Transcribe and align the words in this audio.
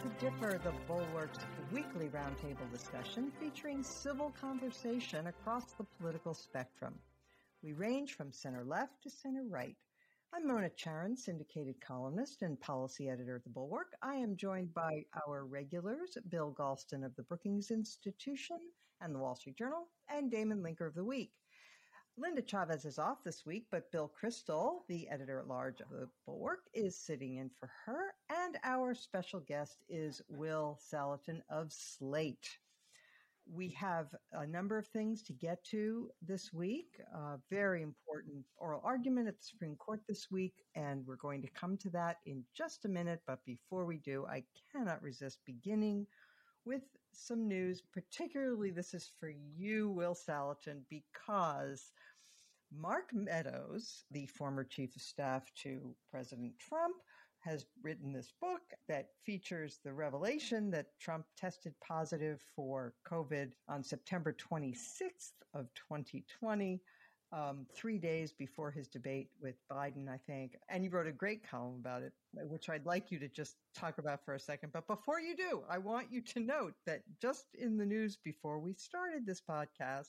to 0.00 0.08
Differ, 0.18 0.58
the 0.64 0.72
Bulwark's 0.88 1.40
weekly 1.70 2.08
roundtable 2.08 2.70
discussion 2.72 3.30
featuring 3.38 3.82
civil 3.82 4.32
conversation 4.40 5.26
across 5.26 5.72
the 5.72 5.84
political 5.98 6.32
spectrum. 6.32 6.94
We 7.62 7.74
range 7.74 8.14
from 8.14 8.32
center 8.32 8.64
left 8.64 9.02
to 9.02 9.10
center 9.10 9.42
right. 9.46 9.76
I'm 10.32 10.46
Mona 10.46 10.70
Charen, 10.70 11.18
syndicated 11.18 11.82
columnist 11.86 12.40
and 12.40 12.58
policy 12.60 13.10
editor 13.10 13.36
of 13.36 13.42
The 13.42 13.50
Bulwark. 13.50 13.92
I 14.00 14.14
am 14.14 14.36
joined 14.36 14.72
by 14.72 15.04
our 15.28 15.44
regulars, 15.44 16.16
Bill 16.30 16.54
Galston 16.58 17.04
of 17.04 17.14
the 17.16 17.24
Brookings 17.24 17.70
Institution 17.70 18.58
and 19.02 19.14
the 19.14 19.18
Wall 19.18 19.34
Street 19.34 19.58
Journal, 19.58 19.88
and 20.08 20.30
Damon 20.30 20.62
Linker 20.62 20.86
of 20.86 20.94
The 20.94 21.04
Week. 21.04 21.32
Linda 22.20 22.42
Chavez 22.42 22.84
is 22.84 22.98
off 22.98 23.24
this 23.24 23.46
week, 23.46 23.64
but 23.70 23.90
Bill 23.90 24.12
Kristol, 24.22 24.80
the 24.88 25.08
editor 25.08 25.38
at 25.38 25.48
large 25.48 25.80
of 25.80 25.88
the 25.88 26.06
Bulwark, 26.26 26.64
is 26.74 26.94
sitting 26.94 27.36
in 27.36 27.48
for 27.58 27.70
her. 27.86 28.12
And 28.28 28.58
our 28.62 28.94
special 28.94 29.40
guest 29.40 29.78
is 29.88 30.20
Will 30.28 30.78
Saletan 30.92 31.40
of 31.48 31.72
Slate. 31.72 32.58
We 33.50 33.70
have 33.70 34.14
a 34.32 34.46
number 34.46 34.76
of 34.76 34.86
things 34.88 35.22
to 35.22 35.32
get 35.32 35.64
to 35.70 36.10
this 36.20 36.52
week. 36.52 37.00
A 37.14 37.38
very 37.48 37.80
important 37.82 38.44
oral 38.58 38.82
argument 38.84 39.26
at 39.26 39.38
the 39.38 39.44
Supreme 39.44 39.76
Court 39.76 40.02
this 40.06 40.30
week, 40.30 40.66
and 40.74 41.06
we're 41.06 41.16
going 41.16 41.40
to 41.40 41.48
come 41.48 41.78
to 41.78 41.90
that 41.90 42.18
in 42.26 42.44
just 42.54 42.84
a 42.84 42.88
minute. 42.88 43.22
But 43.26 43.42
before 43.46 43.86
we 43.86 43.96
do, 43.96 44.26
I 44.26 44.44
cannot 44.70 45.02
resist 45.02 45.38
beginning 45.46 46.06
with 46.66 46.82
some 47.12 47.48
news. 47.48 47.82
Particularly, 47.94 48.70
this 48.70 48.92
is 48.92 49.10
for 49.18 49.32
you, 49.56 49.88
Will 49.88 50.14
Saletan, 50.14 50.82
because 50.90 51.92
Mark 52.72 53.12
Meadows, 53.12 54.04
the 54.10 54.26
former 54.26 54.64
chief 54.64 54.94
of 54.94 55.02
staff 55.02 55.52
to 55.62 55.94
President 56.10 56.52
Trump, 56.58 56.96
has 57.40 57.66
written 57.82 58.12
this 58.12 58.32
book 58.40 58.60
that 58.86 59.08
features 59.24 59.80
the 59.84 59.92
revelation 59.92 60.70
that 60.70 60.86
Trump 61.00 61.24
tested 61.36 61.74
positive 61.86 62.40
for 62.54 62.94
COVID 63.10 63.52
on 63.68 63.82
September 63.82 64.32
26th 64.32 65.32
of 65.54 65.68
2020. 65.74 66.80
Um, 67.32 67.64
three 67.72 67.98
days 67.98 68.32
before 68.32 68.72
his 68.72 68.88
debate 68.88 69.30
with 69.40 69.54
Biden, 69.70 70.08
I 70.08 70.18
think. 70.26 70.56
And 70.68 70.82
you 70.82 70.90
wrote 70.90 71.06
a 71.06 71.12
great 71.12 71.48
column 71.48 71.76
about 71.78 72.02
it, 72.02 72.12
which 72.34 72.68
I'd 72.68 72.86
like 72.86 73.12
you 73.12 73.20
to 73.20 73.28
just 73.28 73.54
talk 73.72 73.98
about 73.98 74.24
for 74.24 74.34
a 74.34 74.40
second. 74.40 74.72
But 74.72 74.88
before 74.88 75.20
you 75.20 75.36
do, 75.36 75.62
I 75.70 75.78
want 75.78 76.08
you 76.10 76.22
to 76.22 76.40
note 76.40 76.74
that 76.86 77.02
just 77.22 77.46
in 77.54 77.76
the 77.78 77.86
news 77.86 78.16
before 78.16 78.58
we 78.58 78.74
started 78.74 79.24
this 79.24 79.40
podcast, 79.40 80.08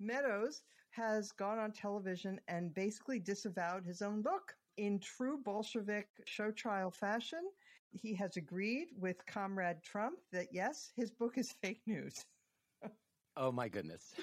Meadows 0.00 0.62
has 0.90 1.32
gone 1.32 1.58
on 1.58 1.72
television 1.72 2.40
and 2.48 2.74
basically 2.74 3.18
disavowed 3.18 3.84
his 3.84 4.02
own 4.02 4.22
book 4.22 4.54
in 4.78 4.98
true 5.00 5.38
Bolshevik 5.44 6.08
show 6.24 6.50
trial 6.50 6.90
fashion, 6.90 7.50
he 7.90 8.14
has 8.14 8.36
agreed 8.36 8.88
with 8.98 9.26
Comrade 9.26 9.82
Trump 9.82 10.18
that 10.32 10.46
yes, 10.52 10.92
his 10.96 11.10
book 11.10 11.36
is 11.36 11.52
fake 11.62 11.82
news. 11.86 12.24
Oh 13.36 13.52
my 13.52 13.68
goodness. 13.68 14.14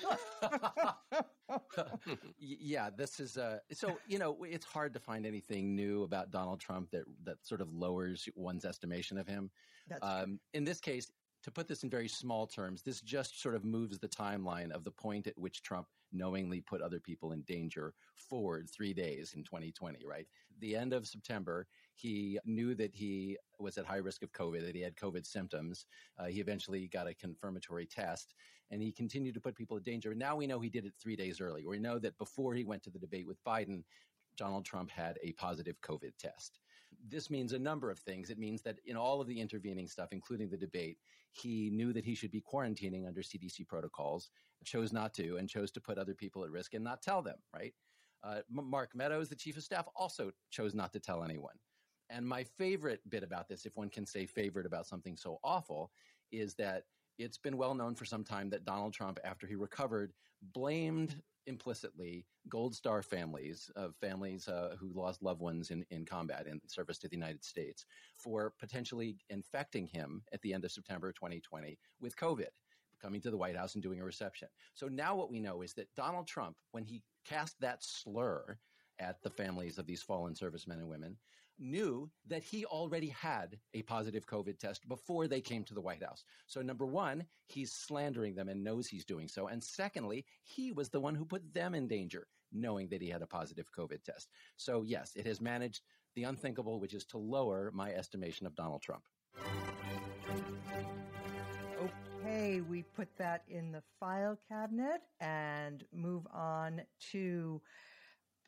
yeah, 2.38 2.90
this 2.90 3.22
is 3.22 3.38
uh 3.38 3.60
so 3.72 3.98
you 4.08 4.20
know, 4.20 4.44
it's 4.44 4.66
hard 4.66 4.94
to 4.94 5.00
find 5.00 5.26
anything 5.26 5.74
new 5.74 6.04
about 6.04 6.32
Donald 6.32 6.60
Trump 6.60 6.92
that 6.92 7.04
that 7.24 7.38
sort 7.46 7.62
of 7.62 7.72
lowers 7.74 8.28
one's 8.36 8.66
estimation 8.66 9.18
of 9.18 9.28
him. 9.28 9.50
Um, 10.02 10.40
in 10.54 10.66
this 10.66 10.82
case, 10.82 11.12
to 11.46 11.52
put 11.52 11.68
this 11.68 11.84
in 11.84 11.92
very 11.92 12.08
small 12.08 12.48
terms, 12.48 12.82
this 12.82 13.02
just 13.02 13.40
sort 13.40 13.54
of 13.54 13.64
moves 13.64 14.00
the 14.00 14.08
timeline 14.08 14.72
of 14.72 14.84
the 14.84 14.90
point 14.90 15.28
at 15.28 15.38
which 15.38 15.62
Trump 15.62 15.86
knowingly 16.12 16.60
put 16.60 16.82
other 16.82 17.00
people 17.00 17.34
in 17.34 17.42
danger 17.44 17.94
forward 18.16 18.68
three 18.68 18.96
days 18.96 19.34
in 19.36 19.44
2020, 19.44 20.00
right? 20.08 20.26
The 20.60 20.76
end 20.76 20.92
of 20.92 21.06
September, 21.06 21.68
he 21.94 22.40
knew 22.46 22.74
that 22.74 22.96
he 22.96 23.38
was 23.60 23.78
at 23.78 23.86
high 23.86 23.98
risk 23.98 24.24
of 24.24 24.32
COVID, 24.32 24.66
that 24.66 24.74
he 24.74 24.82
had 24.82 24.96
COVID 24.96 25.24
symptoms. 25.24 25.86
Uh, 26.18 26.26
he 26.26 26.40
eventually 26.40 26.88
got 26.88 27.08
a 27.08 27.14
confirmatory 27.14 27.86
test 27.86 28.34
and 28.72 28.82
he 28.82 28.92
continued 28.92 29.36
to 29.36 29.42
put 29.42 29.56
people 29.56 29.78
in 29.78 29.84
danger. 29.84 30.10
And 30.10 30.20
now 30.20 30.36
we 30.36 30.48
know 30.48 30.60
he 30.60 30.70
did 30.70 30.86
it 30.86 30.94
three 31.00 31.16
days 31.16 31.40
early. 31.40 31.64
We 31.64 31.78
know 31.78 32.00
that 32.00 32.18
before 32.18 32.56
he 32.56 32.64
went 32.64 32.82
to 32.86 32.90
the 32.90 32.98
debate 32.98 33.28
with 33.28 33.38
Biden, 33.44 33.84
Donald 34.36 34.66
Trump 34.66 34.90
had 34.90 35.20
a 35.22 35.34
positive 35.34 35.80
COVID 35.82 36.18
test. 36.18 36.60
This 37.08 37.30
means 37.30 37.54
a 37.54 37.60
number 37.60 37.92
of 37.92 38.00
things. 38.00 38.30
It 38.30 38.38
means 38.38 38.62
that 38.64 38.80
in 38.86 38.96
all 38.96 39.22
of 39.22 39.28
the 39.28 39.40
intervening 39.40 39.88
stuff, 39.88 40.10
including 40.12 40.50
the 40.50 40.58
debate, 40.58 40.98
he 41.32 41.70
knew 41.70 41.94
that 41.94 42.06
he 42.06 42.16
should 42.16 42.32
be 42.32 42.42
quarantining 42.42 43.08
under 43.08 43.22
CDC 43.22 43.68
protocols, 43.68 44.30
chose 44.64 44.94
not 44.94 45.14
to, 45.16 45.38
and 45.38 45.50
chose 45.50 45.72
to 45.72 45.82
put 45.82 45.98
other 45.98 46.14
people 46.14 46.44
at 46.44 46.52
risk 46.52 46.74
and 46.74 46.84
not 46.84 47.02
tell 47.02 47.22
them, 47.22 47.38
right? 47.54 47.74
Uh, 48.24 48.42
Mark 48.50 48.96
Meadows, 48.96 49.30
the 49.30 49.36
chief 49.36 49.58
of 49.58 49.64
staff, 49.64 49.88
also 49.96 50.32
chose 50.50 50.74
not 50.74 50.92
to 50.94 51.00
tell 51.00 51.24
anyone. 51.24 51.56
And 52.10 52.28
my 52.28 52.44
favorite 52.44 53.02
bit 53.10 53.24
about 53.24 53.48
this, 53.48 53.66
if 53.66 53.76
one 53.76 53.90
can 53.90 54.06
say 54.06 54.26
favorite 54.26 54.66
about 54.66 54.88
something 54.88 55.16
so 55.18 55.40
awful, 55.44 55.92
is 56.32 56.56
that 56.56 56.84
it's 57.18 57.38
been 57.38 57.58
well 57.58 57.74
known 57.74 57.96
for 57.96 58.06
some 58.06 58.24
time 58.24 58.50
that 58.50 58.66
Donald 58.66 58.94
Trump, 58.94 59.20
after 59.24 59.48
he 59.48 59.56
recovered, 59.56 60.14
blamed 60.54 61.22
implicitly 61.48 62.26
Gold 62.50 62.76
Star 62.76 63.02
families, 63.02 63.70
uh, 63.76 63.90
families 64.00 64.48
uh, 64.48 64.76
who 64.80 64.92
lost 64.94 65.24
loved 65.24 65.42
ones 65.42 65.72
in, 65.72 65.86
in 65.92 66.06
combat 66.06 66.48
in 66.48 66.60
service 66.68 66.98
to 67.00 67.08
the 67.08 67.16
United 67.16 67.44
States, 67.44 67.86
for 68.18 68.54
potentially 68.60 69.18
infecting 69.30 69.88
him 69.88 70.24
at 70.34 70.42
the 70.42 70.54
end 70.54 70.66
of 70.66 70.72
September 70.72 71.12
2020 71.12 71.78
with 72.00 72.16
COVID, 72.18 72.50
coming 73.02 73.22
to 73.22 73.32
the 73.32 73.38
White 73.38 73.56
House 73.56 73.76
and 73.76 73.84
doing 73.84 74.02
a 74.02 74.06
reception. 74.06 74.48
So 74.74 74.88
now 74.88 75.16
what 75.16 75.32
we 75.32 75.40
know 75.40 75.62
is 75.62 75.74
that 75.74 75.94
Donald 75.96 76.28
Trump, 76.28 76.58
when 76.72 76.84
he 76.84 77.04
cast 77.26 77.60
that 77.62 77.84
slur 77.84 78.58
at 79.00 79.22
the 79.22 79.30
families 79.30 79.78
of 79.78 79.86
these 79.86 80.02
fallen 80.02 80.36
servicemen 80.36 80.80
and 80.80 80.90
women, 80.90 81.18
knew 81.60 82.10
that 82.28 82.44
he 82.44 82.66
already 82.66 83.10
had 83.10 83.58
a 83.74 83.82
positive 83.84 84.26
COVID 84.26 84.60
test 84.60 84.88
before 84.88 85.28
they 85.28 85.42
came 85.42 85.64
to 85.66 85.74
the 85.74 85.82
White 85.82 86.04
House. 86.04 86.24
So, 86.48 86.62
number 86.62 86.86
one, 86.86 87.26
he's 87.48 87.72
slandering 87.72 88.36
them 88.36 88.50
and 88.50 88.64
knows 88.64 88.88
he's 88.88 89.06
doing 89.06 89.28
so. 89.28 89.48
And 89.48 89.64
secondly, 89.64 90.26
he 90.44 90.72
was 90.72 90.90
the 90.90 91.00
one 91.00 91.16
who 91.16 91.26
put 91.26 91.54
them 91.54 91.76
in 91.76 91.88
danger, 91.88 92.28
knowing 92.52 92.88
that 92.90 93.02
he 93.02 93.10
had 93.10 93.22
a 93.22 93.28
positive 93.28 93.68
COVID 93.78 94.04
test. 94.04 94.30
So, 94.58 94.84
yes, 94.84 95.14
it 95.16 95.26
has 95.26 95.42
managed 95.42 95.82
the 96.16 96.24
unthinkable, 96.24 96.80
which 96.80 96.94
is 96.94 97.06
to 97.06 97.18
lower 97.18 97.72
my 97.74 97.92
estimation 97.92 98.48
of 98.48 98.56
Donald 98.56 98.82
Trump. 98.82 99.04
Okay, 102.26 102.62
we 102.62 102.84
put 102.84 103.10
that 103.18 103.44
in 103.48 103.72
the 103.72 103.84
file 104.00 104.38
cabinet 104.50 105.02
and 105.20 105.84
move 105.94 106.26
on 106.34 106.82
to 107.12 107.62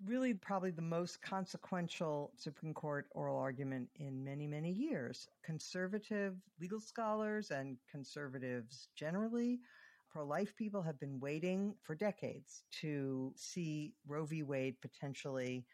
really 0.06 0.34
probably 0.34 0.72
the 0.72 0.82
most 0.82 1.22
consequential 1.22 2.32
Supreme 2.36 2.74
Court 2.74 3.08
oral 3.12 3.38
argument 3.38 3.90
in 3.96 4.24
many, 4.24 4.48
many 4.48 4.72
years. 4.72 5.28
Conservative 5.44 6.36
legal 6.60 6.80
scholars 6.80 7.52
and 7.52 7.78
conservatives 7.90 8.90
generally, 8.96 9.60
pro 10.10 10.26
life 10.26 10.56
people 10.56 10.82
have 10.82 11.00
been 11.00 11.20
waiting 11.20 11.76
for 11.82 11.96
decades 11.96 12.64
to 12.82 13.34
see 13.36 13.94
Roe 14.08 14.26
v. 14.26 14.44
Wade 14.44 14.76
potentially 14.82 15.66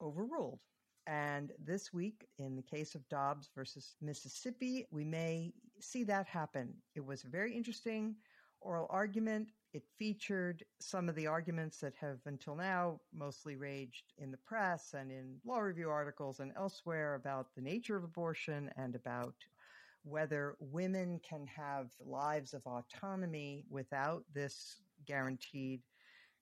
overruled. 0.00 0.60
And 1.06 1.52
this 1.62 1.92
week, 1.92 2.26
in 2.38 2.56
the 2.56 2.62
case 2.62 2.94
of 2.94 3.08
Dobbs 3.08 3.50
versus 3.54 3.94
Mississippi, 4.02 4.86
we 4.90 5.04
may 5.04 5.52
see 5.80 6.02
that 6.04 6.26
happen. 6.26 6.74
It 6.96 7.04
was 7.04 7.22
a 7.22 7.28
very 7.28 7.54
interesting 7.54 8.16
oral 8.60 8.88
argument. 8.90 9.48
It 9.76 9.84
featured 9.98 10.64
some 10.80 11.10
of 11.10 11.16
the 11.16 11.26
arguments 11.26 11.80
that 11.80 11.92
have 11.96 12.20
until 12.24 12.56
now 12.56 12.98
mostly 13.12 13.56
raged 13.56 14.14
in 14.16 14.30
the 14.30 14.38
press 14.38 14.94
and 14.94 15.12
in 15.12 15.38
law 15.44 15.58
review 15.58 15.90
articles 15.90 16.40
and 16.40 16.50
elsewhere 16.56 17.14
about 17.14 17.54
the 17.54 17.60
nature 17.60 17.94
of 17.94 18.02
abortion 18.02 18.70
and 18.78 18.94
about 18.94 19.34
whether 20.02 20.56
women 20.60 21.20
can 21.20 21.46
have 21.46 21.90
lives 22.00 22.54
of 22.54 22.66
autonomy 22.66 23.66
without 23.68 24.24
this 24.32 24.80
guaranteed 25.04 25.82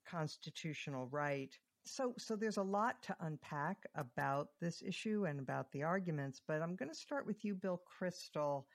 constitutional 0.08 1.08
right. 1.08 1.58
So, 1.82 2.14
so 2.16 2.36
there's 2.36 2.58
a 2.58 2.62
lot 2.62 3.02
to 3.02 3.16
unpack 3.18 3.78
about 3.96 4.50
this 4.60 4.80
issue 4.80 5.24
and 5.24 5.40
about 5.40 5.72
the 5.72 5.82
arguments, 5.82 6.40
but 6.46 6.62
I'm 6.62 6.76
going 6.76 6.88
to 6.88 6.94
start 6.94 7.26
with 7.26 7.44
you, 7.44 7.56
Bill 7.56 7.82
Kristol, 8.00 8.66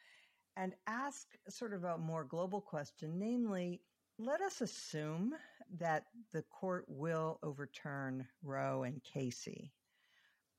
and 0.58 0.76
ask 0.86 1.28
sort 1.48 1.74
of 1.74 1.86
a 1.86 1.98
more 1.98 2.26
global 2.26 2.60
question, 2.60 3.18
namely, 3.18 3.80
let 4.20 4.42
us 4.42 4.60
assume 4.60 5.34
that 5.80 6.06
the 6.34 6.42
court 6.44 6.84
will 6.88 7.40
overturn 7.42 8.28
Roe 8.44 8.84
and 8.84 9.02
Casey. 9.04 9.72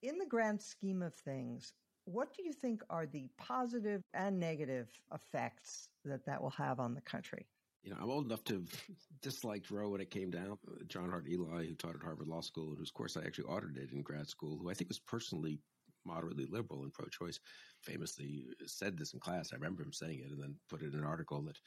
In 0.03 0.17
the 0.17 0.27
grand 0.27 0.61
scheme 0.61 1.03
of 1.03 1.15
things, 1.15 1.75
what 2.07 2.35
do 2.35 2.43
you 2.43 2.55
think 2.55 2.83
are 2.89 3.07
the 3.07 3.29
positive 3.37 4.03
and 4.15 4.41
negative 4.41 4.89
effects 5.13 5.91
that 6.07 6.25
that 6.25 6.43
will 6.43 6.51
have 6.51 6.81
on 6.81 6.95
the 6.95 7.03
country? 7.03 7.47
You 7.83 7.91
know, 7.91 7.99
I'm 8.01 8.11
old 8.11 8.27
enough 8.27 8.45
to 8.45 8.55
have 8.55 8.83
disliked 9.21 9.71
Roe 9.71 9.91
when 9.91 10.01
it 10.01 10.11
came 10.11 10.31
down. 10.31 10.57
John 10.89 11.11
Hart 11.11 11.29
Ely, 11.29 11.67
who 11.67 11.75
taught 11.75 11.95
at 11.95 12.03
Harvard 12.03 12.29
Law 12.29 12.41
School, 12.41 12.71
and 12.71 12.79
whose 12.79 12.91
course 12.91 13.17
I 13.17 13.25
actually 13.25 13.45
audited 13.45 13.93
in 13.93 14.03
grad 14.03 14.29
school, 14.29 14.59
who 14.59 14.71
I 14.71 14.75
think 14.75 14.89
was 14.89 14.99
personally 14.99 15.59
moderately 16.07 16.47
liberal 16.51 16.83
and 16.83 16.93
pro-choice, 16.93 17.39
famously 17.83 18.47
said 18.67 18.97
this 18.97 19.13
in 19.13 19.21
class. 19.21 19.51
I 19.53 19.57
remember 19.57 19.83
him 19.83 19.93
saying 19.93 20.21
it, 20.25 20.31
and 20.31 20.43
then 20.43 20.57
put 20.71 20.83
it 20.83 20.95
in 20.95 20.99
an 20.99 21.05
article 21.05 21.43
that 21.43 21.59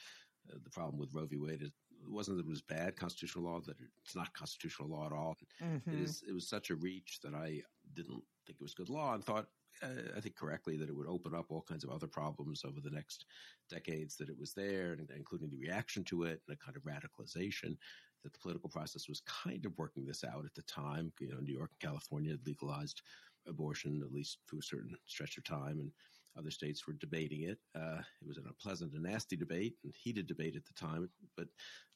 uh, 0.51 0.57
the 0.63 0.69
problem 0.69 0.99
with 0.99 1.13
Roe 1.13 1.25
v. 1.25 1.37
Wade 1.37 1.61
is, 1.61 1.71
wasn't 2.09 2.37
that 2.37 2.45
it 2.45 2.49
was 2.49 2.61
bad 2.61 2.95
constitutional 2.95 3.45
law; 3.45 3.59
that 3.61 3.77
it's 4.03 4.15
not 4.15 4.33
constitutional 4.33 4.89
law 4.89 5.05
at 5.05 5.11
all. 5.11 5.35
Mm-hmm. 5.61 5.91
It 5.91 5.99
is. 5.99 6.23
It 6.27 6.33
was 6.33 6.47
such 6.47 6.69
a 6.69 6.75
reach 6.75 7.19
that 7.23 7.33
I 7.33 7.61
didn't 7.93 8.23
think 8.45 8.57
it 8.59 8.61
was 8.61 8.73
good 8.73 8.89
law, 8.89 9.13
and 9.13 9.23
thought 9.23 9.47
uh, 9.81 9.87
I 10.15 10.19
think 10.19 10.35
correctly, 10.35 10.77
that 10.77 10.89
it 10.89 10.95
would 10.95 11.07
open 11.07 11.33
up 11.33 11.47
all 11.49 11.65
kinds 11.67 11.83
of 11.83 11.89
other 11.89 12.07
problems 12.07 12.63
over 12.65 12.79
the 12.79 12.91
next 12.91 13.25
decades 13.69 14.15
that 14.17 14.29
it 14.29 14.37
was 14.37 14.53
there, 14.53 14.97
including 15.15 15.49
the 15.49 15.57
reaction 15.57 16.03
to 16.05 16.23
it 16.23 16.41
and 16.47 16.55
a 16.55 16.63
kind 16.63 16.77
of 16.77 16.83
radicalization 16.83 17.75
that 18.23 18.31
the 18.31 18.39
political 18.39 18.69
process 18.69 19.09
was 19.09 19.21
kind 19.21 19.65
of 19.65 19.77
working 19.77 20.05
this 20.05 20.23
out 20.23 20.45
at 20.45 20.53
the 20.55 20.61
time. 20.63 21.11
You 21.19 21.29
know, 21.29 21.39
New 21.41 21.53
York 21.53 21.71
and 21.71 21.89
California 21.89 22.31
had 22.31 22.45
legalized 22.45 23.01
abortion, 23.47 24.01
at 24.03 24.13
least 24.13 24.39
for 24.45 24.57
a 24.57 24.63
certain 24.63 24.95
stretch 25.05 25.37
of 25.37 25.43
time, 25.43 25.79
and 25.79 25.91
other 26.37 26.51
states 26.51 26.87
were 26.87 26.93
debating 26.93 27.43
it. 27.43 27.59
Uh, 27.75 28.01
it 28.21 28.27
was 28.27 28.37
an 28.37 28.45
unpleasant 28.47 28.93
and 28.93 29.03
nasty 29.03 29.35
debate 29.35 29.75
and 29.83 29.93
heated 29.95 30.27
debate 30.27 30.55
at 30.55 30.65
the 30.65 30.73
time, 30.73 31.09
but 31.37 31.47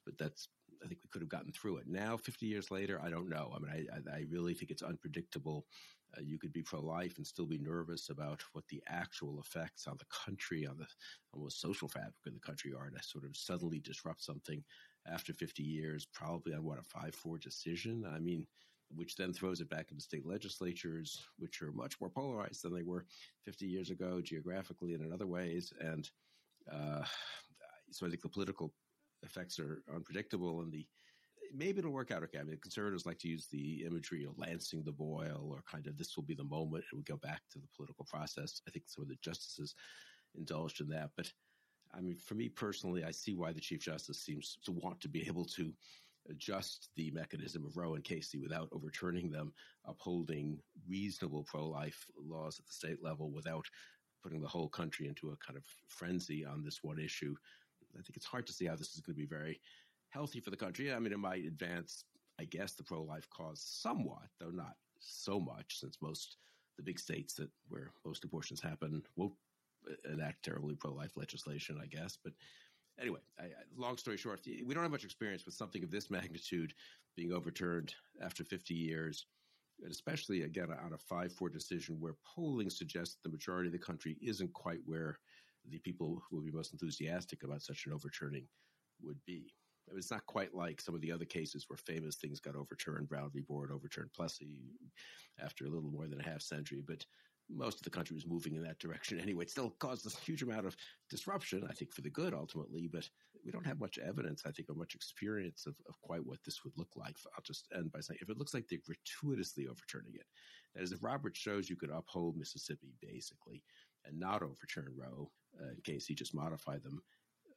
but 0.06 0.18
that's 0.18 0.48
I 0.84 0.88
think 0.88 1.02
we 1.04 1.10
could 1.10 1.22
have 1.22 1.30
gotten 1.30 1.52
through 1.52 1.78
it. 1.78 1.88
Now, 1.88 2.18
50 2.18 2.46
years 2.46 2.72
later, 2.72 3.02
I 3.04 3.10
don't 3.10 3.30
know. 3.30 3.52
I 3.56 3.60
mean, 3.60 3.88
I, 3.92 4.18
I 4.18 4.26
really 4.30 4.54
think 4.54 4.72
it's 4.72 4.84
unpredictable. 4.84 5.66
Uh, 6.16 6.22
you 6.22 6.38
could 6.38 6.54
be 6.54 6.62
pro-life 6.62 7.18
and 7.18 7.26
still 7.26 7.46
be 7.46 7.58
nervous 7.58 8.10
about 8.10 8.42
what 8.54 8.64
the 8.70 8.82
actual 8.88 9.40
effects 9.40 9.88
on 9.88 9.98
the 9.98 10.06
country, 10.06 10.66
on 10.66 10.78
the 10.78 10.86
almost 11.34 11.60
social 11.60 11.88
fabric 11.88 12.14
of 12.26 12.34
the 12.34 12.40
country 12.40 12.74
are 12.78 12.90
to 12.90 13.04
sort 13.04 13.26
of 13.26 13.36
suddenly 13.36 13.80
disrupt 13.80 14.24
something 14.24 14.64
after 15.12 15.34
50 15.34 15.64
years, 15.64 16.08
probably 16.14 16.54
on 16.54 16.64
what 16.64 16.80
a 16.80 16.98
5-4 16.98 17.40
decision. 17.42 18.06
I 18.14 18.20
mean, 18.20 18.46
which 18.96 19.16
then 19.16 19.34
throws 19.34 19.62
it 19.62 19.70
back 19.70 19.92
into 19.92 20.04
state 20.04 20.26
legislatures, 20.26 21.22
which 21.38 21.62
are 21.62 21.72
much 21.72 22.00
more 22.00 22.10
polarized 22.10 22.64
than 22.64 22.74
they 22.74 22.84
were 22.84 23.06
50 23.46 23.66
years 23.66 23.90
ago, 23.90 24.22
geographically 24.22 24.94
and 24.94 25.04
in 25.04 25.14
other 25.14 25.28
ways. 25.28 25.74
And 25.80 26.10
uh, 26.72 27.04
so 27.92 28.06
I 28.06 28.10
think 28.10 28.22
the 28.22 28.30
political 28.30 28.74
effects 29.24 29.60
are 29.60 29.84
unpredictable, 29.94 30.62
and 30.62 30.72
the 30.72 30.88
maybe 31.54 31.80
it'll 31.80 31.92
work 31.92 32.12
out 32.12 32.24
okay. 32.24 32.40
I 32.40 32.44
mean, 32.44 32.58
conservatives 32.62 33.06
like 33.06 33.20
to 33.20 33.30
use 33.30 33.48
the 33.48 33.86
imagery 33.86 34.26
of 34.26 34.38
lancing 34.38 34.84
the 34.84 34.92
boil, 34.92 35.50
or 35.50 35.64
kind 35.70 35.88
of 35.88 35.98
this 35.98 36.16
will 36.16 36.24
be 36.24 36.36
the 36.36 36.44
moment, 36.44 36.86
and 36.92 36.98
we 36.98 37.04
go 37.04 37.18
back 37.18 37.42
to 37.52 37.60
the 37.60 37.68
political 37.76 38.06
process. 38.06 38.62
I 38.68 38.72
think 38.72 38.86
some 38.88 39.04
of 39.04 39.10
the 39.10 39.18
justices 39.22 39.76
indulged 40.36 40.82
in 40.82 40.90
that, 40.90 41.12
but 41.16 41.32
I 41.94 42.02
mean, 42.02 42.18
for 42.18 42.36
me 42.36 42.50
personally, 42.50 43.04
I 43.04 43.12
see 43.12 43.36
why 43.36 43.54
the 43.54 43.62
Chief 43.62 43.80
Justice 43.80 44.20
seems 44.20 44.58
to 44.66 44.72
want 44.72 45.00
to 45.02 45.10
be 45.10 45.26
able 45.28 45.46
to 45.46 45.72
adjust 46.30 46.90
the 46.96 47.12
mechanism 47.12 47.66
of 47.66 47.78
Roe 47.78 47.96
and 47.96 48.04
Casey 48.04 48.40
without 48.40 48.70
overturning 48.72 49.32
them, 49.32 49.54
upholding 49.86 50.60
reasonable 50.88 51.44
pro 51.44 51.68
life 51.68 52.06
laws 52.18 52.60
at 52.60 52.66
the 52.66 52.74
state 52.74 53.04
level 53.04 53.32
without 53.32 53.66
putting 54.24 54.42
the 54.42 54.48
whole 54.48 54.70
country 54.70 55.08
into 55.08 55.30
a 55.30 55.38
kind 55.38 55.58
of 55.58 55.64
frenzy 55.88 56.46
on 56.46 56.64
this 56.64 56.80
one 56.84 57.00
issue. 57.00 57.36
I 57.98 58.02
think 58.02 58.18
it's 58.18 58.26
hard 58.26 58.46
to 58.48 58.54
see 58.54 58.66
how 58.66 58.76
this 58.76 58.94
is 58.94 59.02
going 59.02 59.16
to 59.16 59.22
be 59.22 59.28
very 59.28 59.60
healthy 60.10 60.40
for 60.40 60.50
the 60.50 60.58
country. 60.58 60.94
I 60.94 61.00
mean, 61.00 61.14
it 61.14 61.20
might 61.20 61.46
advance, 61.46 62.04
I 62.40 62.46
guess, 62.46 62.74
the 62.74 62.84
pro 62.84 63.04
life 63.04 63.28
cause 63.30 63.62
somewhat, 63.64 64.28
though 64.40 64.50
not 64.50 64.76
so 65.00 65.40
much, 65.40 65.80
since 65.80 65.98
most 66.02 66.38
the 66.78 66.84
big 66.84 67.00
states 67.00 67.34
that 67.36 67.50
where 67.70 67.92
most 68.06 68.24
abortions 68.24 68.62
happen 68.62 69.02
won't 69.16 69.34
uh, 69.90 70.14
enact 70.14 70.44
terribly 70.44 70.76
pro 70.76 70.94
life 70.94 71.12
legislation, 71.16 71.80
I 71.82 71.88
guess. 71.88 72.18
But 72.24 72.34
anyway, 73.00 73.20
I, 73.40 73.46
long 73.76 73.98
story 73.98 74.18
short, 74.18 74.42
we 74.46 74.74
don't 74.74 74.84
have 74.84 74.92
much 74.92 75.04
experience 75.04 75.46
with 75.46 75.56
something 75.56 75.84
of 75.84 75.92
this 75.92 76.10
magnitude 76.10 76.74
being 77.16 77.32
overturned 77.34 77.94
after 78.22 78.44
50 78.44 78.74
years, 78.74 79.26
and 79.82 79.92
especially 79.92 80.44
again 80.44 80.70
on 80.72 80.94
a 80.94 80.98
5 80.98 81.34
4 81.34 81.50
decision 81.50 82.00
where 82.00 82.16
polling 82.26 82.70
suggests 82.70 83.18
the 83.24 83.30
majority 83.30 83.68
of 83.68 83.74
the 83.74 83.80
country 83.80 84.18
isn't 84.22 84.54
quite 84.54 84.82
where 84.86 85.20
the 85.70 85.80
people 85.80 86.22
who 86.30 86.38
will 86.38 86.44
be 86.44 86.52
most 86.52 86.74
enthusiastic 86.74 87.44
about 87.44 87.62
such 87.62 87.86
an 87.86 87.94
overturning 87.94 88.48
would 89.02 89.20
be. 89.26 89.54
It's 89.96 90.12
not 90.12 90.26
quite 90.26 90.54
like 90.54 90.82
some 90.82 90.96
of 90.96 91.02
the 91.02 91.12
other 91.12 91.26
cases 91.26 91.66
where 91.68 91.78
famous 91.78 92.18
things 92.18 92.42
got 92.42 92.56
overturned. 92.56 93.08
Brown 93.08 93.32
v. 93.34 93.42
Board 93.42 93.72
overturned 93.72 94.12
Plessy 94.14 94.74
after 95.42 95.66
a 95.66 95.70
little 95.70 95.90
more 95.90 96.08
than 96.08 96.20
a 96.20 96.30
half 96.30 96.42
century, 96.42 96.84
but 96.86 97.06
most 97.50 97.78
of 97.78 97.84
the 97.84 97.90
country 97.90 98.14
was 98.14 98.28
moving 98.28 98.56
in 98.56 98.64
that 98.64 98.80
direction 98.80 99.20
anyway. 99.20 99.44
It 99.44 99.52
still 99.52 99.72
caused 99.80 100.06
a 100.06 100.20
huge 100.22 100.44
amount 100.44 100.66
of 100.66 100.76
disruption, 101.10 101.66
I 101.70 101.74
think, 101.74 101.94
for 101.94 102.02
the 102.02 102.10
good 102.10 102.34
ultimately, 102.34 102.90
but 102.92 103.08
we 103.46 103.52
don't 103.52 103.66
have 103.66 103.80
much 103.80 103.98
evidence, 103.98 104.44
I 104.46 104.52
think, 104.52 104.70
or 104.70 104.76
much 104.76 104.96
experience 104.96 105.66
of, 105.66 105.76
of 105.88 106.00
quite 106.02 106.26
what 106.26 106.40
this 106.44 106.64
would 106.64 106.74
look 106.78 106.90
like. 106.96 107.16
I'll 107.36 107.44
just 107.44 107.68
end 107.76 107.92
by 107.92 108.02
saying 108.02 108.20
if 108.22 108.30
it 108.30 108.38
looks 108.38 108.54
like 108.54 108.66
they're 108.70 108.80
gratuitously 108.86 109.68
overturning 109.68 110.16
it, 110.16 110.26
that 110.76 110.84
is, 110.84 110.92
if 110.92 111.04
Roberts 111.04 111.40
shows 111.40 111.70
you 111.70 111.76
could 111.76 111.90
uphold 111.90 112.38
Mississippi 112.38 112.94
basically 113.02 113.64
and 114.06 114.20
not 114.20 114.44
overturn 114.44 114.94
Roe 114.96 115.32
uh, 115.62 115.70
in 115.70 115.82
case 115.84 116.06
he 116.06 116.16
just 116.16 116.36
modified 116.36 116.84
them, 116.84 117.02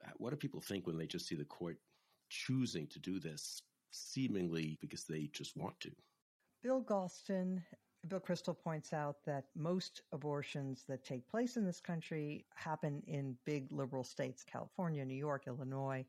uh, 0.06 0.12
what 0.16 0.30
do 0.30 0.36
people 0.36 0.60
think 0.60 0.86
when 0.86 0.96
they 0.96 1.06
just 1.06 1.26
see 1.26 1.34
the 1.34 1.44
court 1.44 1.78
choosing 2.28 2.86
to 2.88 2.98
do 3.00 3.18
this 3.18 3.62
seemingly 3.90 4.78
because 4.80 5.04
they 5.04 5.28
just 5.32 5.56
want 5.56 5.78
to? 5.80 5.90
Bill 6.62 6.82
Galston 6.82 7.62
Bill 8.08 8.20
Kristol 8.20 8.58
points 8.58 8.92
out 8.92 9.16
that 9.26 9.44
most 9.54 10.02
abortions 10.12 10.84
that 10.88 11.04
take 11.04 11.28
place 11.28 11.56
in 11.56 11.64
this 11.64 11.80
country 11.80 12.46
happen 12.54 13.02
in 13.06 13.36
big 13.44 13.70
liberal 13.70 14.04
states, 14.04 14.42
California, 14.42 15.04
New 15.04 15.14
York, 15.14 15.46
Illinois, 15.46 16.04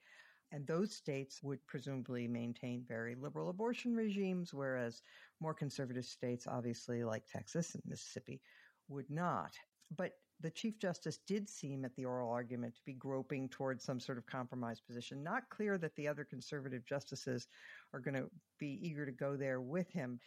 and 0.53 0.65
those 0.65 0.93
states 0.93 1.43
would 1.43 1.65
presumably 1.67 2.27
maintain 2.27 2.83
very 2.87 3.15
liberal 3.15 3.49
abortion 3.49 3.95
regimes, 3.95 4.53
whereas 4.53 5.01
more 5.39 5.53
conservative 5.53 6.05
states, 6.05 6.47
obviously 6.47 7.03
like 7.03 7.27
Texas 7.27 7.75
and 7.75 7.83
Mississippi, 7.85 8.41
would 8.87 9.09
not. 9.09 9.53
But 9.95 10.13
the 10.39 10.51
Chief 10.51 10.79
Justice 10.79 11.19
did 11.27 11.47
seem 11.47 11.85
at 11.85 11.95
the 11.95 12.05
oral 12.05 12.31
argument 12.31 12.75
to 12.75 12.81
be 12.85 12.93
groping 12.93 13.47
towards 13.47 13.83
some 13.83 13.99
sort 13.99 14.17
of 14.17 14.25
compromise 14.25 14.81
position. 14.81 15.23
Not 15.23 15.49
clear 15.49 15.77
that 15.77 15.95
the 15.95 16.07
other 16.07 16.25
conservative 16.25 16.85
justices 16.85 17.47
are 17.93 17.99
going 17.99 18.15
to 18.15 18.29
be 18.59 18.79
eager 18.81 19.05
to 19.05 19.11
go 19.11 19.37
there 19.37 19.61
with 19.61 19.89
him. 19.91 20.19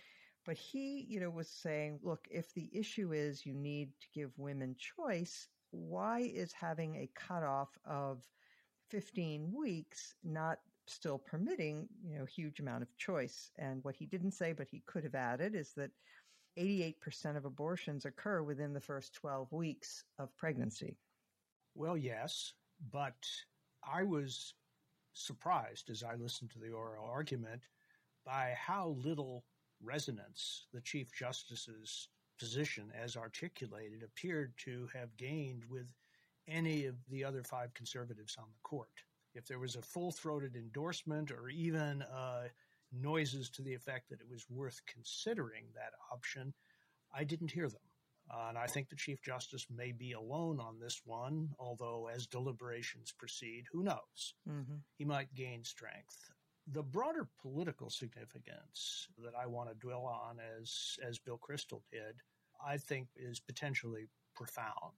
But 0.44 0.56
he, 0.58 1.06
you 1.08 1.20
know, 1.20 1.31
was 1.31 1.49
saying, 1.49 2.00
look, 2.02 2.26
if 2.31 2.52
the 2.52 2.69
issue 2.73 3.12
is 3.12 3.46
you 3.46 3.55
need 3.55 3.91
to 4.00 4.06
give 4.12 4.38
women 4.38 4.76
choice, 4.79 5.49
why 5.70 6.20
is 6.20 6.52
having 6.52 6.96
a 6.96 7.11
cutoff 7.14 7.79
of 7.85 8.23
15 8.91 9.52
weeks 9.52 10.14
not 10.23 10.58
still 10.87 11.19
permitting, 11.19 11.88
you 12.06 12.19
know, 12.19 12.26
huge 12.26 12.61
amount 12.61 12.82
of 12.82 12.96
choice? 12.99 13.50
And 13.58 13.82
what 13.85 13.96
he 13.96 14.05
didn't 14.05 14.32
say, 14.32 14.52
but 14.52 14.69
he 14.69 14.82
could 14.87 15.05
have 15.05 15.14
added, 15.14 15.55
is 15.55 15.73
that 15.76 15.91
88% 16.58 17.37
of 17.37 17.47
abortions 17.47 18.05
occur 18.05 18.43
within 18.43 18.73
the 18.73 18.81
first 18.81 19.14
12 19.14 19.50
weeks 19.50 20.05
of 20.19 20.37
pregnancy. 20.37 20.97
Well, 21.75 21.97
yes, 21.97 22.52
but 22.93 23.26
I 23.82 24.02
was 24.05 24.55
surprised 25.14 25.90
as 25.90 26.02
I 26.02 26.14
listened 26.14 26.50
to 26.50 26.58
the 26.58 26.70
oral 26.70 27.06
argument 27.06 27.62
by 28.25 28.55
how 28.56 28.97
little 29.02 29.44
resonance 29.84 30.66
the 30.73 30.80
Chief 30.80 31.12
Justice's 31.12 32.09
position, 32.38 32.90
as 33.00 33.16
articulated, 33.16 34.02
appeared 34.02 34.52
to 34.59 34.88
have 34.92 35.16
gained 35.16 35.64
with 35.68 35.87
any 36.49 36.87
of 36.87 36.97
the 37.09 37.25
other 37.25 37.42
five 37.42 37.73
conservatives 37.75 38.37
on 38.38 38.47
the 38.52 38.68
court. 38.68 38.88
If 39.35 39.47
there 39.47 39.59
was 39.59 39.76
a 39.76 39.82
full 39.82 40.12
throated 40.12 40.56
endorsement 40.56 41.30
or 41.30 41.49
even 41.49 42.02
uh, 42.02 42.49
noises 42.92 43.50
to 43.50 43.62
the 43.62 43.75
effect 43.75 44.11
that 44.11 44.20
it 44.20 44.30
was 44.30 44.47
worth 44.50 44.80
considering 44.87 45.64
that 45.75 45.92
option, 46.12 46.52
I 47.12 47.25
didn't 47.25 47.50
hear 47.50 47.68
them. 47.68 47.80
Uh, 48.30 48.47
and 48.49 48.59
I 48.59 48.66
think 48.66 48.88
the 48.88 48.97
Chief 48.97 49.23
Justice 49.23 49.66
may 49.75 49.92
be 49.92 50.12
alone 50.12 50.59
on 50.59 50.78
this 50.78 51.02
one, 51.04 51.50
although 51.59 52.09
as 52.12 52.26
deliberations 52.26 53.12
proceed, 53.12 53.64
who 53.70 53.82
knows? 53.82 54.35
Mm-hmm. 54.49 54.76
He 54.97 55.04
might 55.04 55.35
gain 55.35 55.62
strength. 55.62 56.30
The 56.66 56.83
broader 56.83 57.28
political 57.42 57.90
significance 57.90 59.06
that 59.23 59.35
I 59.35 59.47
want 59.47 59.68
to 59.68 59.75
dwell 59.75 60.06
on, 60.06 60.38
as, 60.59 60.97
as 61.06 61.18
Bill 61.18 61.38
Kristol 61.38 61.83
did, 61.92 62.16
I 62.64 62.78
think 62.78 63.09
is 63.16 63.38
potentially 63.38 64.09
profound. 64.35 64.97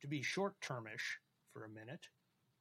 To 0.00 0.08
be 0.08 0.22
short 0.22 0.58
termish 0.60 1.18
for 1.52 1.64
a 1.64 1.68
minute, 1.68 2.08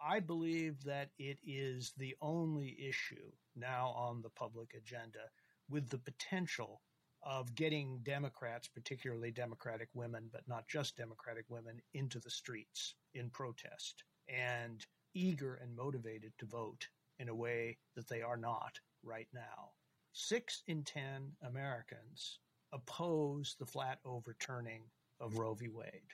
I 0.02 0.20
believe 0.20 0.84
that 0.84 1.12
it 1.18 1.38
is 1.46 1.94
the 1.98 2.16
only 2.22 2.78
issue 2.78 3.32
now 3.56 3.94
on 3.96 4.22
the 4.22 4.30
public 4.30 4.74
agenda 4.74 5.30
with 5.70 5.90
the 5.90 5.98
potential 5.98 6.82
of 7.22 7.56
getting 7.56 8.00
Democrats, 8.04 8.68
particularly 8.68 9.32
Democratic 9.32 9.88
women, 9.94 10.30
but 10.32 10.46
not 10.48 10.68
just 10.68 10.98
Democratic 10.98 11.46
women, 11.48 11.82
into 11.94 12.20
the 12.20 12.30
streets 12.30 12.96
in 13.14 13.30
protest 13.30 14.04
and 14.28 14.86
eager 15.14 15.56
and 15.56 15.74
motivated 15.74 16.34
to 16.38 16.46
vote 16.46 16.90
in 17.20 17.30
a 17.30 17.36
way 17.36 17.78
that 17.96 18.08
they 18.08 18.22
are 18.22 18.38
not 18.38 18.80
right 19.04 19.28
now. 19.34 19.72
Six 20.14 20.64
in 20.68 20.84
10 20.84 21.32
Americans 21.44 22.40
oppose 22.72 23.56
the 23.60 23.66
flat 23.66 24.00
overturning 24.06 24.84
of 25.20 25.38
Roe 25.38 25.54
v. 25.54 25.70
Wade. 25.70 26.12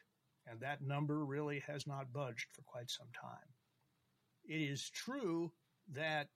And 0.47 0.59
that 0.61 0.81
number 0.81 1.25
really 1.25 1.59
has 1.67 1.85
not 1.85 2.11
budged 2.13 2.47
for 2.53 2.61
quite 2.63 2.89
some 2.89 3.09
time. 3.19 3.47
It 4.45 4.61
is 4.61 4.89
true 4.89 5.51
that 5.93 6.27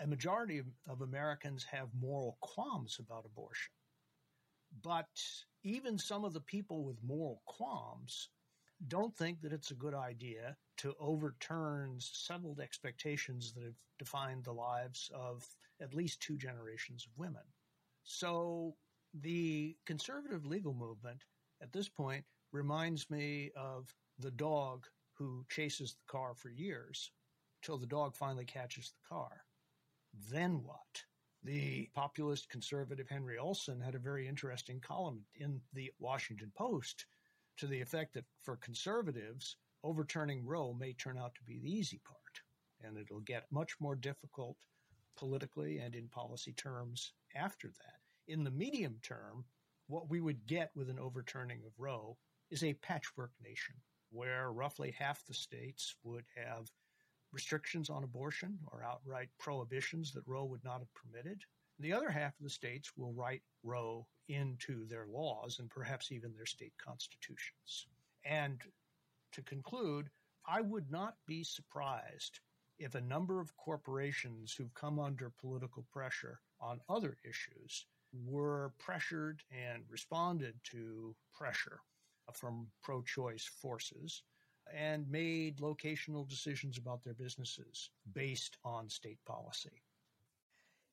a 0.00 0.06
majority 0.06 0.58
of, 0.58 0.66
of 0.88 1.02
Americans 1.02 1.64
have 1.70 1.88
moral 1.98 2.38
qualms 2.40 2.98
about 3.00 3.26
abortion. 3.26 3.72
But 4.82 5.08
even 5.62 5.98
some 5.98 6.24
of 6.24 6.32
the 6.32 6.40
people 6.40 6.84
with 6.84 7.02
moral 7.02 7.42
qualms 7.46 8.28
don't 8.88 9.14
think 9.16 9.40
that 9.42 9.52
it's 9.52 9.70
a 9.70 9.74
good 9.74 9.94
idea 9.94 10.56
to 10.78 10.94
overturn 10.98 11.96
settled 11.98 12.60
expectations 12.60 13.52
that 13.52 13.64
have 13.64 13.74
defined 13.98 14.44
the 14.44 14.52
lives 14.52 15.10
of 15.14 15.46
at 15.80 15.94
least 15.94 16.20
two 16.20 16.36
generations 16.36 17.06
of 17.06 17.18
women. 17.18 17.42
So 18.04 18.74
the 19.12 19.76
conservative 19.86 20.46
legal 20.46 20.74
movement 20.74 21.24
at 21.62 21.72
this 21.72 21.88
point 21.88 22.24
reminds 22.52 23.10
me 23.10 23.50
of 23.56 23.92
the 24.18 24.30
dog 24.30 24.86
who 25.14 25.44
chases 25.50 25.92
the 25.92 26.12
car 26.12 26.34
for 26.34 26.48
years 26.48 27.10
till 27.62 27.76
the 27.76 27.86
dog 27.86 28.16
finally 28.16 28.46
catches 28.46 28.92
the 28.92 29.14
car. 29.14 29.44
Then 30.30 30.62
what? 30.64 31.04
The 31.42 31.88
populist 31.94 32.48
conservative 32.48 33.08
Henry 33.08 33.38
Olsen 33.38 33.80
had 33.80 33.94
a 33.94 33.98
very 33.98 34.26
interesting 34.26 34.80
column 34.80 35.24
in 35.34 35.60
the 35.72 35.90
Washington 35.98 36.52
Post 36.56 37.06
to 37.60 37.66
the 37.66 37.80
effect 37.80 38.14
that 38.14 38.24
for 38.42 38.56
conservatives, 38.56 39.56
overturning 39.84 40.46
Roe 40.46 40.72
may 40.72 40.94
turn 40.94 41.18
out 41.18 41.34
to 41.34 41.44
be 41.44 41.58
the 41.58 41.70
easy 41.70 42.00
part, 42.06 42.40
and 42.82 42.96
it'll 42.96 43.20
get 43.20 43.52
much 43.52 43.76
more 43.80 43.94
difficult 43.94 44.56
politically 45.14 45.78
and 45.78 45.94
in 45.94 46.08
policy 46.08 46.54
terms 46.54 47.12
after 47.36 47.68
that. 47.68 48.32
In 48.32 48.44
the 48.44 48.50
medium 48.50 48.96
term, 49.02 49.44
what 49.88 50.08
we 50.08 50.22
would 50.22 50.46
get 50.46 50.70
with 50.74 50.88
an 50.88 50.98
overturning 50.98 51.60
of 51.66 51.72
Roe 51.76 52.16
is 52.50 52.64
a 52.64 52.72
patchwork 52.74 53.32
nation 53.44 53.74
where 54.10 54.52
roughly 54.52 54.94
half 54.98 55.26
the 55.26 55.34
states 55.34 55.94
would 56.02 56.24
have 56.34 56.70
restrictions 57.30 57.90
on 57.90 58.04
abortion 58.04 58.58
or 58.72 58.82
outright 58.82 59.28
prohibitions 59.38 60.12
that 60.12 60.26
Roe 60.26 60.46
would 60.46 60.64
not 60.64 60.78
have 60.78 60.94
permitted. 60.94 61.42
The 61.80 61.94
other 61.94 62.10
half 62.10 62.38
of 62.38 62.44
the 62.44 62.50
states 62.50 62.94
will 62.94 63.14
write 63.14 63.42
Roe 63.62 64.06
into 64.28 64.84
their 64.84 65.06
laws 65.06 65.60
and 65.60 65.70
perhaps 65.70 66.12
even 66.12 66.34
their 66.34 66.44
state 66.44 66.74
constitutions. 66.76 67.86
And 68.22 68.62
to 69.32 69.40
conclude, 69.40 70.10
I 70.46 70.60
would 70.60 70.90
not 70.90 71.16
be 71.26 71.42
surprised 71.42 72.40
if 72.78 72.94
a 72.94 73.00
number 73.00 73.40
of 73.40 73.56
corporations 73.56 74.52
who've 74.52 74.74
come 74.74 74.98
under 74.98 75.30
political 75.30 75.82
pressure 75.90 76.40
on 76.60 76.82
other 76.90 77.16
issues 77.24 77.86
were 78.12 78.74
pressured 78.78 79.42
and 79.50 79.82
responded 79.88 80.62
to 80.64 81.16
pressure 81.32 81.80
from 82.34 82.70
pro 82.82 83.00
choice 83.00 83.46
forces 83.46 84.22
and 84.70 85.10
made 85.10 85.60
locational 85.60 86.28
decisions 86.28 86.76
about 86.76 87.02
their 87.04 87.14
businesses 87.14 87.88
based 88.12 88.58
on 88.64 88.90
state 88.90 89.24
policy. 89.24 89.82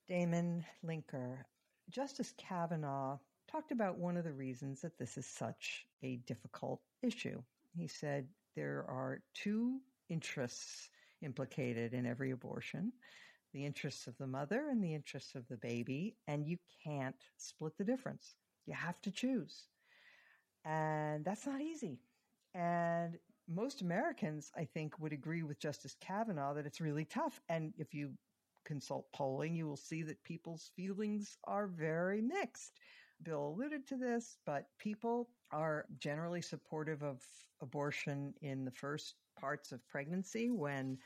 Damon 0.07 0.65
Linker, 0.85 1.39
Justice 1.89 2.33
Kavanaugh 2.37 3.17
talked 3.51 3.71
about 3.71 3.97
one 3.97 4.17
of 4.17 4.23
the 4.23 4.31
reasons 4.31 4.81
that 4.81 4.97
this 4.97 5.17
is 5.17 5.25
such 5.25 5.85
a 6.03 6.17
difficult 6.27 6.81
issue. 7.01 7.41
He 7.75 7.87
said 7.87 8.27
there 8.55 8.85
are 8.87 9.21
two 9.33 9.79
interests 10.09 10.89
implicated 11.21 11.93
in 11.93 12.05
every 12.05 12.31
abortion 12.31 12.91
the 13.53 13.65
interests 13.65 14.07
of 14.07 14.17
the 14.17 14.27
mother 14.27 14.69
and 14.69 14.83
the 14.83 14.93
interests 14.93 15.33
of 15.33 15.47
the 15.47 15.57
baby, 15.57 16.15
and 16.27 16.45
you 16.45 16.57
can't 16.83 17.15
split 17.37 17.77
the 17.77 17.83
difference. 17.83 18.35
You 18.65 18.73
have 18.73 19.01
to 19.01 19.09
choose. 19.09 19.69
And 20.65 21.23
that's 21.23 21.47
not 21.47 21.61
easy. 21.61 22.01
And 22.53 23.17
most 23.47 23.81
Americans, 23.81 24.51
I 24.55 24.65
think, 24.65 24.99
would 24.99 25.13
agree 25.13 25.43
with 25.43 25.59
Justice 25.59 25.95
Kavanaugh 26.01 26.53
that 26.55 26.65
it's 26.65 26.81
really 26.81 27.05
tough. 27.05 27.39
And 27.47 27.73
if 27.77 27.93
you 27.93 28.11
consult 28.67 29.07
polling, 29.13 29.55
you 29.55 29.65
will 29.65 29.77
see 29.77 30.03
that 30.03 30.23
people's 30.23 30.71
feelings 30.75 31.37
are 31.45 31.67
very 31.67 32.21
mixed. 32.21 32.73
Bill 33.23 33.47
alluded 33.47 33.87
to 33.87 33.97
this, 33.97 34.37
but 34.45 34.65
people 34.77 35.29
are 35.51 35.85
generally 35.97 36.41
supportive 36.41 37.01
of 37.01 37.23
abortion 37.61 38.33
in 38.41 38.65
the 38.65 38.71
first 38.71 39.15
parts 39.39 39.71
of 39.71 39.87
pregnancy 39.87 40.51
when 40.51 40.97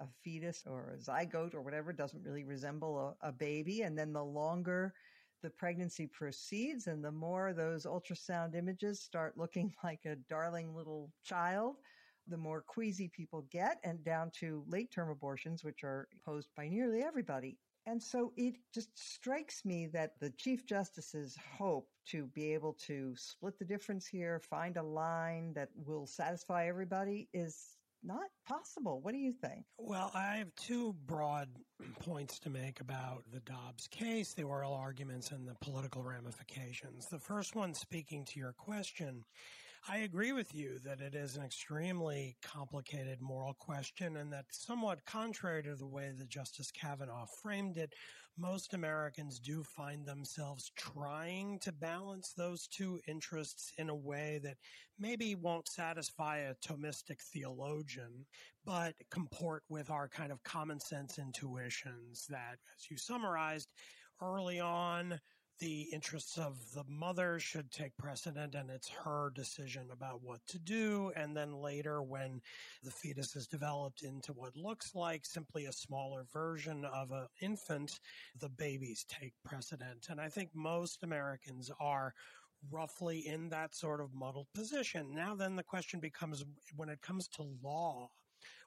a 0.00 0.06
fetus 0.24 0.64
or 0.66 0.94
a 0.94 0.96
zygote 0.96 1.54
or 1.54 1.60
whatever 1.60 1.92
doesn't 1.92 2.24
really 2.24 2.44
resemble 2.44 3.16
a, 3.22 3.28
a 3.28 3.32
baby. 3.32 3.82
And 3.82 3.96
then 3.96 4.12
the 4.14 4.24
longer 4.24 4.94
the 5.42 5.50
pregnancy 5.50 6.06
proceeds 6.06 6.86
and 6.86 7.04
the 7.04 7.12
more 7.12 7.52
those 7.52 7.84
ultrasound 7.86 8.54
images 8.54 9.00
start 9.00 9.36
looking 9.36 9.72
like 9.84 10.06
a 10.06 10.16
darling 10.28 10.74
little 10.74 11.12
child, 11.22 11.76
the 12.28 12.36
more 12.36 12.62
queasy 12.66 13.08
people 13.08 13.46
get 13.50 13.78
and 13.84 14.04
down 14.04 14.30
to 14.40 14.64
late 14.68 14.90
term 14.90 15.10
abortions, 15.10 15.64
which 15.64 15.84
are 15.84 16.08
posed 16.24 16.48
by 16.56 16.68
nearly 16.68 17.02
everybody. 17.02 17.58
And 17.86 18.02
so 18.02 18.32
it 18.36 18.56
just 18.74 18.90
strikes 18.96 19.64
me 19.64 19.86
that 19.92 20.12
the 20.20 20.30
Chief 20.30 20.66
Justice's 20.66 21.36
hope 21.58 21.88
to 22.08 22.26
be 22.26 22.52
able 22.52 22.74
to 22.86 23.14
split 23.16 23.58
the 23.58 23.64
difference 23.64 24.06
here, 24.06 24.38
find 24.38 24.76
a 24.76 24.82
line 24.82 25.52
that 25.54 25.70
will 25.74 26.06
satisfy 26.06 26.66
everybody 26.66 27.28
is 27.32 27.76
not 28.02 28.28
possible. 28.46 29.00
What 29.00 29.12
do 29.12 29.18
you 29.18 29.32
think? 29.32 29.64
Well, 29.78 30.10
I 30.14 30.36
have 30.36 30.54
two 30.56 30.94
broad 31.06 31.48
points 32.00 32.38
to 32.40 32.50
make 32.50 32.80
about 32.80 33.24
the 33.32 33.40
Dobbs 33.40 33.86
case, 33.88 34.34
the 34.34 34.44
oral 34.44 34.74
arguments, 34.74 35.30
and 35.30 35.46
the 35.46 35.56
political 35.60 36.02
ramifications. 36.02 37.06
The 37.06 37.18
first 37.18 37.54
one, 37.54 37.74
speaking 37.74 38.24
to 38.26 38.38
your 38.38 38.52
question, 38.52 39.24
I 39.88 39.98
agree 39.98 40.32
with 40.32 40.54
you 40.54 40.78
that 40.84 41.00
it 41.00 41.14
is 41.14 41.36
an 41.36 41.42
extremely 41.42 42.36
complicated 42.42 43.22
moral 43.22 43.54
question 43.54 44.18
and 44.18 44.30
that 44.30 44.44
somewhat 44.50 45.04
contrary 45.06 45.62
to 45.62 45.74
the 45.74 45.86
way 45.86 46.12
that 46.18 46.28
Justice 46.28 46.70
Kavanaugh 46.70 47.24
framed 47.42 47.78
it, 47.78 47.94
most 48.36 48.74
Americans 48.74 49.38
do 49.38 49.62
find 49.62 50.06
themselves 50.06 50.70
trying 50.76 51.58
to 51.60 51.72
balance 51.72 52.34
those 52.36 52.66
two 52.66 53.00
interests 53.08 53.72
in 53.78 53.88
a 53.88 53.94
way 53.94 54.38
that 54.42 54.58
maybe 54.98 55.34
won't 55.34 55.66
satisfy 55.66 56.38
a 56.38 56.54
Thomistic 56.56 57.22
theologian, 57.32 58.26
but 58.66 58.94
comport 59.10 59.62
with 59.70 59.90
our 59.90 60.08
kind 60.08 60.30
of 60.30 60.42
common 60.42 60.78
sense 60.78 61.18
intuitions 61.18 62.26
that, 62.28 62.58
as 62.76 62.90
you 62.90 62.98
summarized 62.98 63.70
early 64.22 64.60
on, 64.60 65.18
the 65.60 65.82
interests 65.92 66.38
of 66.38 66.56
the 66.74 66.84
mother 66.88 67.38
should 67.38 67.70
take 67.70 67.96
precedent 67.98 68.54
and 68.54 68.70
it's 68.70 68.88
her 68.88 69.30
decision 69.34 69.88
about 69.92 70.22
what 70.22 70.40
to 70.48 70.58
do. 70.58 71.12
And 71.14 71.36
then 71.36 71.52
later, 71.52 72.02
when 72.02 72.40
the 72.82 72.90
fetus 72.90 73.36
is 73.36 73.46
developed 73.46 74.02
into 74.02 74.32
what 74.32 74.56
looks 74.56 74.94
like 74.94 75.26
simply 75.26 75.66
a 75.66 75.72
smaller 75.72 76.24
version 76.32 76.86
of 76.86 77.12
an 77.12 77.26
infant, 77.42 78.00
the 78.40 78.48
babies 78.48 79.04
take 79.08 79.34
precedent. 79.44 80.06
And 80.08 80.18
I 80.18 80.28
think 80.28 80.48
most 80.54 81.02
Americans 81.02 81.70
are 81.78 82.14
roughly 82.70 83.26
in 83.26 83.50
that 83.50 83.74
sort 83.74 84.00
of 84.00 84.14
muddled 84.14 84.48
position. 84.54 85.14
Now, 85.14 85.34
then 85.34 85.56
the 85.56 85.62
question 85.62 86.00
becomes 86.00 86.44
when 86.74 86.88
it 86.88 87.02
comes 87.02 87.28
to 87.28 87.44
law, 87.62 88.08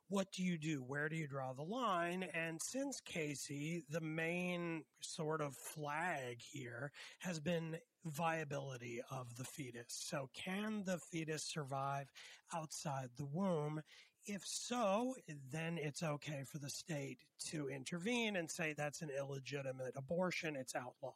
what 0.10 0.32
do 0.32 0.44
you 0.44 0.58
do? 0.58 0.84
Where 0.86 1.10
do 1.10 1.16
you 1.16 1.28
draw 1.28 1.54
the 1.54 1.64
line? 1.64 2.28
And 2.34 2.62
since 2.62 3.02
Casey, 3.02 3.84
the 3.90 4.02
main 4.02 4.63
sort 5.02 5.42
of 5.42 5.56
flag 5.56 6.38
here 6.40 6.92
has 7.20 7.40
been 7.40 7.78
viability 8.06 9.02
of 9.12 9.36
the 9.36 9.44
fetus. 9.44 9.86
So 9.90 10.30
can 10.34 10.84
the 10.86 10.98
fetus 10.98 11.44
survive 11.44 12.12
outside 12.54 13.10
the 13.18 13.26
womb? 13.26 13.82
If 14.26 14.46
so, 14.46 15.16
then 15.52 15.78
it's 15.78 16.02
okay 16.02 16.44
for 16.46 16.58
the 16.58 16.70
state 16.70 17.20
to 17.48 17.70
intervene 17.70 18.38
and 18.38 18.50
say 18.50 18.74
that's 18.74 19.02
an 19.02 19.10
illegitimate 19.18 19.94
abortion. 19.98 20.56
It's 20.56 20.76
outlawed. 20.76 21.14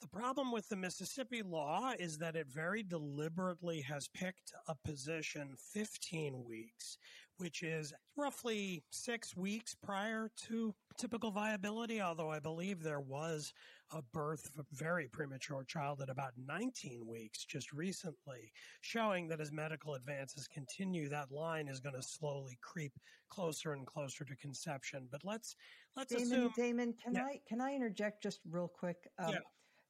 The 0.00 0.08
problem 0.08 0.52
with 0.52 0.68
the 0.68 0.76
Mississippi 0.76 1.42
law 1.42 1.92
is 1.98 2.18
that 2.18 2.36
it 2.36 2.48
very 2.48 2.82
deliberately 2.82 3.80
has 3.80 4.08
picked 4.08 4.52
a 4.68 4.74
position 4.74 5.54
15 5.72 6.44
weeks, 6.44 6.98
which 7.38 7.62
is 7.62 7.94
roughly 8.14 8.84
six 8.90 9.34
weeks 9.34 9.74
prior 9.74 10.30
to 10.48 10.74
typical 10.98 11.30
viability, 11.30 12.02
although 12.02 12.30
I 12.30 12.40
believe 12.40 12.82
there 12.82 13.00
was 13.00 13.54
a 13.90 14.02
birth 14.12 14.50
of 14.58 14.66
a 14.66 14.74
very 14.74 15.08
premature 15.08 15.64
child 15.64 16.02
at 16.02 16.10
about 16.10 16.32
19 16.46 17.06
weeks 17.06 17.46
just 17.46 17.72
recently, 17.72 18.52
showing 18.82 19.28
that 19.28 19.40
as 19.40 19.50
medical 19.50 19.94
advances 19.94 20.46
continue, 20.46 21.08
that 21.08 21.32
line 21.32 21.68
is 21.68 21.80
going 21.80 21.94
to 21.94 22.02
slowly 22.02 22.58
creep 22.60 22.92
closer 23.30 23.72
and 23.72 23.86
closer 23.86 24.24
to 24.26 24.36
conception. 24.36 25.08
But 25.10 25.22
let's 25.24 25.56
let's 25.96 26.12
Damon, 26.12 26.26
assume 26.26 26.52
Damon, 26.54 26.94
can 27.02 27.14
yeah. 27.14 27.24
I 27.24 27.40
can 27.48 27.62
I 27.62 27.74
interject 27.74 28.22
just 28.22 28.40
real 28.50 28.68
quick? 28.68 28.96
Um, 29.18 29.30
yeah 29.32 29.38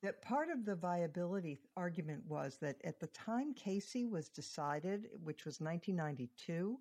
that 0.03 0.23
part 0.23 0.51
of 0.51 0.65
the 0.65 0.77
viability 0.77 1.59
argument 1.77 2.23
was 2.27 2.59
that 2.59 2.77
at 2.85 3.01
the 3.01 3.07
time 3.09 3.55
Casey 3.55 4.05
was 4.05 4.29
decided, 4.29 5.09
which 5.23 5.45
was 5.45 5.61
1992, 5.61 6.79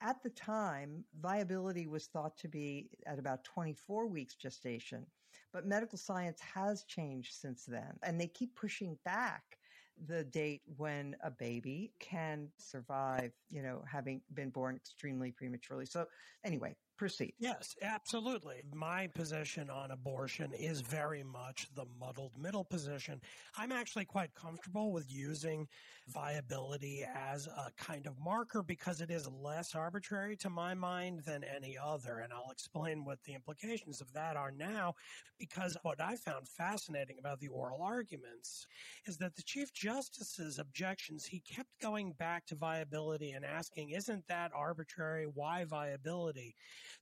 at 0.00 0.22
the 0.22 0.30
time, 0.30 1.04
viability 1.20 1.86
was 1.86 2.06
thought 2.06 2.36
to 2.38 2.48
be 2.48 2.90
at 3.06 3.18
about 3.18 3.44
24 3.44 4.06
weeks 4.06 4.34
gestation. 4.34 5.06
But 5.52 5.66
medical 5.66 5.98
science 5.98 6.40
has 6.40 6.84
changed 6.84 7.34
since 7.34 7.64
then, 7.64 7.98
and 8.02 8.20
they 8.20 8.26
keep 8.26 8.54
pushing 8.54 8.98
back 9.04 9.58
the 10.06 10.24
date 10.24 10.62
when 10.76 11.16
a 11.22 11.30
baby 11.30 11.92
can 12.00 12.50
survive, 12.58 13.32
you 13.48 13.62
know, 13.62 13.82
having 13.90 14.20
been 14.34 14.50
born 14.50 14.76
extremely 14.76 15.30
prematurely. 15.30 15.86
So, 15.86 16.06
anyway, 16.44 16.74
proceed. 17.04 17.34
Yes, 17.38 17.76
absolutely. 17.82 18.62
My 18.72 19.08
position 19.08 19.68
on 19.68 19.90
abortion 19.90 20.54
is 20.54 20.80
very 20.80 21.22
much 21.22 21.68
the 21.74 21.84
muddled 22.00 22.32
middle 22.40 22.64
position. 22.64 23.20
I'm 23.58 23.72
actually 23.72 24.06
quite 24.06 24.34
comfortable 24.34 24.90
with 24.90 25.12
using 25.12 25.68
viability 26.08 27.04
as 27.14 27.46
a 27.46 27.70
kind 27.76 28.06
of 28.06 28.18
marker 28.18 28.62
because 28.62 29.02
it 29.02 29.10
is 29.10 29.28
less 29.28 29.74
arbitrary 29.74 30.34
to 30.36 30.48
my 30.48 30.72
mind 30.72 31.20
than 31.26 31.44
any 31.44 31.76
other. 31.76 32.20
And 32.20 32.32
I'll 32.32 32.50
explain 32.50 33.04
what 33.04 33.22
the 33.24 33.34
implications 33.34 34.00
of 34.00 34.10
that 34.14 34.36
are 34.36 34.50
now 34.50 34.94
because 35.38 35.76
what 35.82 36.00
I 36.00 36.16
found 36.16 36.48
fascinating 36.48 37.16
about 37.18 37.40
the 37.40 37.48
oral 37.48 37.82
arguments 37.82 38.66
is 39.06 39.18
that 39.18 39.36
the 39.36 39.42
Chief 39.42 39.72
Justice's 39.74 40.58
objections, 40.58 41.26
he 41.26 41.40
kept 41.40 41.80
going 41.82 42.12
back 42.12 42.46
to 42.46 42.54
viability 42.54 43.32
and 43.32 43.44
asking, 43.44 43.90
isn't 43.90 44.26
that 44.28 44.52
arbitrary? 44.54 45.26
Why 45.26 45.64
viability? 45.64 46.54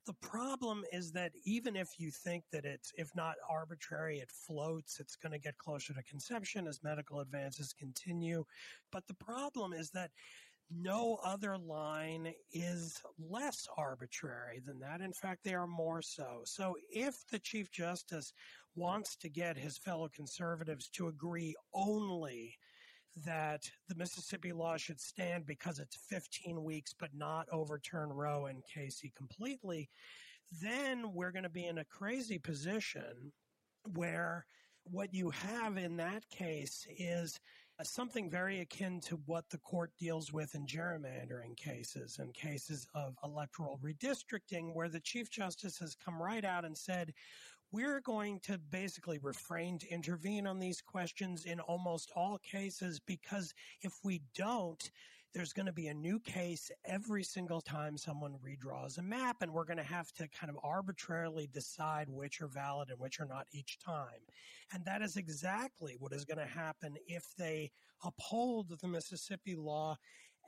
The 0.06 0.14
problem 0.14 0.84
is 0.92 1.12
that 1.12 1.32
even 1.44 1.76
if 1.76 1.99
you 1.99 2.11
think 2.11 2.44
that 2.52 2.64
it's, 2.64 2.92
if 2.96 3.14
not 3.14 3.37
arbitrary, 3.49 4.18
it 4.18 4.30
floats, 4.30 5.00
it's 5.00 5.16
going 5.16 5.32
to 5.32 5.38
get 5.38 5.58
closer 5.58 5.92
to 5.94 6.02
conception 6.02 6.66
as 6.66 6.82
medical 6.82 7.20
advances 7.20 7.72
continue. 7.72 8.44
But 8.90 9.06
the 9.06 9.14
problem 9.14 9.72
is 9.72 9.90
that 9.90 10.11
no 10.75 11.18
other 11.25 11.58
line 11.58 12.32
is 12.52 13.00
less 13.18 13.66
arbitrary 13.76 14.61
than 14.64 14.78
that. 14.80 15.00
In 15.00 15.12
fact, 15.12 15.44
they 15.44 15.54
are 15.54 15.66
more 15.66 16.00
so. 16.00 16.40
So 16.44 16.76
if 16.90 17.26
the 17.30 17.38
Chief 17.38 17.70
Justice 17.70 18.32
wants 18.75 19.16
to 19.16 19.28
get 19.28 19.56
his 19.56 19.76
fellow 19.76 20.08
conservatives 20.08 20.88
to 20.90 21.08
agree 21.08 21.54
only 21.75 22.56
that 23.25 23.71
the 23.88 23.95
Mississippi 23.95 24.52
law 24.52 24.76
should 24.76 25.00
stand 25.00 25.47
because 25.47 25.78
it's 25.78 25.97
15 26.09 26.62
weeks, 26.64 26.95
but 26.99 27.11
not 27.14 27.47
overturn 27.52 28.11
Roe 28.11 28.47
and 28.47 28.62
Casey 28.64 29.12
completely, 29.16 29.88
then 30.61 31.12
we're 31.12 31.33
going 31.33 31.42
to 31.42 31.49
be 31.49 31.66
in 31.66 31.78
a 31.78 31.85
crazy 31.85 32.38
position 32.38 33.33
where 33.95 34.47
what 34.85 35.12
you 35.12 35.31
have 35.31 35.76
in 35.76 35.97
that 35.97 36.28
case 36.28 36.87
is 36.99 37.38
something 37.83 38.31
very 38.31 38.61
akin 38.61 39.00
to 39.00 39.16
what 39.26 39.49
the 39.50 39.59
court 39.59 39.90
deals 39.99 40.33
with 40.33 40.54
in 40.54 40.66
gerrymandering 40.66 41.57
cases 41.57 42.19
and 42.19 42.33
cases 42.35 42.87
of 42.95 43.16
electoral 43.25 43.78
redistricting, 43.83 44.75
where 44.75 44.88
the 44.88 45.00
Chief 45.00 45.31
Justice 45.31 45.78
has 45.78 45.97
come 45.97 46.23
right 46.23 46.45
out 46.45 46.64
and 46.64 46.76
said, 46.76 47.12
we're 47.73 48.00
going 48.00 48.38
to 48.41 48.59
basically 48.71 49.19
refrain 49.23 49.79
to 49.79 49.88
intervene 49.91 50.47
on 50.47 50.59
these 50.59 50.83
questions 50.83 51.47
in 51.47 51.59
almost 51.61 52.12
all 52.14 52.38
cases 52.38 53.00
because 53.00 53.55
if 53.81 53.95
we 54.05 54.21
don't, 54.37 54.91
there's 55.33 55.55
going 55.55 55.67
to 55.67 55.73
be 55.73 55.87
a 55.87 55.95
new 55.95 56.21
case 56.21 56.71
every 56.85 57.25
single 57.25 57.62
time 57.62 57.97
someone 57.97 58.37
redraws 58.47 58.99
a 58.99 59.02
map, 59.02 59.38
and 59.41 59.50
we're 59.50 59.64
going 59.64 59.79
to 59.79 59.83
have 59.83 60.12
to 60.12 60.29
kind 60.29 60.50
of 60.50 60.59
arbitrarily 60.62 61.49
decide 61.50 62.11
which 62.11 62.43
are 62.43 62.49
valid 62.49 62.91
and 62.91 62.99
which 63.00 63.19
are 63.19 63.26
not 63.26 63.47
each 63.52 63.79
time. 63.79 64.21
And 64.75 64.85
that 64.85 65.00
is 65.00 65.17
exactly 65.17 65.97
what 65.99 66.12
is 66.12 66.26
going 66.26 66.47
to 66.47 66.55
happen 66.55 66.97
if 67.07 67.25
they 67.38 67.71
uphold 68.05 68.79
the 68.83 68.88
Mississippi 68.88 69.57
law 69.57 69.97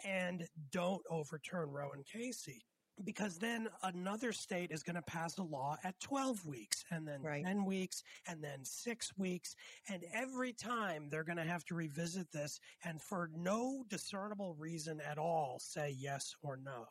and 0.04 0.47
don't 0.71 1.02
overturn 1.09 1.71
Roe 1.71 1.93
and 1.95 2.04
Casey 2.04 2.66
because 3.02 3.38
then 3.38 3.68
another 3.82 4.32
state 4.32 4.70
is 4.70 4.82
going 4.82 4.96
to 4.96 5.02
pass 5.02 5.38
a 5.38 5.42
law 5.42 5.76
at 5.82 5.98
12 6.00 6.46
weeks 6.46 6.84
and 6.90 7.06
then 7.06 7.20
right. 7.22 7.44
10 7.44 7.64
weeks 7.64 8.02
and 8.28 8.42
then 8.42 8.58
six 8.62 9.16
weeks. 9.18 9.56
And 9.88 10.04
every 10.12 10.52
time 10.52 11.08
they're 11.10 11.24
going 11.24 11.38
to 11.38 11.44
have 11.44 11.64
to 11.66 11.74
revisit 11.74 12.30
this 12.30 12.60
and 12.84 13.00
for 13.00 13.30
no 13.36 13.84
discernible 13.88 14.54
reason 14.58 15.00
at 15.00 15.18
all 15.18 15.58
say 15.60 15.94
yes 15.98 16.34
or 16.42 16.56
no. 16.56 16.86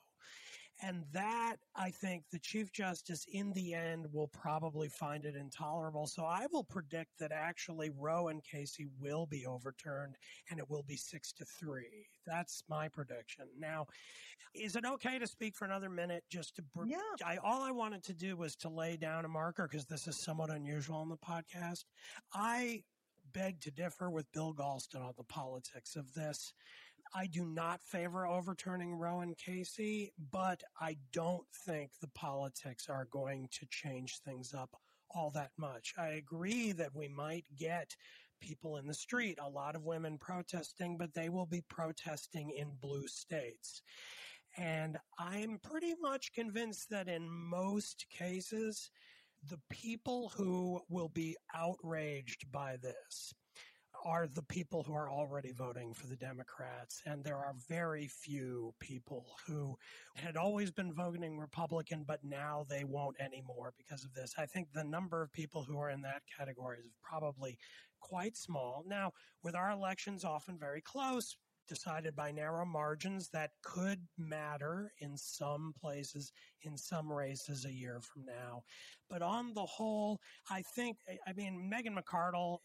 And 0.86 1.06
that, 1.13 1.56
I 1.78 1.92
think, 1.92 2.24
the 2.30 2.40
Chief 2.40 2.72
Justice 2.74 3.25
in 3.32 3.54
the 3.54 3.74
end 3.74 4.06
will 4.12 4.28
probably 4.28 4.90
find 4.90 5.24
it 5.24 5.34
intolerable. 5.36 6.08
So 6.08 6.25
I 6.25 6.46
will 6.52 6.66
predict 6.66 7.12
that 7.20 7.32
actually 7.32 7.90
Roe 7.98 8.28
and 8.28 8.44
Casey 8.44 8.88
will 9.00 9.25
be 9.25 9.46
overturned 9.46 10.16
and 10.50 10.60
it 10.60 10.70
will 10.70 10.84
be 10.84 10.98
six 10.98 11.32
to 11.34 11.46
three. 11.46 12.08
That's 12.28 12.63
my 12.68 12.90
prediction. 12.90 13.46
Now, 13.58 13.88
is 14.54 14.75
it 14.75 14.86
okay 14.86 15.20
to 15.20 15.25
speak 15.25 15.56
for 15.56 15.63
another 15.63 15.90
minute 15.90 16.25
just 16.30 16.58
to, 16.58 16.63
yeah. 16.86 16.98
I, 17.25 17.38
all 17.38 17.62
I 17.62 17.72
wanted 17.72 18.04
to 18.04 18.13
do 18.13 18.36
was 18.36 18.56
to 18.58 18.70
lay 18.70 18.98
down 18.98 19.24
a 19.24 19.30
marker 19.30 19.70
because 19.70 19.86
this 19.86 20.08
is 20.08 20.18
somewhat 20.18 20.50
unusual 20.50 20.98
on 20.98 21.08
the 21.08 21.18
podcast. 21.18 21.86
I 22.34 22.84
beg 23.34 23.62
to 23.62 23.72
differ 23.72 24.10
with 24.10 24.32
Bill 24.34 24.54
Galston 24.54 25.02
on 25.02 25.13
the 25.18 25.24
politics 25.24 25.96
of 25.96 26.13
this. 26.13 26.54
I 27.15 27.28
do 27.28 27.45
not 27.45 27.84
favor 27.84 28.26
overturning 28.26 28.95
Roe 28.95 29.21
and 29.21 29.38
Casey, 29.38 30.12
but 30.32 30.63
I 30.82 30.97
don't 31.12 31.45
think 31.65 31.91
the 32.02 32.10
politics 32.10 32.89
are 32.89 33.08
going 33.12 33.49
to 33.52 33.67
change 33.69 34.19
things 34.19 34.54
up 34.54 34.76
all 35.13 35.30
that 35.32 35.52
much. 35.58 35.93
I 35.97 36.08
agree 36.08 36.71
that 36.71 36.95
we 36.95 37.08
might 37.08 37.45
get 37.56 37.95
people 38.41 38.78
in 38.78 38.88
the 38.88 38.93
street, 38.95 39.38
a 39.39 39.47
lot 39.47 39.76
of 39.76 39.84
women 39.84 40.17
protesting, 40.17 40.97
but 40.97 41.13
they 41.13 41.30
will 41.30 41.45
be 41.45 41.63
protesting 41.69 42.49
in 42.58 42.71
blue 42.82 43.08
states. 43.08 43.84
And 44.58 44.97
I'm 45.19 45.60
pretty 45.63 45.93
much 46.02 46.34
convinced 46.34 46.89
that 46.89 47.08
in 47.08 47.30
most 47.30 48.06
cases, 48.10 48.89
the 49.49 49.60
people 49.69 50.32
who 50.36 50.82
will 50.89 51.10
be 51.10 51.38
outraged 51.54 52.52
by 52.52 52.78
this 52.82 53.34
are 54.04 54.28
the 54.28 54.44
people 54.44 54.84
who 54.84 54.94
are 54.94 55.10
already 55.10 55.52
voting 55.52 55.94
for 55.94 56.08
the 56.08 56.16
Democrats. 56.16 57.02
And 57.06 57.24
there 57.24 57.38
are 57.38 57.56
very 57.70 58.08
few 58.08 58.74
people 58.80 59.26
who 59.48 59.78
had 60.16 60.36
always 60.36 60.72
been 60.72 60.94
voting 60.94 61.38
Republican, 61.38 62.04
but 62.06 62.24
now 62.24 62.66
they 62.70 62.84
won't 62.84 63.16
anymore 63.20 63.74
because 63.78 64.04
of 64.04 64.13
this. 64.13 64.34
I 64.38 64.46
think 64.46 64.68
the 64.74 64.84
number 64.84 65.22
of 65.22 65.32
people 65.32 65.63
who 65.63 65.78
are 65.80 65.89
in 65.89 66.02
that 66.02 66.22
category 66.38 66.80
is 66.80 66.89
probably 67.02 67.58
quite 68.02 68.36
small. 68.36 68.84
Now, 68.86 69.13
with 69.44 69.56
our 69.56 69.72
elections 69.72 70.26
often 70.26 70.60
very 70.60 70.82
close, 70.82 71.38
decided 71.67 72.15
by 72.15 72.32
narrow 72.32 72.65
margins 72.65 73.30
that 73.30 73.52
could 73.63 73.99
matter 74.17 74.91
in 74.99 75.17
some 75.17 75.73
places, 75.80 76.32
in 76.63 76.78
some 76.78 77.12
races 77.12 77.65
a 77.65 77.73
year 77.73 77.99
from 78.02 78.26
now. 78.26 78.63
But 79.10 79.21
on 79.21 79.54
the 79.54 79.65
whole, 79.65 80.19
I 80.49 80.63
think, 80.76 80.97
I 81.28 81.34
mean, 81.34 81.69
Megan 81.69 81.95
McArdle, 81.95 82.60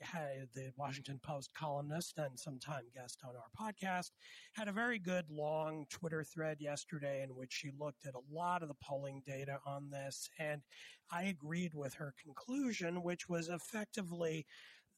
the 0.54 0.72
Washington 0.76 1.20
Post 1.22 1.50
columnist 1.54 2.18
and 2.18 2.38
sometime 2.38 2.84
guest 2.94 3.20
on 3.24 3.34
our 3.36 3.50
podcast, 3.70 4.10
had 4.54 4.68
a 4.68 4.72
very 4.72 4.98
good 4.98 5.26
long 5.30 5.84
Twitter 5.90 6.24
thread 6.24 6.58
yesterday 6.60 7.22
in 7.22 7.34
which 7.34 7.52
she 7.52 7.70
looked 7.78 8.06
at 8.06 8.14
a 8.14 8.34
lot 8.34 8.62
of 8.62 8.68
the 8.68 8.76
polling 8.82 9.22
data 9.26 9.58
on 9.66 9.90
this. 9.90 10.28
And 10.38 10.62
I 11.10 11.24
agreed 11.24 11.74
with 11.74 11.94
her 11.94 12.14
conclusion, 12.22 13.02
which 13.02 13.28
was 13.28 13.48
effectively 13.48 14.46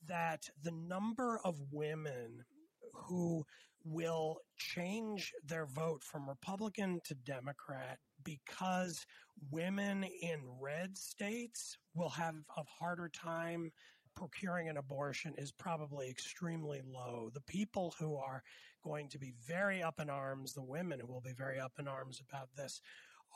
that 0.06 0.48
the 0.62 0.72
number 0.72 1.40
of 1.44 1.56
women 1.70 2.44
who 2.92 3.44
will 3.84 4.38
change 4.56 5.32
their 5.44 5.66
vote 5.66 6.02
from 6.04 6.28
Republican 6.28 7.00
to 7.04 7.14
Democrat 7.14 7.98
because 8.24 9.06
women 9.50 10.04
in 10.04 10.40
red 10.60 10.96
states 10.96 11.78
will 11.94 12.10
have 12.10 12.34
a 12.56 12.62
harder 12.78 13.08
time 13.08 13.70
procuring 14.16 14.68
an 14.68 14.76
abortion 14.76 15.34
is 15.38 15.52
probably 15.52 16.10
extremely 16.10 16.82
low. 16.86 17.30
The 17.32 17.40
people 17.42 17.94
who 17.98 18.16
are 18.16 18.42
going 18.84 19.08
to 19.08 19.18
be 19.18 19.32
very 19.46 19.82
up 19.82 20.00
in 20.00 20.10
arms, 20.10 20.52
the 20.52 20.62
women 20.62 21.00
who 21.00 21.06
will 21.06 21.22
be 21.22 21.32
very 21.32 21.58
up 21.58 21.72
in 21.78 21.88
arms 21.88 22.20
about 22.28 22.48
this, 22.56 22.80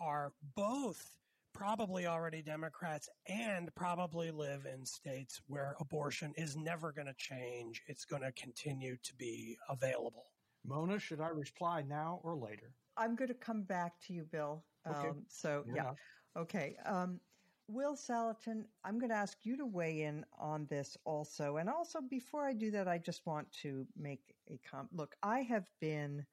are 0.00 0.33
both 0.54 1.16
probably 1.54 2.07
already 2.07 2.42
Democrats 2.42 3.09
and 3.28 3.74
probably 3.74 4.30
live 4.30 4.66
in 4.66 4.85
states 4.85 5.40
where 5.46 5.76
abortion 5.80 6.33
is 6.37 6.57
never 6.57 6.92
going 6.92 7.07
to 7.07 7.14
change. 7.16 7.83
It's 7.87 8.04
going 8.04 8.22
to 8.22 8.33
continue 8.33 8.96
to 9.04 9.14
be 9.14 9.57
available. 9.70 10.26
Mona, 10.66 10.98
should 10.98 11.20
I 11.20 11.29
reply 11.29 11.83
now 11.87 12.20
or 12.22 12.35
later? 12.35 12.72
I'm 12.96 13.16
going 13.16 13.29
to 13.29 13.35
come 13.35 13.62
back 13.62 14.00
to 14.07 14.12
you, 14.12 14.24
Bill. 14.24 14.64
Okay. 14.88 15.09
Um, 15.09 15.24
so, 15.29 15.64
yeah. 15.74 15.92
Okay. 16.37 16.77
Um, 16.85 17.20
Will 17.66 17.96
Saletan, 17.96 18.64
I'm 18.85 18.98
going 18.98 19.09
to 19.11 19.16
ask 19.16 19.38
you 19.44 19.57
to 19.57 19.64
weigh 19.64 20.03
in 20.03 20.24
on 20.38 20.66
this 20.66 20.96
also. 21.05 21.57
And 21.57 21.70
also, 21.70 22.00
before 22.03 22.44
I 22.44 22.53
do 22.53 22.70
that, 22.72 22.88
I 22.88 22.98
just 22.98 23.24
want 23.27 23.50
to 23.62 23.87
make 23.96 24.35
a 24.48 24.59
comment. 24.68 24.90
Look, 24.92 25.16
I 25.22 25.40
have 25.40 25.70
been 25.81 26.27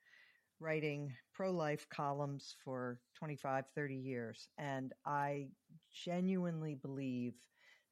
writing 0.60 1.15
pro 1.34 1.52
life 1.52 1.88
columns 1.89 2.56
for 2.63 3.00
25, 3.15 3.65
30 3.74 3.96
years, 3.96 4.50
and 4.58 4.94
I 5.06 5.48
genuinely 5.94 6.76
believe 6.76 7.34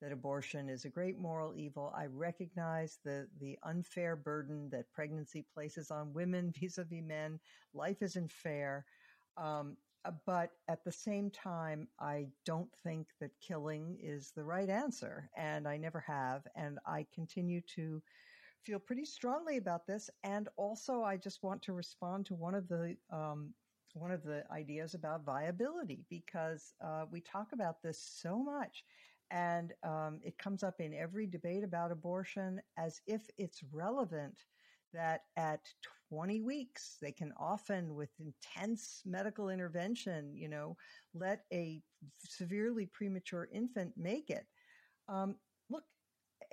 that 0.01 0.11
abortion 0.11 0.69
is 0.69 0.85
a 0.85 0.89
great 0.89 1.19
moral 1.19 1.53
evil. 1.55 1.93
I 1.95 2.05
recognize 2.05 2.99
the, 3.03 3.27
the 3.39 3.57
unfair 3.63 4.15
burden 4.15 4.69
that 4.71 4.91
pregnancy 4.93 5.45
places 5.53 5.91
on 5.91 6.13
women 6.13 6.53
vis-a-vis 6.59 7.03
men. 7.03 7.39
Life 7.73 8.01
isn't 8.01 8.31
fair. 8.31 8.85
Um, 9.37 9.77
uh, 10.05 10.11
but 10.25 10.51
at 10.69 10.83
the 10.83 10.91
same 10.91 11.29
time, 11.29 11.87
I 11.99 12.27
don't 12.45 12.69
think 12.83 13.07
that 13.19 13.31
killing 13.41 13.97
is 14.01 14.31
the 14.31 14.43
right 14.43 14.69
answer. 14.69 15.29
And 15.35 15.67
I 15.67 15.77
never 15.77 15.99
have. 15.99 16.43
And 16.55 16.79
I 16.85 17.05
continue 17.13 17.61
to 17.75 18.01
feel 18.63 18.79
pretty 18.79 19.05
strongly 19.05 19.57
about 19.57 19.85
this. 19.87 20.09
And 20.23 20.47
also, 20.57 21.03
I 21.03 21.17
just 21.17 21.43
want 21.43 21.61
to 21.63 21.73
respond 21.73 22.25
to 22.27 22.35
one 22.35 22.55
of 22.55 22.67
the 22.67 22.95
um, 23.11 23.53
one 23.93 24.11
of 24.11 24.23
the 24.23 24.43
ideas 24.51 24.93
about 24.93 25.25
viability 25.25 26.05
because 26.09 26.73
uh, 26.83 27.05
we 27.11 27.21
talk 27.21 27.47
about 27.53 27.81
this 27.81 27.99
so 27.99 28.37
much. 28.37 28.83
And 29.31 29.73
um, 29.83 30.19
it 30.23 30.37
comes 30.37 30.63
up 30.63 30.79
in 30.79 30.93
every 30.93 31.27
debate 31.27 31.63
about 31.63 31.91
abortion 31.91 32.61
as 32.77 32.99
if 33.05 33.29
it's 33.37 33.61
relevant 33.71 34.45
that 34.93 35.21
at 35.37 35.61
20 36.09 36.41
weeks, 36.41 36.97
they 37.01 37.11
can 37.11 37.31
often, 37.37 37.95
with 37.95 38.09
intense 38.19 39.01
medical 39.05 39.49
intervention, 39.49 40.35
you 40.35 40.49
know, 40.49 40.75
let 41.13 41.41
a 41.53 41.81
severely 42.19 42.87
premature 42.87 43.47
infant 43.53 43.93
make 43.95 44.29
it. 44.29 44.45
Um, 45.07 45.35
look, 45.69 45.83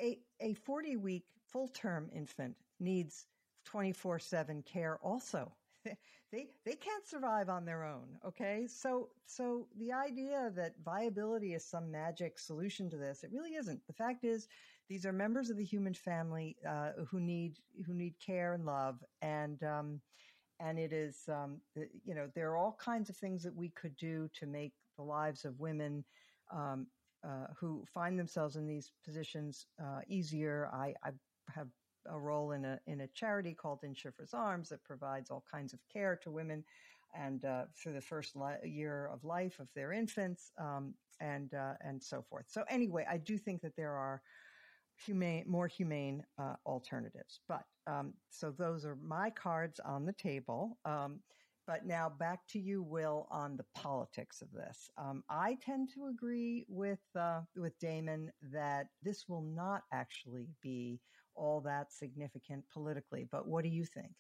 a, 0.01 0.19
a 0.41 0.55
40 0.55 0.97
week 0.97 1.25
full 1.51 1.69
term 1.69 2.11
infant 2.15 2.55
needs 2.81 3.27
24 3.65 4.19
7 4.19 4.62
care 4.62 4.99
also. 5.03 5.53
they 6.33 6.49
they 6.64 6.75
can't 6.75 7.07
survive 7.07 7.49
on 7.49 7.64
their 7.64 7.85
own 7.85 8.18
okay 8.27 8.66
so 8.66 9.09
so 9.27 9.66
the 9.79 9.92
idea 9.92 10.51
that 10.55 10.75
viability 10.85 11.55
is 11.55 11.64
some 11.64 11.90
magic 11.90 12.38
solution 12.38 12.90
to 12.90 12.96
this 12.96 13.22
it 13.22 13.31
really 13.33 13.55
isn't 13.55 13.81
the 13.87 13.92
fact 13.92 14.25
is 14.25 14.49
these 14.88 15.05
are 15.05 15.12
members 15.12 15.51
of 15.51 15.57
the 15.57 15.64
human 15.64 15.94
family 15.94 16.57
uh, 16.68 16.90
who 17.09 17.18
need 17.18 17.59
who 17.87 17.92
need 17.92 18.14
care 18.25 18.53
and 18.55 18.64
love, 18.64 19.03
and 19.20 19.62
um, 19.64 20.01
and 20.61 20.79
it 20.79 20.92
is 20.92 21.29
um, 21.29 21.61
you 22.05 22.14
know 22.14 22.29
there 22.35 22.51
are 22.51 22.57
all 22.57 22.79
kinds 22.81 23.11
of 23.11 23.16
things 23.16 23.42
that 23.42 23.55
we 23.55 23.70
could 23.70 23.96
do 23.96 24.29
to 24.35 24.46
make 24.46 24.72
the 24.96 25.03
lives 25.03 25.44
of 25.44 25.59
women 25.59 26.05
um, 26.53 26.87
uh, 27.27 27.49
who 27.59 27.85
find 27.92 28.18
themselves 28.18 28.55
in 28.55 28.66
these 28.66 28.92
positions 29.05 29.66
uh, 29.83 30.01
easier. 30.09 30.70
I, 30.72 30.94
I, 31.05 31.11
have 31.55 31.68
a 32.11 32.19
role 32.19 32.53
in 32.53 32.64
a 32.64 32.79
in 32.87 33.03
a 33.03 33.09
charity 33.09 33.55
called 33.55 33.81
In 33.83 33.95
Shifra's 33.95 34.35
Arms 34.35 34.69
that 34.71 34.85
provides 34.85 35.31
all 35.31 35.45
kinds 35.51 35.73
of 35.73 35.81
care 35.92 36.16
to 36.23 36.31
women, 36.31 36.64
and 37.14 37.45
uh, 37.45 37.64
for 37.75 37.92
the 37.92 38.01
first 38.01 38.37
li- 38.37 38.57
year 38.64 39.11
of 39.12 39.25
life 39.25 39.59
of 39.61 39.69
their 39.75 39.92
infants, 39.92 40.53
um, 40.59 40.95
and 41.21 41.55
uh, 41.55 41.75
and 41.81 42.03
so 42.03 42.23
forth. 42.23 42.47
So 42.49 42.64
anyway, 42.69 43.07
I 43.09 43.19
do 43.19 43.38
think 43.38 43.62
that 43.62 43.77
there 43.77 43.95
are 43.95 44.23
humane, 45.05 45.45
more 45.47 45.66
humane 45.66 46.25
uh, 46.38 46.55
alternatives. 46.64 47.40
But 47.49 47.64
um, 47.87 48.14
so 48.31 48.51
those 48.51 48.85
are 48.85 48.97
my 48.97 49.31
cards 49.31 49.81
on 49.85 50.07
the 50.07 50.12
table. 50.12 50.79
Um, 50.85 51.21
but 51.66 51.85
now 51.85 52.09
back 52.09 52.47
to 52.51 52.61
you, 52.61 52.83
Will, 52.83 53.27
on 53.31 53.57
the 53.57 53.64
politics 53.75 54.40
of 54.40 54.53
this. 54.53 54.88
Um, 54.97 55.25
I 55.29 55.57
tend 55.61 55.88
to 55.95 56.07
agree 56.07 56.64
with 56.69 57.01
uh, 57.19 57.40
with 57.57 57.79
Damon 57.81 58.31
that 58.53 58.87
this 59.03 59.29
will 59.29 59.42
not 59.42 59.83
actually 59.92 60.49
be 60.62 61.01
all 61.37 61.61
that 61.62 61.92
significant 61.92 62.64
politically. 62.72 63.27
But 63.31 63.46
what 63.46 63.62
do 63.62 63.70
you 63.70 63.85
think? 63.85 64.12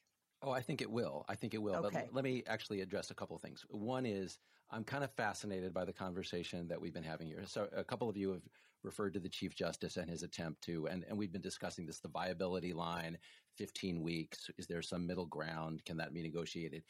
Oh, 0.42 0.50
I 0.50 0.60
think 0.60 0.82
it 0.82 0.90
will. 0.90 1.24
I 1.28 1.34
think 1.34 1.54
it 1.54 1.62
will. 1.62 1.74
Okay. 1.76 2.04
But 2.06 2.14
let 2.14 2.24
me 2.24 2.42
actually 2.46 2.80
address 2.80 3.10
a 3.10 3.14
couple 3.14 3.34
of 3.34 3.42
things. 3.42 3.64
One 3.70 4.04
is 4.04 4.38
I'm 4.70 4.84
kind 4.84 5.04
of 5.04 5.10
fascinated 5.12 5.72
by 5.72 5.84
the 5.84 5.92
conversation 5.92 6.68
that 6.68 6.80
we've 6.80 6.94
been 6.94 7.02
having 7.02 7.28
here. 7.28 7.42
So 7.46 7.68
a 7.74 7.84
couple 7.84 8.08
of 8.08 8.16
you 8.16 8.32
have 8.32 8.42
referred 8.82 9.14
to 9.14 9.20
the 9.20 9.28
Chief 9.28 9.54
Justice 9.54 9.96
and 9.96 10.10
his 10.10 10.22
attempt 10.22 10.62
to, 10.62 10.86
and, 10.88 11.04
and 11.08 11.16
we've 11.16 11.32
been 11.32 11.42
discussing 11.42 11.86
this, 11.86 11.98
the 11.98 12.08
viability 12.08 12.72
line, 12.72 13.16
15 13.56 14.02
weeks. 14.02 14.50
Is 14.58 14.66
there 14.66 14.82
some 14.82 15.06
middle 15.06 15.26
ground? 15.26 15.84
Can 15.84 15.96
that 15.96 16.12
be 16.12 16.22
negotiated? 16.22 16.82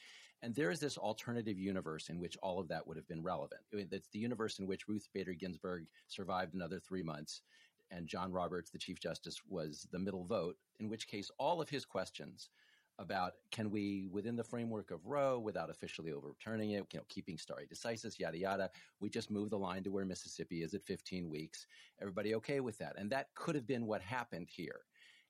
And 0.43 0.55
there 0.55 0.71
is 0.71 0.81
this 0.81 0.99
alternative 0.99 1.59
universe 1.59 2.09
in 2.09 2.21
which 2.21 2.37
all 2.43 2.59
of 2.61 2.69
that 2.69 2.87
would 2.87 2.97
have 2.97 3.09
been 3.09 3.23
relevant. 3.23 3.63
It's 3.73 4.09
the 4.09 4.19
universe 4.19 4.59
in 4.59 4.67
which 4.67 4.89
Ruth 4.89 5.09
Bader 5.15 5.33
Ginsburg 5.33 5.87
survived 6.09 6.55
another 6.55 6.79
three 6.79 7.03
months 7.03 7.43
and 7.91 8.07
John 8.07 8.33
Roberts, 8.33 8.71
the 8.71 8.79
Chief 8.79 9.01
Justice, 9.01 9.41
was 9.49 9.87
the 9.93 9.99
middle 9.99 10.25
vote, 10.25 10.57
in 10.81 10.89
which 10.89 11.09
case 11.09 11.31
all 11.39 11.61
of 11.61 11.69
his 11.69 11.85
questions 11.85 12.51
about 12.99 13.35
can 13.51 13.71
we, 13.71 14.09
within 14.11 14.37
the 14.37 14.45
framework 14.45 14.91
of 14.91 15.07
Roe, 15.07 15.39
without 15.39 15.71
officially 15.71 16.13
overturning 16.13 16.71
it, 16.71 16.87
you 16.93 16.99
know, 16.99 17.05
keeping 17.09 17.37
stare 17.37 17.67
decisis, 17.71 18.19
yada 18.19 18.39
yada, 18.39 18.71
we 19.01 19.11
just 19.11 19.31
move 19.31 19.51
the 19.51 19.59
line 19.59 19.83
to 19.85 19.91
where 19.91 20.07
Mississippi 20.07 20.63
is 20.63 20.73
at 20.73 20.83
15 20.83 21.29
weeks. 21.29 21.67
Everybody 22.01 22.35
okay 22.37 22.61
with 22.61 22.79
that? 22.79 22.95
And 22.97 23.11
that 23.11 23.29
could 23.35 23.55
have 23.55 23.67
been 23.67 23.87
what 23.87 24.01
happened 24.01 24.49
here. 24.51 24.81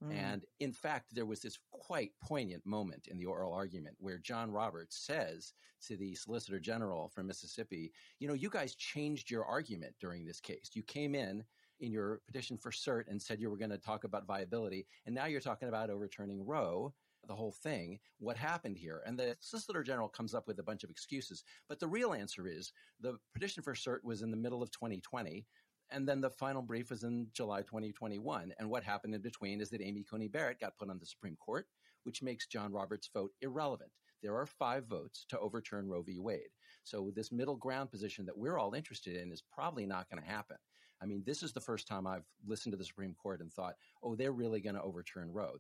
Mm. 0.05 0.15
And 0.15 0.45
in 0.61 0.73
fact, 0.73 1.15
there 1.15 1.27
was 1.27 1.41
this 1.41 1.59
quite 1.73 2.13
poignant 2.23 2.65
moment 2.67 3.09
in 3.09 3.17
the 3.17 3.25
oral 3.25 3.53
argument 3.53 3.97
where 3.99 4.19
John 4.19 4.51
Roberts 4.51 4.97
says 4.97 5.55
to 5.87 5.97
the 5.97 6.15
Solicitor 6.15 6.61
General 6.61 7.09
from 7.09 7.27
Mississippi, 7.27 7.93
you 8.19 8.29
know, 8.29 8.35
you 8.35 8.51
guys 8.51 8.75
changed 8.75 9.31
your 9.31 9.45
argument 9.45 9.95
during 10.01 10.25
this 10.25 10.41
case. 10.41 10.71
You 10.75 10.83
came 10.83 11.15
in 11.15 11.45
in 11.81 11.93
your 11.93 12.21
petition 12.27 12.57
for 12.57 12.71
cert 12.71 13.05
and 13.09 13.21
said 13.21 13.41
you 13.41 13.51
were 13.51 13.57
going 13.57 13.71
to 13.71 13.79
talk 13.79 14.05
about 14.05 14.27
viability, 14.27 14.87
and 15.07 15.15
now 15.15 15.27
you're 15.27 15.41
talking 15.41 15.69
about 15.69 15.91
overturning 15.91 16.45
Roe 16.45 16.93
the 17.27 17.35
whole 17.35 17.53
thing, 17.53 17.99
what 18.19 18.37
happened 18.37 18.77
here. 18.77 19.03
And 19.07 19.19
the 19.19 19.37
Solicitor 19.41 19.83
General 19.83 20.09
comes 20.09 20.35
up 20.35 20.47
with 20.47 20.59
a 20.59 20.63
bunch 20.63 20.85
of 20.85 20.91
excuses. 20.91 21.45
But 21.69 21.81
the 21.81 21.89
real 21.89 22.15
answer 22.15 22.47
is 22.47 22.73
the 23.01 23.17
petition 23.35 23.63
for 23.63 23.75
cert 23.75 23.99
was 24.05 24.23
in 24.23 24.31
the 24.31 24.37
middle 24.37 24.63
of 24.63 24.71
2020. 24.71 25.45
And 25.91 26.09
then 26.09 26.21
the 26.21 26.31
final 26.31 26.63
brief 26.63 26.91
was 26.91 27.05
in 27.05 27.29
July 27.33 27.63
2021. 27.63 28.53
And 28.59 28.71
what 28.71 28.83
happened 28.83 29.15
in 29.15 29.23
between 29.23 29.61
is 29.61 29.71
that 29.71 29.83
Amy 29.83 30.05
Coney 30.09 30.29
Barrett 30.29 30.61
got 30.61 30.77
put 30.77 30.91
on 30.91 30.99
the 30.99 31.07
Supreme 31.07 31.37
Court, 31.37 31.67
which 32.05 32.23
makes 32.23 32.47
John 32.47 32.73
Roberts' 32.73 33.11
vote 33.13 33.33
irrelevant. 33.41 33.91
There 34.23 34.37
are 34.37 34.47
five 34.47 34.87
votes 34.87 35.27
to 35.29 35.39
overturn 35.39 35.89
Roe 35.89 36.03
v. 36.03 36.19
Wade. 36.19 36.49
So 36.83 37.13
this 37.15 37.31
middle 37.31 37.57
ground 37.57 37.91
position 37.91 38.27
that 38.27 38.37
we're 38.37 38.59
all 38.59 38.75
interested 38.75 39.17
in 39.17 39.31
is 39.31 39.43
probably 39.53 39.87
not 39.87 40.09
going 40.11 40.23
to 40.23 40.29
happen. 40.29 40.57
I 41.03 41.07
mean, 41.07 41.23
this 41.27 41.43
is 41.43 41.53
the 41.53 41.61
first 41.61 41.87
time 41.87 42.07
I've 42.07 42.27
listened 42.47 42.73
to 42.73 42.79
the 42.79 42.85
Supreme 42.85 43.15
Court 43.15 43.41
and 43.41 43.53
thought, 43.53 43.75
oh, 44.03 44.15
they're 44.15 44.33
really 44.33 44.61
going 44.61 44.77
to 44.77 44.83
overturn 44.83 45.33
Roe. 45.33 45.57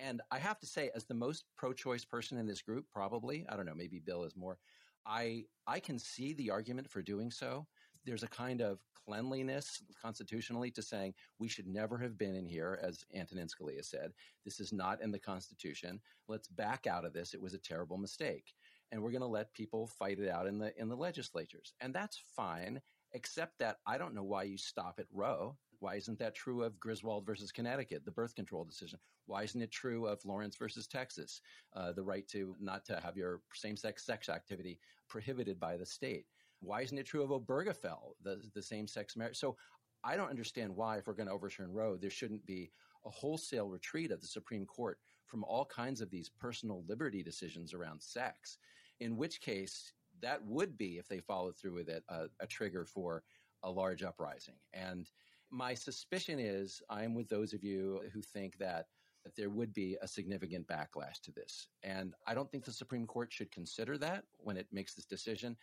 And 0.00 0.20
I 0.30 0.38
have 0.38 0.58
to 0.60 0.66
say, 0.66 0.90
as 0.94 1.04
the 1.04 1.14
most 1.14 1.44
pro-choice 1.56 2.04
person 2.04 2.38
in 2.38 2.46
this 2.46 2.62
group, 2.62 2.84
probably, 2.90 3.46
I 3.48 3.56
don't 3.56 3.66
know, 3.66 3.74
maybe 3.74 4.00
Bill 4.00 4.24
is 4.24 4.36
more, 4.36 4.58
I, 5.06 5.44
I 5.66 5.80
can 5.80 5.98
see 5.98 6.32
the 6.34 6.50
argument 6.50 6.90
for 6.90 7.02
doing 7.02 7.30
so. 7.30 7.66
There's 8.04 8.22
a 8.22 8.28
kind 8.28 8.60
of 8.60 8.80
cleanliness 9.06 9.82
constitutionally 10.00 10.70
to 10.72 10.82
saying 10.82 11.14
we 11.38 11.48
should 11.48 11.66
never 11.66 11.96
have 11.98 12.18
been 12.18 12.34
in 12.34 12.46
here, 12.46 12.78
as 12.82 13.04
Antonin 13.14 13.48
Scalia 13.48 13.84
said. 13.84 14.12
This 14.44 14.60
is 14.60 14.72
not 14.72 15.00
in 15.00 15.10
the 15.10 15.18
Constitution. 15.18 16.00
Let's 16.28 16.48
back 16.48 16.86
out 16.86 17.04
of 17.04 17.12
this. 17.12 17.32
It 17.32 17.40
was 17.40 17.54
a 17.54 17.58
terrible 17.58 17.98
mistake. 17.98 18.52
And 18.92 19.02
we're 19.02 19.10
going 19.10 19.20
to 19.22 19.26
let 19.26 19.52
people 19.54 19.86
fight 19.86 20.18
it 20.18 20.28
out 20.28 20.46
in 20.46 20.58
the, 20.58 20.72
in 20.78 20.88
the 20.88 20.96
legislatures. 20.96 21.72
And 21.80 21.94
that's 21.94 22.20
fine, 22.36 22.80
except 23.14 23.58
that 23.60 23.78
I 23.86 23.96
don't 23.96 24.14
know 24.14 24.22
why 24.22 24.42
you 24.42 24.58
stop 24.58 24.96
at 24.98 25.06
Roe. 25.12 25.56
Why 25.78 25.96
isn't 25.96 26.18
that 26.18 26.34
true 26.34 26.62
of 26.62 26.78
Griswold 26.80 27.26
versus 27.26 27.52
Connecticut, 27.52 28.04
the 28.04 28.10
birth 28.10 28.34
control 28.34 28.64
decision? 28.64 28.98
Why 29.26 29.42
isn't 29.42 29.60
it 29.60 29.70
true 29.70 30.06
of 30.06 30.24
Lawrence 30.24 30.56
versus 30.56 30.86
Texas, 30.86 31.40
uh, 31.74 31.92
the 31.92 32.02
right 32.02 32.26
to 32.28 32.56
not 32.60 32.84
to 32.86 33.00
have 33.00 33.16
your 33.16 33.40
same-sex 33.52 34.04
sex 34.04 34.28
activity 34.28 34.78
prohibited 35.08 35.58
by 35.58 35.76
the 35.76 35.86
state? 35.86 36.26
Why 36.60 36.82
isn't 36.82 36.98
it 36.98 37.06
true 37.06 37.22
of 37.22 37.30
Obergefell, 37.30 38.14
the, 38.22 38.42
the 38.54 38.62
same-sex 38.62 39.16
marriage? 39.16 39.38
So 39.38 39.56
I 40.02 40.16
don't 40.16 40.30
understand 40.30 40.74
why, 40.74 40.98
if 40.98 41.06
we're 41.06 41.14
going 41.14 41.28
to 41.28 41.34
overturn 41.34 41.72
Roe, 41.72 41.96
there 41.96 42.10
shouldn't 42.10 42.44
be 42.46 42.70
a 43.06 43.10
wholesale 43.10 43.68
retreat 43.68 44.10
of 44.10 44.20
the 44.20 44.26
Supreme 44.26 44.66
Court 44.66 44.98
from 45.26 45.44
all 45.44 45.64
kinds 45.64 46.00
of 46.00 46.10
these 46.10 46.30
personal 46.30 46.84
liberty 46.88 47.22
decisions 47.22 47.74
around 47.74 48.02
sex. 48.02 48.58
In 49.00 49.16
which 49.16 49.40
case, 49.40 49.92
that 50.22 50.44
would 50.44 50.76
be, 50.76 50.98
if 50.98 51.08
they 51.08 51.20
followed 51.20 51.56
through 51.56 51.74
with 51.74 51.88
it, 51.88 52.04
a, 52.08 52.26
a 52.40 52.46
trigger 52.46 52.84
for 52.84 53.22
a 53.62 53.70
large 53.70 54.02
uprising. 54.02 54.56
And 54.72 55.10
my 55.50 55.74
suspicion 55.74 56.38
is 56.38 56.82
I'm 56.90 57.14
with 57.14 57.28
those 57.28 57.52
of 57.52 57.62
you 57.62 58.02
who 58.12 58.20
think 58.20 58.58
that 58.58 58.86
that 59.24 59.34
there 59.36 59.50
would 59.50 59.72
be 59.72 59.96
a 60.02 60.08
significant 60.08 60.66
backlash 60.68 61.20
to 61.22 61.32
this. 61.32 61.68
And 61.82 62.14
I 62.26 62.34
don't 62.34 62.50
think 62.50 62.64
the 62.64 62.72
Supreme 62.72 63.06
Court 63.06 63.32
should 63.32 63.50
consider 63.50 63.96
that 63.98 64.24
when 64.36 64.58
it 64.58 64.66
makes 64.70 64.94
this 64.94 65.06
decision. 65.06 65.56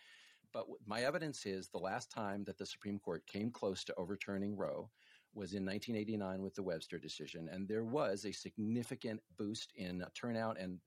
But 0.52 0.66
my 0.84 1.02
evidence 1.02 1.46
is 1.46 1.68
the 1.68 1.78
last 1.78 2.10
time 2.10 2.44
that 2.44 2.58
the 2.58 2.66
Supreme 2.66 2.98
Court 2.98 3.24
came 3.26 3.50
close 3.50 3.84
to 3.84 3.94
overturning 3.94 4.56
Roe 4.56 4.90
was 5.34 5.54
in 5.54 5.64
1989 5.64 6.42
with 6.42 6.54
the 6.54 6.62
Webster 6.62 6.98
decision. 6.98 7.48
And 7.50 7.66
there 7.66 7.84
was 7.84 8.24
a 8.24 8.32
significant 8.32 9.20
boost 9.38 9.72
in 9.76 10.04
turnout. 10.14 10.58
And 10.58 10.80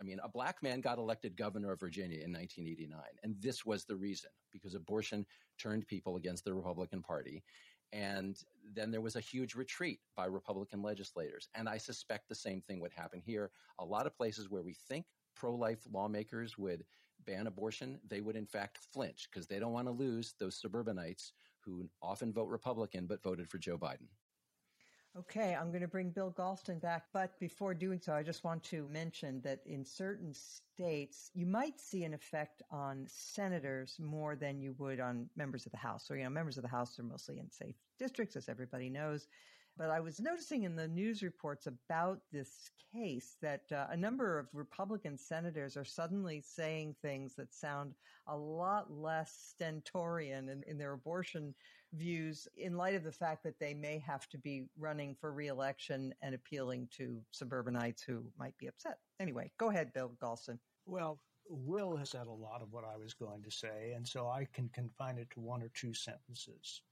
I 0.00 0.04
mean, 0.04 0.18
a 0.22 0.28
black 0.28 0.62
man 0.62 0.80
got 0.80 0.98
elected 0.98 1.36
governor 1.36 1.72
of 1.72 1.80
Virginia 1.80 2.18
in 2.24 2.32
1989. 2.32 3.00
And 3.22 3.36
this 3.40 3.66
was 3.66 3.84
the 3.84 3.96
reason 3.96 4.30
because 4.50 4.74
abortion 4.74 5.26
turned 5.58 5.86
people 5.86 6.16
against 6.16 6.44
the 6.44 6.54
Republican 6.54 7.02
Party. 7.02 7.42
And 7.92 8.36
then 8.72 8.90
there 8.90 9.00
was 9.00 9.16
a 9.16 9.20
huge 9.20 9.54
retreat 9.54 9.98
by 10.16 10.26
Republican 10.26 10.82
legislators. 10.82 11.48
And 11.54 11.68
I 11.68 11.76
suspect 11.76 12.28
the 12.28 12.34
same 12.34 12.60
thing 12.60 12.80
would 12.80 12.92
happen 12.92 13.20
here. 13.20 13.50
A 13.78 13.84
lot 13.84 14.06
of 14.06 14.16
places 14.16 14.48
where 14.48 14.62
we 14.62 14.74
think 14.74 15.06
pro 15.34 15.54
life 15.54 15.80
lawmakers 15.92 16.56
would 16.56 16.84
ban 17.26 17.46
abortion, 17.46 18.00
they 18.08 18.20
would 18.20 18.36
in 18.36 18.46
fact 18.46 18.78
flinch 18.92 19.28
because 19.30 19.46
they 19.46 19.58
don't 19.58 19.72
want 19.72 19.86
to 19.86 19.92
lose 19.92 20.34
those 20.38 20.58
suburbanites 20.58 21.32
who 21.60 21.88
often 22.00 22.32
vote 22.32 22.48
Republican 22.48 23.06
but 23.06 23.22
voted 23.22 23.48
for 23.48 23.58
Joe 23.58 23.76
Biden. 23.76 24.08
Okay, 25.18 25.56
I'm 25.56 25.70
going 25.70 25.80
to 25.80 25.88
bring 25.88 26.10
Bill 26.10 26.30
Galston 26.30 26.80
back. 26.80 27.06
But 27.12 27.38
before 27.40 27.74
doing 27.74 27.98
so, 28.00 28.12
I 28.12 28.22
just 28.22 28.44
want 28.44 28.62
to 28.64 28.86
mention 28.92 29.40
that 29.42 29.58
in 29.66 29.84
certain 29.84 30.32
states, 30.32 31.32
you 31.34 31.46
might 31.46 31.80
see 31.80 32.04
an 32.04 32.14
effect 32.14 32.62
on 32.70 33.06
senators 33.08 33.96
more 33.98 34.36
than 34.36 34.60
you 34.60 34.72
would 34.78 35.00
on 35.00 35.28
members 35.36 35.66
of 35.66 35.72
the 35.72 35.78
House. 35.78 36.06
So, 36.06 36.14
you 36.14 36.22
know, 36.22 36.30
members 36.30 36.58
of 36.58 36.62
the 36.62 36.68
House 36.68 36.96
are 37.00 37.02
mostly 37.02 37.40
in 37.40 37.50
safe 37.50 37.74
districts, 37.98 38.36
as 38.36 38.48
everybody 38.48 38.88
knows. 38.88 39.26
But 39.80 39.88
I 39.88 40.00
was 40.00 40.20
noticing 40.20 40.64
in 40.64 40.76
the 40.76 40.88
news 40.88 41.22
reports 41.22 41.66
about 41.66 42.20
this 42.30 42.68
case 42.92 43.38
that 43.40 43.62
uh, 43.72 43.86
a 43.88 43.96
number 43.96 44.38
of 44.38 44.46
Republican 44.52 45.16
senators 45.16 45.74
are 45.74 45.86
suddenly 45.86 46.42
saying 46.42 46.96
things 47.00 47.34
that 47.36 47.54
sound 47.54 47.94
a 48.26 48.36
lot 48.36 48.92
less 48.92 49.32
stentorian 49.32 50.50
in, 50.50 50.62
in 50.64 50.76
their 50.76 50.92
abortion 50.92 51.54
views 51.94 52.46
in 52.58 52.76
light 52.76 52.94
of 52.94 53.04
the 53.04 53.10
fact 53.10 53.42
that 53.42 53.58
they 53.58 53.72
may 53.72 53.98
have 53.98 54.28
to 54.28 54.36
be 54.36 54.66
running 54.78 55.16
for 55.18 55.32
reelection 55.32 56.12
and 56.20 56.34
appealing 56.34 56.86
to 56.98 57.18
suburbanites 57.30 58.02
who 58.02 58.22
might 58.38 58.58
be 58.58 58.66
upset. 58.66 58.98
Anyway, 59.18 59.50
go 59.56 59.70
ahead, 59.70 59.94
Bill 59.94 60.12
Galston. 60.22 60.58
Well, 60.84 61.18
Will 61.48 61.96
has 61.96 62.10
said 62.10 62.26
a 62.26 62.30
lot 62.30 62.60
of 62.60 62.70
what 62.70 62.84
I 62.84 62.98
was 62.98 63.14
going 63.14 63.42
to 63.44 63.50
say, 63.50 63.94
and 63.96 64.06
so 64.06 64.28
I 64.28 64.46
can 64.52 64.68
confine 64.74 65.16
it 65.16 65.30
to 65.30 65.40
one 65.40 65.62
or 65.62 65.70
two 65.72 65.94
sentences. 65.94 66.82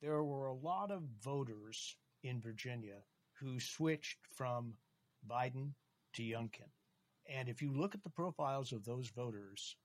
There 0.00 0.24
were 0.24 0.46
a 0.46 0.54
lot 0.54 0.90
of 0.90 1.02
voters 1.22 1.94
in 2.22 2.40
Virginia 2.40 2.98
who 3.32 3.58
switched 3.58 4.18
from 4.36 4.74
Biden 5.28 5.74
to 6.14 6.22
Youngkin. 6.22 6.70
And 7.28 7.48
if 7.48 7.62
you 7.62 7.72
look 7.72 7.94
at 7.94 8.02
the 8.02 8.10
profiles 8.10 8.72
of 8.72 8.84
those 8.84 9.08
voters, 9.08 9.76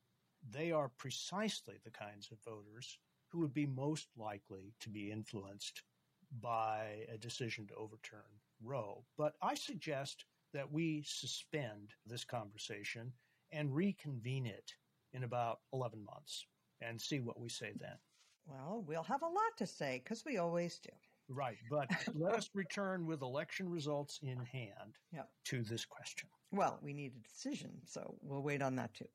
they 0.50 0.72
are 0.72 0.90
precisely 0.90 1.76
the 1.84 1.92
kinds 1.92 2.32
of 2.32 2.40
voters 2.44 3.00
who 3.30 3.40
would 3.40 3.54
be 3.54 3.66
most 3.66 4.08
likely 4.18 4.74
to 4.80 4.90
be 4.90 5.12
influenced 5.12 5.84
by 6.42 7.06
a 7.14 7.18
decision 7.18 7.68
to 7.68 7.76
overturn 7.76 8.22
Roe. 8.64 9.04
But 9.18 9.36
I 9.42 9.56
suggest 9.56 10.26
that 10.54 10.72
we 10.72 11.04
suspend 11.06 11.94
this 12.06 12.24
conversation 12.24 13.14
and 13.52 13.76
reconvene 13.76 14.46
it 14.46 14.74
in 15.14 15.24
about 15.24 15.60
11 15.74 16.04
months 16.04 16.46
and 16.82 17.00
see 17.00 17.20
what 17.20 17.40
we 17.40 17.50
say 17.50 17.74
then. 17.80 17.98
Well, 18.46 18.84
we'll 18.86 19.04
have 19.04 19.24
a 19.24 19.28
lot 19.28 19.58
to 19.58 19.68
say 19.68 20.02
because 20.04 20.24
we 20.26 20.38
always 20.38 20.80
do. 20.80 20.92
Right. 21.30 21.58
But 21.70 21.90
let 22.16 22.34
us 22.34 22.50
return 22.54 23.06
with 23.06 23.22
election 23.22 23.70
results 23.70 24.20
in 24.24 24.38
hand 24.38 24.96
yep. 25.12 25.30
to 25.46 25.64
this 25.64 25.86
question. 25.86 26.30
Well, 26.52 26.80
we 26.82 26.94
need 26.94 27.14
a 27.18 27.28
decision, 27.28 27.72
so 27.86 28.16
we'll 28.22 28.42
wait 28.42 28.62
on 28.62 28.76
that 28.78 28.94
too. 28.94 29.08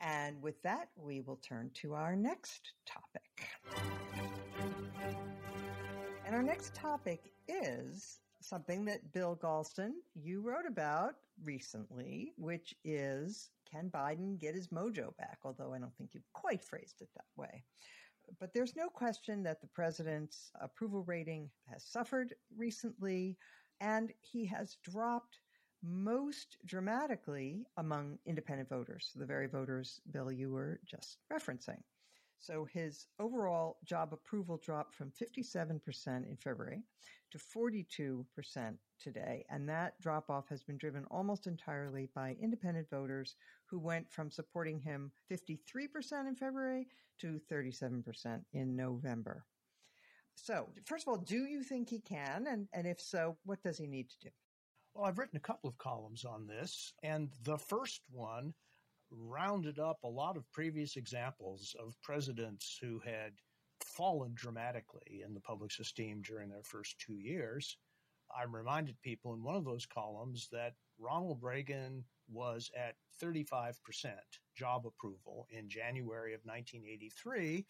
And 0.00 0.40
with 0.42 0.62
that, 0.62 0.90
we 0.96 1.20
will 1.20 1.36
turn 1.36 1.70
to 1.74 1.94
our 1.94 2.14
next 2.14 2.72
topic. 2.86 3.22
And 6.24 6.34
our 6.34 6.42
next 6.42 6.74
topic 6.74 7.32
is 7.48 8.18
something 8.40 8.84
that 8.84 9.12
Bill 9.12 9.36
Galston, 9.42 9.92
you 10.14 10.40
wrote 10.40 10.66
about 10.66 11.14
recently, 11.44 12.32
which 12.36 12.74
is 12.84 13.50
can 13.70 13.90
Biden 13.90 14.38
get 14.38 14.54
his 14.54 14.68
mojo 14.68 15.16
back? 15.16 15.38
Although 15.44 15.72
I 15.72 15.78
don't 15.78 15.96
think 15.96 16.14
you 16.14 16.20
quite 16.32 16.62
phrased 16.62 17.00
it 17.00 17.08
that 17.16 17.24
way. 17.36 17.64
But 18.38 18.52
there's 18.52 18.76
no 18.76 18.88
question 18.88 19.42
that 19.44 19.60
the 19.60 19.66
president's 19.68 20.50
approval 20.60 21.04
rating 21.04 21.50
has 21.66 21.84
suffered 21.84 22.34
recently, 22.56 23.36
and 23.80 24.12
he 24.20 24.44
has 24.46 24.76
dropped 24.82 25.38
most 25.82 26.56
dramatically 26.64 27.64
among 27.76 28.18
independent 28.26 28.68
voters, 28.68 29.12
the 29.14 29.26
very 29.26 29.46
voters, 29.46 30.00
Bill, 30.10 30.32
you 30.32 30.50
were 30.50 30.80
just 30.84 31.18
referencing. 31.32 31.82
So 32.38 32.64
his 32.64 33.06
overall 33.18 33.78
job 33.84 34.12
approval 34.12 34.58
dropped 34.58 34.94
from 34.94 35.10
57% 35.10 36.06
in 36.06 36.36
February 36.36 36.82
to 37.30 37.38
42% 37.38 38.24
today. 39.00 39.44
And 39.50 39.68
that 39.68 40.00
drop 40.00 40.30
off 40.30 40.48
has 40.48 40.62
been 40.62 40.78
driven 40.78 41.04
almost 41.10 41.46
entirely 41.46 42.08
by 42.14 42.36
independent 42.40 42.88
voters 42.90 43.36
who 43.66 43.78
went 43.78 44.10
from 44.10 44.30
supporting 44.30 44.78
him 44.78 45.10
53% 45.30 46.28
in 46.28 46.36
February 46.36 46.86
to 47.18 47.40
37% 47.50 48.44
in 48.52 48.76
November. 48.76 49.44
So, 50.34 50.68
first 50.84 51.04
of 51.04 51.08
all, 51.08 51.18
do 51.18 51.46
you 51.46 51.62
think 51.62 51.88
he 51.88 51.98
can? 51.98 52.46
And, 52.46 52.68
and 52.72 52.86
if 52.86 53.00
so, 53.00 53.38
what 53.44 53.62
does 53.62 53.78
he 53.78 53.86
need 53.86 54.10
to 54.10 54.18
do? 54.20 54.28
Well, 54.94 55.06
I've 55.06 55.18
written 55.18 55.38
a 55.38 55.40
couple 55.40 55.68
of 55.68 55.78
columns 55.78 56.24
on 56.24 56.46
this, 56.46 56.92
and 57.02 57.30
the 57.44 57.58
first 57.58 58.02
one 58.10 58.54
rounded 59.18 59.78
up 59.78 59.98
a 60.02 60.08
lot 60.08 60.36
of 60.36 60.50
previous 60.52 60.96
examples 60.96 61.74
of 61.78 62.00
presidents 62.02 62.78
who 62.80 63.00
had 63.04 63.32
fallen 63.84 64.32
dramatically 64.34 65.22
in 65.24 65.34
the 65.34 65.40
public's 65.40 65.80
esteem 65.80 66.22
during 66.22 66.48
their 66.48 66.62
first 66.62 66.98
two 66.98 67.16
years. 67.16 67.76
I 68.36 68.44
reminded 68.44 69.00
people 69.02 69.34
in 69.34 69.42
one 69.42 69.56
of 69.56 69.64
those 69.64 69.86
columns 69.86 70.48
that 70.52 70.74
Ronald 70.98 71.42
Reagan 71.42 72.04
was 72.28 72.70
at 72.76 72.96
35% 73.22 73.74
job 74.56 74.86
approval 74.86 75.46
in 75.50 75.68
January 75.68 76.34
of 76.34 76.40
1983 76.44 77.64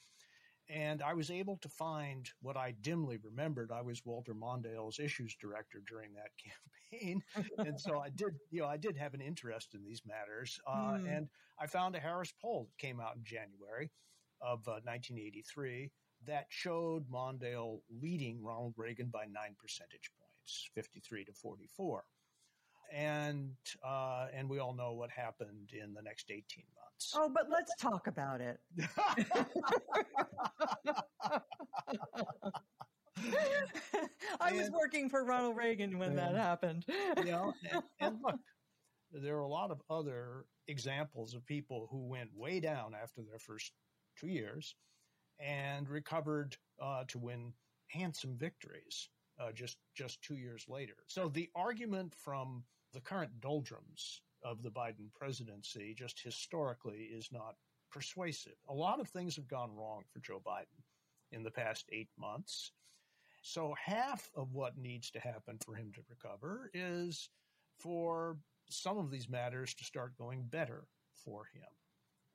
and 0.68 1.02
I 1.02 1.14
was 1.14 1.30
able 1.30 1.56
to 1.58 1.68
find 1.68 2.28
what 2.42 2.56
I 2.56 2.74
dimly 2.80 3.18
remembered. 3.22 3.70
I 3.70 3.82
was 3.82 4.04
Walter 4.04 4.34
Mondale's 4.34 4.98
issues 4.98 5.36
director 5.40 5.82
during 5.88 6.10
that 6.14 6.30
campaign. 6.92 7.22
and 7.58 7.80
so 7.80 8.00
I 8.00 8.10
did, 8.10 8.34
you 8.50 8.62
know, 8.62 8.66
I 8.66 8.76
did 8.76 8.96
have 8.96 9.14
an 9.14 9.20
interest 9.20 9.74
in 9.74 9.84
these 9.84 10.02
matters. 10.06 10.58
Uh, 10.66 10.94
mm. 10.94 11.16
And 11.16 11.28
I 11.60 11.66
found 11.66 11.94
a 11.94 12.00
Harris 12.00 12.32
poll 12.40 12.68
that 12.68 12.84
came 12.84 13.00
out 13.00 13.16
in 13.16 13.24
January 13.24 13.90
of 14.40 14.66
uh, 14.66 14.82
1983 14.84 15.90
that 16.26 16.46
showed 16.48 17.08
Mondale 17.08 17.80
leading 18.02 18.42
Ronald 18.42 18.74
Reagan 18.76 19.08
by 19.08 19.24
nine 19.24 19.54
percentage 19.60 20.10
points, 20.18 20.68
53 20.74 21.24
to 21.24 21.32
44 21.32 22.04
and 22.92 23.52
uh, 23.86 24.26
and 24.34 24.48
we 24.48 24.58
all 24.58 24.74
know 24.74 24.92
what 24.92 25.10
happened 25.10 25.70
in 25.72 25.92
the 25.94 26.02
next 26.02 26.30
18 26.30 26.42
months. 26.74 27.12
Oh, 27.14 27.30
but 27.32 27.48
let's 27.50 27.74
talk 27.76 28.06
about 28.06 28.40
it. 28.40 28.58
I 34.40 34.48
and, 34.48 34.56
was 34.56 34.70
working 34.70 35.08
for 35.08 35.24
Ronald 35.24 35.56
Reagan 35.56 35.98
when 35.98 36.16
that 36.16 36.34
happened. 36.34 36.84
you 37.18 37.24
know, 37.24 37.54
and, 37.70 37.82
and 38.00 38.18
look, 38.24 38.38
there 39.12 39.36
are 39.36 39.40
a 39.40 39.48
lot 39.48 39.70
of 39.70 39.80
other 39.88 40.46
examples 40.68 41.34
of 41.34 41.44
people 41.46 41.88
who 41.90 42.06
went 42.06 42.30
way 42.34 42.60
down 42.60 42.92
after 42.94 43.22
their 43.22 43.38
first 43.38 43.72
two 44.18 44.28
years 44.28 44.74
and 45.38 45.88
recovered 45.88 46.56
uh, 46.82 47.04
to 47.08 47.18
win 47.18 47.52
handsome 47.88 48.36
victories 48.36 49.08
uh, 49.40 49.52
just 49.52 49.76
just 49.94 50.22
two 50.22 50.36
years 50.36 50.64
later. 50.68 50.94
So 51.06 51.28
the 51.28 51.48
argument 51.54 52.14
from 52.14 52.64
the 52.96 53.02
current 53.02 53.42
doldrums 53.42 54.22
of 54.42 54.62
the 54.62 54.70
Biden 54.70 55.12
presidency, 55.12 55.94
just 55.94 56.18
historically, 56.18 57.10
is 57.12 57.28
not 57.30 57.56
persuasive. 57.92 58.56
A 58.70 58.74
lot 58.74 59.00
of 59.00 59.08
things 59.08 59.36
have 59.36 59.46
gone 59.46 59.76
wrong 59.76 60.04
for 60.10 60.20
Joe 60.20 60.40
Biden 60.46 60.80
in 61.30 61.42
the 61.42 61.50
past 61.50 61.84
eight 61.92 62.08
months. 62.18 62.72
So, 63.42 63.74
half 63.78 64.30
of 64.34 64.54
what 64.54 64.78
needs 64.78 65.10
to 65.10 65.20
happen 65.20 65.58
for 65.62 65.74
him 65.74 65.92
to 65.94 66.00
recover 66.08 66.70
is 66.72 67.28
for 67.78 68.38
some 68.70 68.96
of 68.96 69.10
these 69.10 69.28
matters 69.28 69.74
to 69.74 69.84
start 69.84 70.16
going 70.16 70.44
better 70.44 70.84
for 71.12 71.44
him. 71.52 71.68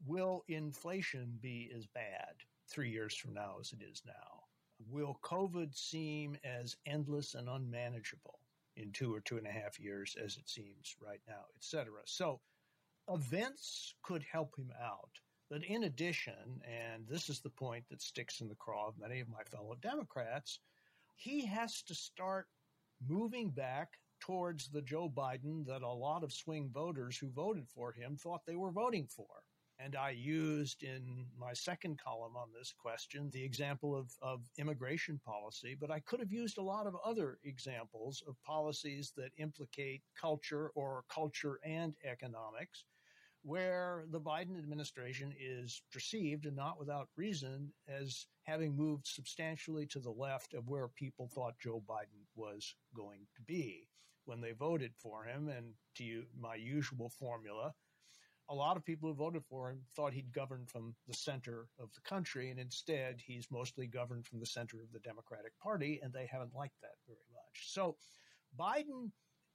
Will 0.06 0.44
inflation 0.48 1.40
be 1.42 1.72
as 1.76 1.88
bad 1.88 2.36
three 2.70 2.92
years 2.92 3.16
from 3.16 3.34
now 3.34 3.56
as 3.60 3.74
it 3.74 3.84
is 3.84 4.04
now? 4.06 4.44
Will 4.88 5.18
COVID 5.24 5.76
seem 5.76 6.38
as 6.44 6.76
endless 6.86 7.34
and 7.34 7.50
unmanageable 7.50 8.41
in 8.76 8.92
two 8.92 9.14
or 9.14 9.22
two 9.22 9.38
and 9.38 9.48
a 9.48 9.52
half 9.52 9.80
years 9.80 10.16
as 10.24 10.38
it 10.38 10.50
seems 10.50 10.96
right 11.02 11.22
now, 11.28 11.44
etc. 11.56 11.92
So 12.06 12.40
events 13.10 13.96
could 14.04 14.24
help 14.24 14.56
him 14.58 14.72
out. 14.82 15.10
But 15.50 15.64
in 15.66 15.84
addition, 15.84 16.62
and 16.64 17.06
this 17.08 17.30
is 17.30 17.42
the 17.42 17.50
point 17.50 17.84
that 17.90 18.02
sticks 18.02 18.40
in 18.40 18.48
the 18.48 18.56
craw 18.56 18.88
of 18.88 18.98
many 18.98 19.20
of 19.20 19.28
my 19.28 19.44
fellow 19.44 19.76
Democrats, 19.82 20.60
he 21.16 21.46
has 21.46 21.82
to 21.84 21.94
start 21.94 22.48
moving 23.08 23.50
back 23.50 23.98
towards 24.22 24.70
the 24.70 24.82
Joe 24.82 25.10
Biden 25.10 25.66
that 25.66 25.82
a 25.82 25.90
lot 25.90 26.24
of 26.24 26.32
swing 26.32 26.70
voters 26.74 27.18
who 27.18 27.30
voted 27.30 27.68
for 27.68 27.92
him 27.92 28.16
thought 28.16 28.46
they 28.46 28.56
were 28.56 28.72
voting 28.72 29.08
for. 29.08 29.41
And 29.84 29.96
I 29.96 30.12
used 30.12 30.84
in 30.84 31.26
my 31.40 31.54
second 31.54 32.00
column 32.00 32.36
on 32.36 32.50
this 32.54 32.72
question 32.72 33.32
the 33.32 33.44
example 33.44 33.96
of, 33.96 34.12
of 34.22 34.42
immigration 34.60 35.20
policy, 35.26 35.76
but 35.80 35.90
I 35.90 36.02
could 36.02 36.20
have 36.20 36.32
used 36.32 36.60
a 36.60 36.64
lot 36.64 36.86
of 36.86 36.96
other 37.04 37.40
examples 37.44 38.22
of 38.28 38.36
policies 38.44 39.12
that 39.18 39.32
implicate 39.38 40.04
culture 40.20 40.70
or 40.76 41.04
culture 41.10 41.60
and 41.66 41.96
economics, 42.04 42.86
where 43.42 44.06
the 44.12 44.22
Biden 44.22 44.60
administration 44.60 45.34
is 45.40 45.82
perceived, 45.92 46.46
and 46.46 46.56
not 46.56 46.78
without 46.78 47.10
reason, 47.18 47.74
as 47.88 48.28
having 48.44 48.78
moved 48.78 49.08
substantially 49.08 49.88
to 49.88 50.00
the 50.00 50.12
left 50.12 50.54
of 50.54 50.70
where 50.70 50.90
people 50.90 51.28
thought 51.28 51.58
Joe 51.60 51.82
Biden 51.90 52.22
was 52.36 52.76
going 52.96 53.22
to 53.36 53.42
be 53.48 53.88
when 54.26 54.42
they 54.42 54.52
voted 54.52 54.92
for 54.96 55.24
him. 55.24 55.50
And 55.50 55.74
to 55.96 56.24
my 56.40 56.54
usual 56.54 57.10
formula, 57.10 57.74
a 58.52 58.56
lot 58.56 58.76
of 58.76 58.84
people 58.84 59.08
who 59.08 59.16
voted 59.16 59.44
for 59.50 59.70
him 59.70 59.80
thought 59.96 60.14
he'd 60.14 60.34
govern 60.34 60.66
from 60.66 60.94
the 61.08 61.14
center 61.14 61.68
of 61.80 61.90
the 61.94 62.02
country, 62.02 62.50
and 62.50 62.60
instead 62.60 63.22
he's 63.26 63.50
mostly 63.50 63.88
governed 63.88 64.28
from 64.28 64.42
the 64.42 64.46
center 64.46 64.82
of 64.82 64.92
the 64.92 65.00
Democratic 65.00 65.58
Party, 65.58 66.02
and 66.04 66.12
they 66.12 66.26
haven't 66.26 66.54
liked 66.54 66.76
that 66.82 66.98
very 67.08 67.20
much. 67.34 67.72
So 67.72 67.96
Biden, 68.60 69.10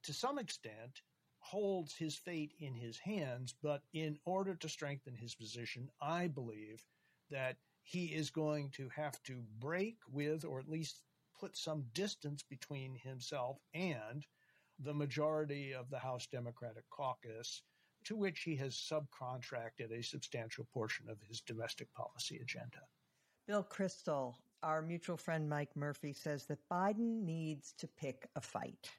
to 0.04 0.14
some 0.14 0.38
extent, 0.38 1.02
holds 1.40 1.94
his 1.94 2.16
fate 2.16 2.54
in 2.58 2.74
his 2.74 2.98
hands, 2.98 3.54
but 3.62 3.82
in 3.92 4.18
order 4.24 4.54
to 4.54 4.68
strengthen 4.68 5.14
his 5.14 5.34
position, 5.34 5.90
I 6.00 6.28
believe 6.28 6.82
that 7.30 7.56
he 7.82 8.06
is 8.06 8.30
going 8.30 8.70
to 8.70 8.88
have 8.88 9.22
to 9.24 9.42
break 9.60 9.98
with, 10.10 10.44
or 10.46 10.58
at 10.58 10.70
least 10.70 11.02
put 11.38 11.54
some 11.54 11.84
distance 11.92 12.42
between 12.42 12.96
himself 12.96 13.58
and 13.74 14.24
the 14.78 14.94
majority 14.94 15.74
of 15.74 15.90
the 15.90 15.98
House 15.98 16.26
Democratic 16.26 16.88
caucus, 16.88 17.62
to 18.06 18.16
which 18.16 18.40
he 18.40 18.56
has 18.56 18.74
subcontracted 18.74 19.90
a 19.90 20.02
substantial 20.02 20.64
portion 20.72 21.08
of 21.08 21.20
his 21.28 21.40
domestic 21.40 21.92
policy 21.92 22.38
agenda. 22.40 22.78
Bill 23.46 23.64
Kristol, 23.64 24.34
our 24.62 24.80
mutual 24.80 25.16
friend 25.16 25.48
Mike 25.48 25.76
Murphy, 25.76 26.12
says 26.12 26.46
that 26.46 26.68
Biden 26.70 27.24
needs 27.24 27.74
to 27.78 27.86
pick 27.86 28.28
a 28.36 28.40
fight. 28.40 28.90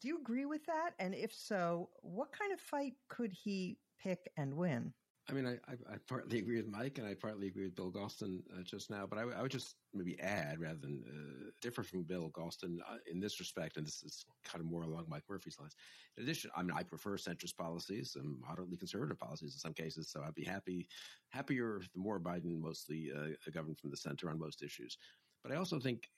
Do 0.00 0.08
you 0.08 0.18
agree 0.18 0.46
with 0.46 0.64
that? 0.66 0.92
And 0.98 1.14
if 1.14 1.34
so, 1.34 1.90
what 2.02 2.32
kind 2.32 2.52
of 2.52 2.60
fight 2.60 2.94
could 3.08 3.32
he 3.32 3.78
pick 4.00 4.30
and 4.36 4.54
win? 4.54 4.92
I 5.30 5.32
mean, 5.32 5.46
I, 5.46 5.52
I, 5.70 5.94
I, 5.94 5.96
partly 6.08 6.38
agree 6.38 6.56
with 6.56 6.66
Mike, 6.66 6.98
and 6.98 7.06
I 7.06 7.14
partly 7.14 7.46
agree 7.46 7.64
with 7.64 7.76
Bill 7.76 7.92
Galston 7.92 8.40
uh, 8.52 8.62
just 8.64 8.90
now. 8.90 9.06
But 9.06 9.20
I, 9.20 9.22
I, 9.22 9.42
would 9.42 9.50
just 9.50 9.76
maybe 9.94 10.18
add, 10.18 10.58
rather 10.58 10.78
than 10.80 11.04
uh, 11.06 11.50
differ 11.62 11.84
from 11.84 12.02
Bill 12.02 12.30
Galston 12.36 12.78
uh, 12.80 12.96
in 13.10 13.20
this 13.20 13.38
respect, 13.38 13.76
and 13.76 13.86
this 13.86 14.02
is 14.02 14.24
kind 14.44 14.60
of 14.60 14.68
more 14.68 14.82
along 14.82 15.06
Mike 15.08 15.22
Murphy's 15.30 15.56
lines. 15.60 15.76
In 16.16 16.24
addition, 16.24 16.50
I 16.56 16.62
mean, 16.62 16.76
I 16.76 16.82
prefer 16.82 17.16
centrist 17.16 17.56
policies 17.56 18.16
and 18.16 18.40
moderately 18.40 18.76
conservative 18.76 19.18
policies 19.20 19.52
in 19.52 19.58
some 19.58 19.72
cases. 19.72 20.10
So 20.10 20.22
I'd 20.26 20.34
be 20.34 20.44
happy, 20.44 20.88
happier 21.28 21.80
the 21.94 22.00
more 22.00 22.18
Biden 22.18 22.60
mostly 22.60 23.10
uh, 23.16 23.28
governed 23.52 23.78
from 23.78 23.90
the 23.90 23.96
center 23.96 24.30
on 24.30 24.38
most 24.38 24.62
issues. 24.62 24.98
But 25.44 25.52
I 25.52 25.56
also 25.56 25.78
think 25.78 26.08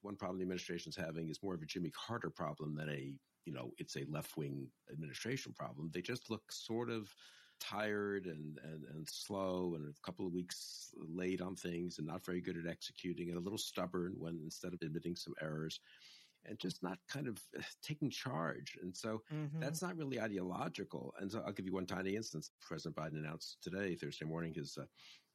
one 0.00 0.16
problem 0.16 0.38
the 0.38 0.44
administration 0.44 0.90
is 0.90 0.96
having 0.96 1.28
is 1.28 1.42
more 1.42 1.54
of 1.54 1.62
a 1.62 1.66
Jimmy 1.66 1.90
Carter 1.90 2.30
problem 2.30 2.74
than 2.74 2.88
a, 2.88 3.12
you 3.44 3.52
know, 3.52 3.72
it's 3.76 3.96
a 3.96 4.06
left 4.08 4.36
wing 4.36 4.66
administration 4.90 5.52
problem. 5.52 5.90
They 5.92 6.00
just 6.00 6.30
look 6.30 6.42
sort 6.50 6.90
of 6.90 7.14
tired 7.62 8.26
and, 8.26 8.58
and, 8.64 8.84
and 8.92 9.08
slow 9.08 9.74
and 9.76 9.88
a 9.88 10.06
couple 10.06 10.26
of 10.26 10.32
weeks 10.32 10.88
late 10.96 11.40
on 11.40 11.54
things 11.54 11.98
and 11.98 12.06
not 12.06 12.24
very 12.24 12.40
good 12.40 12.56
at 12.56 12.70
executing 12.70 13.28
and 13.28 13.38
a 13.38 13.40
little 13.40 13.58
stubborn 13.58 14.14
when 14.18 14.40
instead 14.42 14.74
of 14.74 14.80
admitting 14.82 15.14
some 15.14 15.34
errors 15.40 15.78
and 16.44 16.58
just 16.58 16.82
not 16.82 16.98
kind 17.08 17.28
of 17.28 17.38
taking 17.82 18.10
charge. 18.10 18.76
And 18.82 18.94
so 18.94 19.22
mm-hmm. 19.32 19.60
that's 19.60 19.80
not 19.80 19.96
really 19.96 20.20
ideological. 20.20 21.14
And 21.20 21.30
so 21.30 21.42
I'll 21.46 21.52
give 21.52 21.66
you 21.66 21.72
one 21.72 21.86
tiny 21.86 22.16
instance. 22.16 22.50
President 22.60 22.96
Biden 22.96 23.18
announced 23.18 23.58
today, 23.62 23.94
Thursday 23.94 24.24
morning, 24.24 24.52
his 24.54 24.76
uh, 24.76 24.86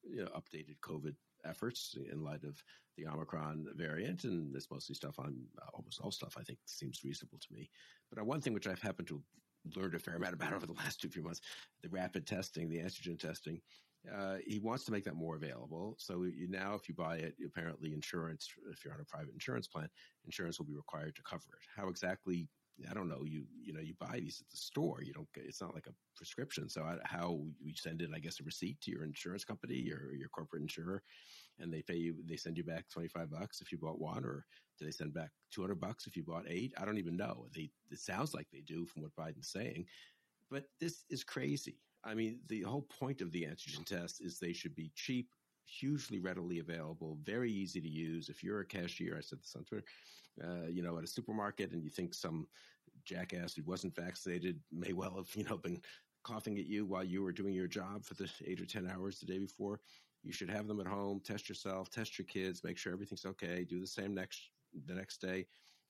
you 0.03 0.23
know, 0.23 0.31
updated 0.31 0.79
COVID 0.81 1.15
efforts 1.45 1.95
in 2.11 2.23
light 2.23 2.43
of 2.43 2.61
the 2.97 3.07
Omicron 3.07 3.67
variant. 3.75 4.25
And 4.25 4.53
it's 4.53 4.69
mostly 4.69 4.95
stuff 4.95 5.17
on 5.17 5.37
uh, 5.61 5.69
almost 5.73 6.01
all 6.01 6.11
stuff 6.11 6.35
I 6.37 6.43
think 6.43 6.59
seems 6.65 7.03
reasonable 7.05 7.37
to 7.37 7.53
me. 7.53 7.69
But 8.09 8.19
on 8.19 8.27
one 8.27 8.41
thing 8.41 8.53
which 8.53 8.67
I've 8.67 8.81
happened 8.81 9.07
to 9.07 9.21
learned 9.75 9.95
a 9.95 9.99
fair 9.99 10.15
amount 10.15 10.33
about 10.33 10.53
over 10.53 10.65
the 10.65 10.73
last 10.73 11.01
two, 11.01 11.09
three 11.09 11.23
months, 11.23 11.41
the 11.83 11.89
rapid 11.89 12.25
testing, 12.25 12.69
the 12.69 12.79
antigen 12.79 13.19
testing. 13.19 13.59
Uh, 14.15 14.37
he 14.45 14.59
wants 14.59 14.85
to 14.85 14.91
make 14.91 15.03
that 15.03 15.15
more 15.15 15.35
available. 15.35 15.95
So 15.97 16.23
you, 16.23 16.47
now, 16.47 16.75
if 16.75 16.87
you 16.87 16.95
buy 16.95 17.17
it, 17.17 17.35
apparently 17.45 17.93
insurance, 17.93 18.47
if 18.71 18.85
you're 18.85 18.93
on 18.93 19.01
a 19.01 19.05
private 19.05 19.33
insurance 19.33 19.67
plan, 19.67 19.89
insurance 20.25 20.59
will 20.59 20.67
be 20.67 20.75
required 20.75 21.15
to 21.15 21.23
cover 21.23 21.47
it. 21.53 21.67
How 21.75 21.89
exactly? 21.89 22.47
I 22.89 22.93
don't 22.93 23.09
know. 23.09 23.23
You 23.25 23.43
you 23.59 23.73
know 23.73 23.79
you 23.81 23.95
buy 23.99 24.19
these 24.19 24.39
at 24.39 24.51
the 24.51 24.57
store. 24.57 25.01
You 25.01 25.11
don't. 25.11 25.27
It's 25.35 25.61
not 25.61 25.73
like 25.73 25.87
a 25.87 25.93
prescription. 26.15 26.69
So 26.69 26.83
I, 26.83 26.97
how 27.03 27.41
you 27.59 27.73
send 27.75 28.03
it? 28.03 28.11
I 28.15 28.19
guess 28.19 28.39
a 28.39 28.43
receipt 28.43 28.79
to 28.81 28.91
your 28.91 29.03
insurance 29.03 29.43
company 29.43 29.91
or 29.91 30.13
your 30.13 30.29
corporate 30.29 30.61
insurer, 30.61 31.01
and 31.59 31.73
they 31.73 31.81
pay 31.81 31.95
you. 31.95 32.15
They 32.29 32.35
send 32.35 32.55
you 32.55 32.63
back 32.63 32.85
twenty 32.93 33.07
five 33.07 33.31
bucks 33.31 33.61
if 33.61 33.71
you 33.71 33.79
bought 33.79 33.99
one, 33.99 34.23
or 34.23 34.45
do 34.77 34.85
they 34.85 34.91
send 34.91 35.13
back 35.13 35.31
200 35.51 35.75
bucks 35.75 36.07
if 36.07 36.15
you 36.15 36.23
bought 36.23 36.45
eight? 36.47 36.73
I 36.77 36.85
don't 36.85 36.97
even 36.97 37.17
know. 37.17 37.47
They, 37.53 37.69
it 37.91 37.99
sounds 37.99 38.33
like 38.33 38.47
they 38.51 38.61
do 38.61 38.85
from 38.85 39.03
what 39.03 39.15
Biden's 39.15 39.49
saying, 39.51 39.85
but 40.49 40.65
this 40.79 41.03
is 41.09 41.23
crazy. 41.23 41.77
I 42.03 42.13
mean, 42.13 42.39
the 42.47 42.61
whole 42.61 42.83
point 42.83 43.21
of 43.21 43.31
the 43.31 43.43
antigen 43.43 43.85
test 43.85 44.21
is 44.21 44.39
they 44.39 44.53
should 44.53 44.75
be 44.75 44.91
cheap, 44.95 45.29
hugely 45.65 46.19
readily 46.19 46.59
available, 46.59 47.17
very 47.23 47.51
easy 47.51 47.81
to 47.81 47.89
use. 47.89 48.29
If 48.29 48.43
you're 48.43 48.61
a 48.61 48.65
cashier, 48.65 49.15
I 49.17 49.21
said 49.21 49.39
this 49.39 49.55
on 49.55 49.65
Twitter, 49.65 49.85
uh, 50.43 50.67
you 50.67 50.81
know, 50.81 50.97
at 50.97 51.03
a 51.03 51.07
supermarket 51.07 51.71
and 51.71 51.83
you 51.83 51.89
think 51.89 52.13
some 52.13 52.47
jackass 53.03 53.55
who 53.55 53.63
wasn't 53.63 53.95
vaccinated 53.95 54.59
may 54.71 54.93
well 54.93 55.15
have, 55.17 55.29
you 55.35 55.43
know, 55.43 55.57
been 55.57 55.81
coughing 56.23 56.57
at 56.59 56.67
you 56.67 56.85
while 56.85 57.03
you 57.03 57.23
were 57.23 57.31
doing 57.31 57.53
your 57.53 57.67
job 57.67 58.03
for 58.03 58.13
the 58.13 58.29
eight 58.45 58.61
or 58.61 58.65
10 58.65 58.89
hours 58.89 59.19
the 59.19 59.25
day 59.25 59.39
before. 59.39 59.79
You 60.23 60.33
should 60.33 60.49
have 60.49 60.67
them 60.67 60.79
at 60.79 60.87
home, 60.87 61.21
test 61.23 61.47
yourself, 61.47 61.89
test 61.89 62.17
your 62.17 62.25
kids, 62.25 62.63
make 62.63 62.77
sure 62.77 62.91
everything's 62.91 63.25
okay, 63.25 63.63
do 63.63 63.79
the 63.79 63.87
same 63.87 64.13
next 64.13 64.49
the 64.85 64.93
next 64.93 65.21
day 65.21 65.45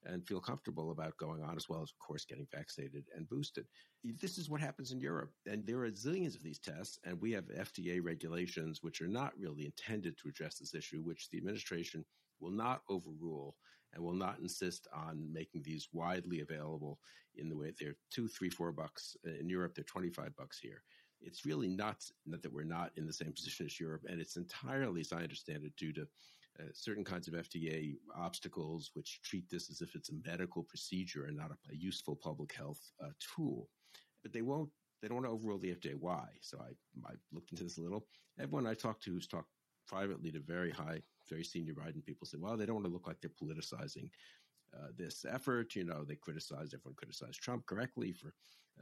and 0.06 0.26
feel 0.26 0.40
comfortable 0.40 0.92
about 0.92 1.18
going 1.18 1.42
on, 1.42 1.56
as 1.56 1.68
well 1.68 1.82
as, 1.82 1.90
of 1.90 2.00
course, 2.00 2.26
getting 2.26 2.48
vaccinated 2.54 3.06
and 3.16 3.28
boosted. 3.30 3.66
This 4.04 4.38
is 4.38 4.50
what 4.50 4.62
happens 4.62 4.92
in 4.92 5.00
Europe. 5.00 5.32
And 5.46 5.66
there 5.66 5.84
are 5.84 5.92
zillions 5.92 6.36
of 6.36 6.44
these 6.44 6.60
tests, 6.60 7.00
and 7.04 7.20
we 7.20 7.32
have 7.32 7.46
FDA 7.46 8.04
regulations 8.04 8.80
which 8.82 9.02
are 9.02 9.08
not 9.08 9.34
really 9.38 9.66
intended 9.66 10.18
to 10.18 10.30
address 10.30 10.60
this 10.60 10.76
issue, 10.76 11.02
which 11.02 11.30
the 11.30 11.38
administration 11.38 12.06
will 12.40 12.52
not 12.52 12.82
overrule 12.90 13.56
and 13.94 14.04
will 14.04 14.14
not 14.14 14.40
insist 14.40 14.88
on 14.94 15.32
making 15.34 15.64
these 15.64 15.88
widely 15.94 16.42
available 16.42 17.00
in 17.36 17.50
the 17.50 17.56
way 17.56 17.74
they're 17.80 17.96
two, 18.12 18.28
three, 18.28 18.50
four 18.50 18.72
bucks. 18.72 19.16
Uh, 19.26 19.32
in 19.40 19.50
Europe, 19.50 19.74
they're 19.76 19.84
25 19.86 20.36
bucks 20.36 20.60
here. 20.60 20.84
It's 21.22 21.46
really 21.46 21.68
not 21.68 22.04
that 22.28 22.54
we're 22.54 22.64
not 22.64 22.92
in 22.96 23.08
the 23.08 23.14
same 23.14 23.32
position 23.32 23.66
as 23.66 23.80
Europe, 23.80 24.04
and 24.08 24.22
it's 24.22 24.38
entirely, 24.38 25.02
as 25.02 25.12
I 25.12 25.24
understand 25.24 25.64
it, 25.64 25.76
due 25.76 25.94
to 25.94 26.08
uh, 26.60 26.64
certain 26.74 27.04
kinds 27.04 27.28
of 27.28 27.34
FDA 27.34 27.96
obstacles, 28.16 28.92
which 28.94 29.22
treat 29.24 29.50
this 29.50 29.70
as 29.70 29.82
if 29.82 29.96
it's 29.96 30.10
a 30.10 30.30
medical 30.30 30.64
procedure 30.64 31.26
and 31.26 31.38
not 31.38 31.52
a, 31.52 31.74
a 31.74 31.76
useful 31.76 32.16
public 32.16 32.54
health 32.54 32.92
uh, 33.04 33.10
tool. 33.20 33.70
But 34.24 34.34
they 34.34 34.42
won't. 34.42 34.70
They 35.02 35.08
don't 35.08 35.18
want 35.18 35.28
to 35.28 35.32
overrule 35.32 35.60
the 35.60 35.76
FDA. 35.76 35.96
Why? 36.00 36.26
So 36.42 36.58
I, 36.60 36.72
I 37.08 37.14
looked 37.32 37.52
into 37.52 37.64
this 37.64 37.78
a 37.78 37.82
little. 37.82 38.08
Everyone 38.40 38.66
I 38.66 38.74
talked 38.74 39.04
to 39.04 39.12
who's 39.12 39.28
talked 39.28 39.50
privately 39.88 40.32
to 40.32 40.40
very 40.40 40.72
high, 40.72 41.02
very 41.30 41.44
senior 41.44 41.74
Biden 41.74 42.04
people 42.04 42.28
said, 42.28 42.42
well, 42.42 42.58
they 42.58 42.66
don't 42.66 42.76
want 42.76 42.88
to 42.88 42.92
look 42.92 43.08
like 43.08 43.18
they're 43.22 43.30
politicizing 43.30 44.10
uh, 44.76 44.88
this 44.98 45.26
effort. 45.30 45.76
You 45.76 45.86
know, 45.86 46.04
they 46.04 46.16
criticized, 46.16 46.74
everyone 46.74 46.96
criticized 46.96 47.42
Trump 47.42 47.66
correctly 47.66 48.12
for 48.12 48.34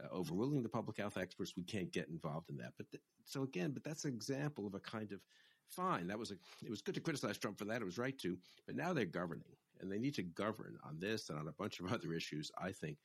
uh, 0.02 0.08
overruling 0.10 0.62
the 0.62 0.68
public 0.68 0.98
health 0.98 1.16
experts. 1.16 1.54
We 1.56 1.64
can't 1.64 1.92
get 1.92 2.08
involved 2.08 2.50
in 2.50 2.56
that. 2.58 2.72
But 2.76 2.90
th- 2.90 3.02
so 3.24 3.42
again, 3.42 3.70
but 3.72 3.84
that's 3.84 4.04
an 4.04 4.12
example 4.12 4.66
of 4.66 4.74
a 4.74 4.80
kind 4.80 5.12
of 5.12 5.20
fine. 5.70 6.06
That 6.06 6.18
was 6.18 6.30
a, 6.30 6.34
it 6.64 6.70
was 6.70 6.82
good 6.82 6.94
to 6.94 7.00
criticize 7.00 7.38
Trump 7.38 7.58
for 7.58 7.64
that. 7.66 7.82
It 7.82 7.84
was 7.86 7.98
right 7.98 8.18
to, 8.18 8.38
but 8.66 8.76
now 8.76 8.92
they're 8.92 9.04
governing 9.04 9.56
and 9.80 9.90
they 9.90 9.98
need 9.98 10.14
to 10.14 10.22
govern 10.22 10.78
on 10.84 10.98
this 10.98 11.28
and 11.28 11.38
on 11.38 11.48
a 11.48 11.52
bunch 11.52 11.80
of 11.80 11.86
other 11.92 12.12
issues, 12.12 12.50
I 12.60 12.72
think, 12.72 12.98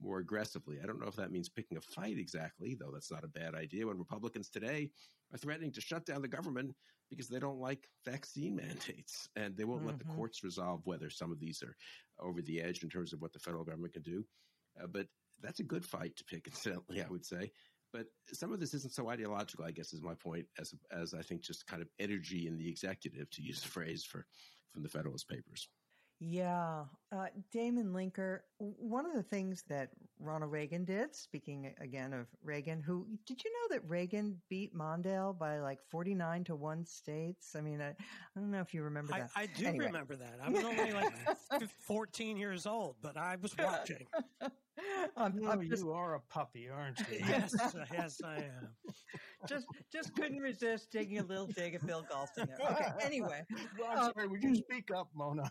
more 0.00 0.18
aggressively. 0.18 0.78
I 0.82 0.86
don't 0.86 1.00
know 1.00 1.08
if 1.08 1.16
that 1.16 1.32
means 1.32 1.48
picking 1.48 1.76
a 1.76 1.80
fight 1.80 2.18
exactly, 2.18 2.76
though 2.78 2.90
that's 2.92 3.10
not 3.10 3.24
a 3.24 3.28
bad 3.28 3.54
idea 3.54 3.86
when 3.86 3.98
Republicans 3.98 4.48
today 4.48 4.90
are 5.32 5.38
threatening 5.38 5.72
to 5.72 5.80
shut 5.80 6.06
down 6.06 6.22
the 6.22 6.28
government 6.28 6.74
because 7.10 7.28
they 7.28 7.38
don't 7.38 7.60
like 7.60 7.88
vaccine 8.04 8.54
mandates 8.68 9.28
and 9.36 9.56
they 9.56 9.64
won't 9.64 9.80
mm-hmm. 9.80 9.88
let 9.88 9.98
the 9.98 10.04
mm-hmm. 10.04 10.16
courts 10.16 10.44
resolve 10.44 10.80
whether 10.84 11.10
some 11.10 11.32
of 11.32 11.40
these 11.40 11.62
are 11.62 11.76
over 12.20 12.42
the 12.42 12.60
edge 12.60 12.82
in 12.82 12.88
terms 12.88 13.12
of 13.12 13.20
what 13.20 13.32
the 13.32 13.38
federal 13.38 13.64
government 13.64 13.92
can 13.92 14.02
do. 14.02 14.24
Uh, 14.80 14.86
but 14.86 15.06
that's 15.42 15.60
a 15.60 15.64
good 15.64 15.84
fight 15.84 16.16
to 16.16 16.24
pick, 16.24 16.46
incidentally, 16.46 17.02
I 17.02 17.08
would 17.08 17.24
say. 17.24 17.50
But 17.92 18.06
some 18.32 18.52
of 18.52 18.60
this 18.60 18.74
isn't 18.74 18.92
so 18.92 19.08
ideological, 19.08 19.64
I 19.64 19.70
guess, 19.70 19.92
is 19.92 20.02
my 20.02 20.14
point, 20.14 20.46
as 20.58 20.74
as 20.90 21.14
I 21.14 21.22
think 21.22 21.42
just 21.42 21.66
kind 21.66 21.82
of 21.82 21.88
energy 21.98 22.46
in 22.46 22.58
the 22.58 22.68
executive, 22.68 23.30
to 23.30 23.42
use 23.42 23.62
the 23.62 23.68
phrase 23.68 24.04
for 24.04 24.26
from 24.72 24.82
the 24.82 24.88
Federalist 24.88 25.28
Papers. 25.28 25.68
Yeah. 26.20 26.84
Uh, 27.12 27.26
Damon 27.52 27.92
Linker, 27.92 28.40
one 28.58 29.06
of 29.06 29.14
the 29.14 29.22
things 29.22 29.62
that 29.68 29.90
Ronald 30.18 30.50
Reagan 30.50 30.84
did, 30.84 31.14
speaking 31.14 31.72
again 31.80 32.12
of 32.12 32.26
Reagan, 32.42 32.82
who, 32.82 33.06
did 33.24 33.42
you 33.42 33.50
know 33.52 33.76
that 33.76 33.88
Reagan 33.88 34.36
beat 34.50 34.74
Mondale 34.74 35.38
by 35.38 35.60
like 35.60 35.78
49 35.90 36.44
to 36.44 36.56
1 36.56 36.84
states? 36.84 37.54
I 37.56 37.60
mean, 37.60 37.80
I, 37.80 37.90
I 37.90 37.94
don't 38.34 38.50
know 38.50 38.60
if 38.60 38.74
you 38.74 38.82
remember 38.82 39.12
that. 39.12 39.30
I, 39.36 39.42
I 39.42 39.46
do 39.46 39.66
anyway. 39.66 39.86
remember 39.86 40.16
that. 40.16 40.38
I 40.42 40.50
was 40.50 40.64
only 40.64 40.92
like 40.92 41.12
14 41.86 42.36
years 42.36 42.66
old, 42.66 42.96
but 43.00 43.16
I 43.16 43.36
was 43.40 43.56
watching. 43.56 44.06
I'm, 45.16 45.40
I'm 45.46 45.68
just, 45.68 45.82
you 45.82 45.92
are 45.92 46.14
a 46.14 46.20
puppy, 46.20 46.68
aren't 46.68 46.98
you? 47.00 47.18
yes, 47.20 47.54
yes, 47.92 48.20
I 48.24 48.36
am. 48.36 48.68
just, 49.48 49.66
just 49.92 50.14
couldn't 50.14 50.40
resist 50.40 50.92
taking 50.92 51.18
a 51.18 51.24
little 51.24 51.46
dig 51.46 51.74
at 51.74 51.86
Bill 51.86 52.04
Galston 52.10 52.46
there. 52.46 52.58
Okay, 52.70 52.86
anyway. 53.02 53.44
Well, 53.78 53.90
I'm 53.90 53.98
um, 53.98 54.12
sorry. 54.14 54.28
Would 54.28 54.42
you 54.42 54.54
speak 54.56 54.90
up, 54.94 55.08
Mona? 55.14 55.48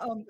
um, 0.00 0.24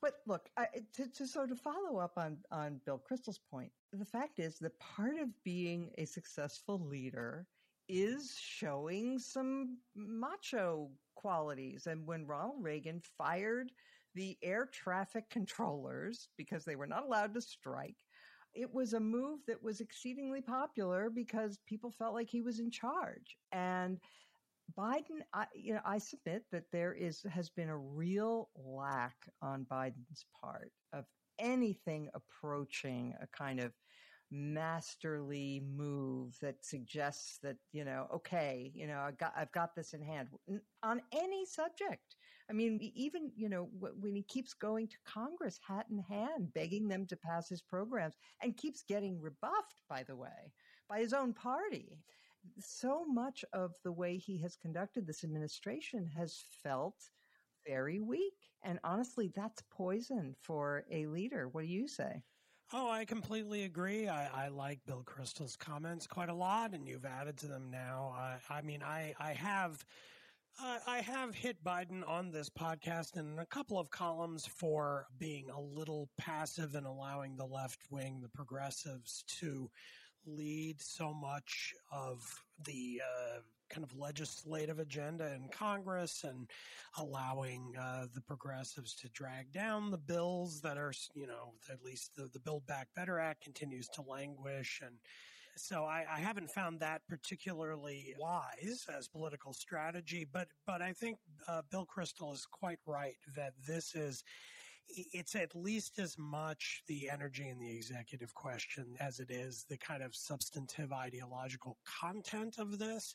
but 0.00 0.14
look, 0.26 0.48
I, 0.56 0.66
to, 0.94 1.08
to 1.08 1.26
so 1.26 1.46
to 1.46 1.56
follow 1.56 1.98
up 1.98 2.12
on 2.16 2.38
on 2.52 2.80
Bill 2.86 2.98
Kristol's 2.98 3.40
point, 3.50 3.72
the 3.92 4.04
fact 4.04 4.38
is 4.38 4.58
that 4.60 4.78
part 4.78 5.18
of 5.18 5.28
being 5.44 5.90
a 5.98 6.04
successful 6.04 6.80
leader 6.86 7.46
is 7.88 8.36
showing 8.38 9.18
some 9.18 9.78
macho 9.96 10.90
qualities. 11.14 11.86
And 11.86 12.06
when 12.06 12.26
Ronald 12.26 12.62
Reagan 12.62 13.02
fired 13.16 13.72
the 14.18 14.36
air 14.42 14.66
traffic 14.66 15.30
controllers 15.30 16.28
because 16.36 16.64
they 16.64 16.74
were 16.74 16.88
not 16.88 17.04
allowed 17.04 17.32
to 17.34 17.40
strike. 17.40 18.04
It 18.52 18.74
was 18.74 18.92
a 18.92 19.00
move 19.00 19.40
that 19.46 19.62
was 19.62 19.80
exceedingly 19.80 20.40
popular 20.40 21.08
because 21.08 21.60
people 21.66 21.92
felt 21.92 22.14
like 22.14 22.28
he 22.28 22.42
was 22.42 22.58
in 22.58 22.70
charge. 22.72 23.36
And 23.52 23.98
Biden, 24.76 25.20
I, 25.32 25.46
you 25.54 25.74
know, 25.74 25.80
I 25.84 25.98
submit 25.98 26.42
that 26.50 26.64
there 26.72 26.92
is 26.92 27.24
has 27.30 27.48
been 27.48 27.68
a 27.68 27.78
real 27.78 28.50
lack 28.56 29.14
on 29.40 29.66
Biden's 29.70 30.26
part 30.42 30.72
of 30.92 31.04
anything 31.38 32.08
approaching 32.12 33.14
a 33.22 33.26
kind 33.28 33.60
of 33.60 33.72
masterly 34.32 35.62
move 35.64 36.36
that 36.42 36.64
suggests 36.64 37.38
that, 37.44 37.56
you 37.72 37.84
know, 37.84 38.08
okay, 38.12 38.72
you 38.74 38.88
know, 38.88 38.98
I 38.98 39.12
got, 39.12 39.32
I've 39.36 39.52
got 39.52 39.76
this 39.76 39.94
in 39.94 40.02
hand 40.02 40.28
on 40.82 41.00
any 41.12 41.46
subject. 41.46 42.16
I 42.50 42.54
mean, 42.54 42.78
even, 42.94 43.30
you 43.36 43.50
know, 43.50 43.68
when 43.78 44.14
he 44.14 44.22
keeps 44.22 44.54
going 44.54 44.88
to 44.88 44.96
Congress 45.04 45.60
hat 45.66 45.86
in 45.90 45.98
hand, 45.98 46.54
begging 46.54 46.88
them 46.88 47.06
to 47.08 47.16
pass 47.16 47.48
his 47.48 47.60
programs 47.60 48.14
and 48.42 48.56
keeps 48.56 48.82
getting 48.82 49.20
rebuffed, 49.20 49.82
by 49.88 50.02
the 50.02 50.16
way, 50.16 50.52
by 50.88 51.00
his 51.00 51.12
own 51.12 51.34
party. 51.34 51.98
So 52.58 53.04
much 53.04 53.44
of 53.52 53.74
the 53.84 53.92
way 53.92 54.16
he 54.16 54.38
has 54.38 54.56
conducted 54.56 55.06
this 55.06 55.24
administration 55.24 56.06
has 56.16 56.44
felt 56.62 56.96
very 57.66 58.00
weak. 58.00 58.32
And 58.64 58.78
honestly, 58.82 59.30
that's 59.36 59.62
poison 59.70 60.34
for 60.40 60.86
a 60.90 61.06
leader. 61.06 61.48
What 61.48 61.62
do 61.62 61.68
you 61.68 61.86
say? 61.86 62.22
Oh, 62.72 62.90
I 62.90 63.04
completely 63.04 63.64
agree. 63.64 64.08
I, 64.08 64.46
I, 64.46 64.48
like 64.48 64.80
Bill 64.86 65.02
Kristol's 65.04 65.56
comments 65.56 66.06
quite 66.06 66.28
a 66.30 66.34
lot, 66.34 66.72
and 66.72 66.88
you've 66.88 67.04
added 67.04 67.36
to 67.38 67.46
them 67.46 67.70
now. 67.70 68.14
I 68.48 68.62
mean, 68.62 68.82
I, 68.82 69.14
I 69.18 69.32
have. 69.34 69.84
I 70.60 71.00
have 71.02 71.34
hit 71.34 71.62
Biden 71.62 72.08
on 72.08 72.32
this 72.32 72.50
podcast 72.50 73.16
in 73.16 73.38
a 73.38 73.46
couple 73.46 73.78
of 73.78 73.90
columns 73.90 74.44
for 74.44 75.06
being 75.18 75.50
a 75.50 75.60
little 75.60 76.08
passive 76.18 76.74
and 76.74 76.84
allowing 76.84 77.36
the 77.36 77.46
left 77.46 77.78
wing, 77.90 78.20
the 78.20 78.28
progressives, 78.28 79.22
to 79.38 79.70
lead 80.26 80.80
so 80.80 81.14
much 81.14 81.74
of 81.92 82.42
the 82.64 83.00
uh, 83.04 83.38
kind 83.70 83.84
of 83.84 83.96
legislative 83.96 84.80
agenda 84.80 85.32
in 85.32 85.48
Congress 85.48 86.24
and 86.24 86.50
allowing 86.98 87.74
uh, 87.80 88.06
the 88.12 88.20
progressives 88.20 88.94
to 88.96 89.08
drag 89.10 89.52
down 89.52 89.90
the 89.90 89.98
bills 89.98 90.60
that 90.62 90.76
are, 90.76 90.92
you 91.14 91.26
know, 91.26 91.52
at 91.70 91.84
least 91.84 92.16
the, 92.16 92.28
the 92.32 92.40
Build 92.40 92.66
Back 92.66 92.88
Better 92.96 93.20
Act 93.20 93.44
continues 93.44 93.88
to 93.90 94.02
languish. 94.02 94.82
And 94.84 94.96
so 95.58 95.84
I, 95.84 96.04
I 96.10 96.18
haven't 96.18 96.50
found 96.50 96.80
that 96.80 97.02
particularly 97.08 98.14
wise 98.18 98.86
as 98.96 99.08
political 99.08 99.52
strategy, 99.52 100.26
but, 100.30 100.48
but 100.66 100.82
I 100.82 100.92
think 100.92 101.18
uh, 101.46 101.62
Bill 101.70 101.86
Kristol 101.86 102.32
is 102.32 102.46
quite 102.50 102.78
right 102.86 103.16
that 103.36 103.52
this 103.66 103.94
is 103.94 104.22
it's 104.90 105.34
at 105.34 105.54
least 105.54 105.98
as 105.98 106.16
much 106.18 106.82
the 106.88 107.10
energy 107.10 107.48
in 107.48 107.58
the 107.58 107.70
executive 107.76 108.34
question 108.34 108.96
as 109.00 109.20
it 109.20 109.30
is 109.30 109.66
the 109.68 109.76
kind 109.76 110.02
of 110.02 110.14
substantive 110.14 110.92
ideological 110.92 111.76
content 112.00 112.56
of 112.58 112.78
this. 112.78 113.14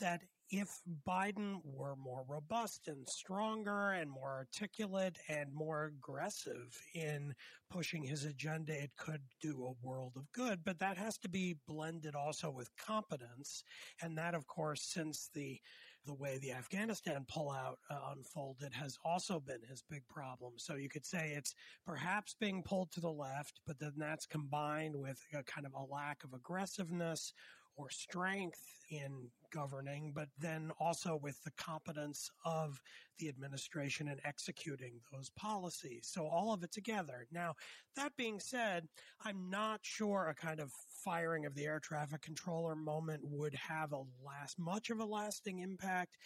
That 0.00 0.22
if 0.52 0.82
Biden 1.08 1.60
were 1.64 1.96
more 1.96 2.24
robust 2.28 2.86
and 2.86 3.08
stronger 3.08 3.92
and 3.92 4.10
more 4.10 4.30
articulate 4.30 5.16
and 5.28 5.50
more 5.52 5.86
aggressive 5.86 6.78
in 6.94 7.34
pushing 7.70 8.04
his 8.04 8.26
agenda, 8.26 8.74
it 8.74 8.90
could 8.98 9.22
do 9.40 9.64
a 9.64 9.86
world 9.86 10.12
of 10.16 10.30
good. 10.32 10.60
But 10.62 10.78
that 10.80 10.98
has 10.98 11.16
to 11.18 11.28
be 11.28 11.56
blended 11.66 12.14
also 12.14 12.50
with 12.50 12.68
competence. 12.76 13.64
And 14.02 14.16
that, 14.18 14.34
of 14.34 14.46
course, 14.46 14.82
since 14.82 15.30
the 15.34 15.58
the 16.04 16.14
way 16.14 16.36
the 16.38 16.52
Afghanistan 16.52 17.24
pullout 17.32 17.76
uh, 17.88 17.96
unfolded 18.16 18.72
has 18.74 18.98
also 19.04 19.38
been 19.38 19.60
his 19.68 19.84
big 19.88 20.02
problem. 20.08 20.54
So 20.56 20.74
you 20.74 20.88
could 20.88 21.06
say 21.06 21.32
it's 21.36 21.54
perhaps 21.86 22.34
being 22.40 22.64
pulled 22.64 22.90
to 22.92 23.00
the 23.00 23.08
left, 23.08 23.60
but 23.68 23.78
then 23.78 23.92
that's 23.96 24.26
combined 24.26 24.96
with 24.96 25.20
a 25.32 25.44
kind 25.44 25.64
of 25.64 25.74
a 25.74 25.94
lack 25.94 26.24
of 26.24 26.34
aggressiveness 26.34 27.32
or 27.76 27.90
strength 27.90 28.60
in 28.90 29.28
governing, 29.52 30.12
but 30.14 30.28
then 30.38 30.70
also 30.80 31.18
with 31.22 31.42
the 31.44 31.50
competence 31.52 32.30
of 32.44 32.80
the 33.18 33.28
administration 33.28 34.08
in 34.08 34.18
executing 34.24 34.94
those 35.12 35.30
policies. 35.30 36.08
So 36.10 36.26
all 36.26 36.52
of 36.52 36.62
it 36.62 36.72
together. 36.72 37.26
Now, 37.30 37.54
that 37.96 38.16
being 38.16 38.40
said, 38.40 38.88
I'm 39.24 39.48
not 39.50 39.80
sure 39.82 40.28
a 40.28 40.34
kind 40.34 40.60
of 40.60 40.72
firing 41.04 41.46
of 41.46 41.54
the 41.54 41.64
air 41.64 41.80
traffic 41.80 42.22
controller 42.22 42.74
moment 42.74 43.22
would 43.24 43.54
have 43.54 43.92
a 43.92 44.02
last 44.24 44.58
much 44.58 44.90
of 44.90 45.00
a 45.00 45.04
lasting 45.04 45.60
impact 45.60 46.16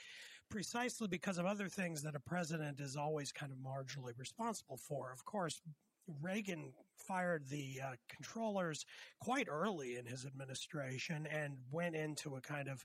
precisely 0.49 1.09
because 1.09 1.38
of 1.38 1.47
other 1.47 1.68
things 1.68 2.03
that 2.03 2.14
a 2.14 2.20
president 2.20 2.80
is 2.80 2.97
always 2.97 3.32
kind 3.32 3.51
of 3.51 3.59
marginally 3.59 4.16
responsible 4.16 4.76
for. 4.76 5.12
Of 5.12 5.24
course, 5.24 5.61
Reagan 6.21 6.73
fired 6.97 7.49
the 7.49 7.81
uh, 7.85 7.93
controllers 8.09 8.85
quite 9.21 9.49
early 9.49 9.97
in 9.97 10.07
his 10.07 10.25
administration 10.25 11.27
and 11.27 11.55
went 11.71 11.95
into 11.95 12.37
a 12.37 12.41
kind 12.41 12.69
of 12.69 12.85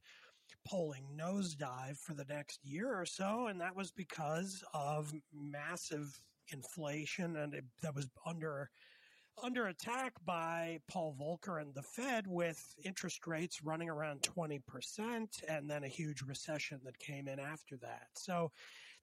polling 0.68 1.06
nosedive 1.18 1.98
for 1.98 2.14
the 2.14 2.26
next 2.26 2.60
year 2.64 2.94
or 2.94 3.06
so. 3.06 3.48
And 3.48 3.60
that 3.62 3.76
was 3.76 3.92
because 3.92 4.64
of 4.74 5.14
massive 5.34 6.22
inflation 6.52 7.38
and 7.38 7.54
it, 7.54 7.66
that 7.82 7.96
was 7.96 8.10
under 8.26 8.70
under 9.42 9.68
attack 9.68 10.14
by 10.26 10.78
Paul 10.88 11.16
Volcker 11.20 11.62
and 11.62 11.74
the 11.74 11.82
Fed 11.82 12.28
with 12.28 12.76
interest 12.84 13.26
rates 13.26 13.64
running 13.64 13.90
around 13.90 14.22
20% 14.22 14.62
and 15.48 15.70
then 15.70 15.84
a 15.84 15.88
huge 15.88 16.22
recession 16.22 16.80
that 16.84 17.00
came 17.00 17.28
in 17.28 17.40
after 17.40 17.78
that. 17.78 18.08
So 18.14 18.52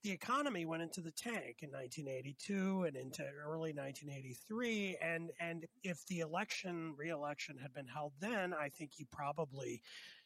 the 0.03 0.11
economy 0.13 0.65
went 0.65 0.83
into 0.83 1.01
the 1.01 1.11
tank 1.11 1.59
in 1.63 1.71
1982 1.71 2.85
and 2.85 2.97
into 2.97 3.23
early 3.45 3.73
1983. 3.73 4.97
And, 5.03 5.31
and 5.41 5.67
if 5.83 6.07
the 6.07 6.21
election, 6.21 6.95
re-election 6.97 7.59
had 7.61 7.75
been 7.75 7.87
held 7.87 8.13
then, 8.21 8.55
I 8.55 8.69
think 8.69 8.93
he 8.95 9.05
probably 9.11 9.83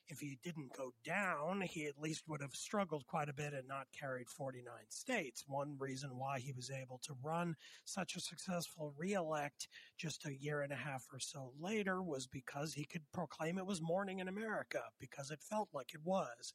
if 0.08 0.18
he 0.20 0.38
didn't 0.42 0.76
go 0.76 0.92
down, 1.04 1.62
he 1.62 1.86
at 1.86 2.00
least 2.00 2.24
would 2.28 2.42
have 2.42 2.54
struggled 2.54 3.06
quite 3.06 3.28
a 3.28 3.34
bit 3.34 3.54
and 3.54 3.66
not 3.66 3.86
carried 3.98 4.28
49 4.28 4.64
states. 4.88 5.44
One 5.46 5.76
reason 5.78 6.18
why 6.18 6.38
he 6.38 6.52
was 6.52 6.70
able 6.70 6.98
to 7.04 7.14
run 7.22 7.56
such 7.84 8.16
a 8.16 8.20
successful 8.20 8.92
reelect 8.98 9.68
just 9.96 10.26
a 10.26 10.34
year 10.34 10.62
and 10.62 10.72
a 10.72 10.76
half 10.76 11.06
or 11.12 11.18
so 11.18 11.52
later 11.60 12.02
was 12.02 12.26
because 12.26 12.74
he 12.74 12.84
could 12.84 13.02
proclaim 13.12 13.58
it 13.58 13.66
was 13.66 13.80
morning 13.80 14.18
in 14.18 14.28
America 14.28 14.82
because 15.00 15.30
it 15.30 15.40
felt 15.40 15.68
like 15.72 15.94
it 15.94 16.00
was. 16.04 16.52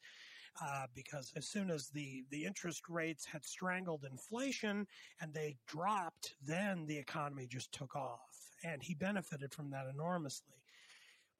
Uh, 0.61 0.85
because 0.95 1.31
as 1.35 1.47
soon 1.47 1.69
as 1.69 1.89
the, 1.89 2.23
the 2.31 2.45
interest 2.45 2.83
rates 2.89 3.25
had 3.25 3.45
strangled 3.45 4.05
inflation 4.09 4.87
and 5.21 5.33
they 5.33 5.55
dropped, 5.67 6.35
then 6.45 6.85
the 6.87 6.97
economy 6.97 7.47
just 7.47 7.71
took 7.71 7.95
off. 7.95 8.51
And 8.63 8.81
he 8.81 8.93
benefited 8.93 9.53
from 9.53 9.69
that 9.71 9.85
enormously. 9.93 10.55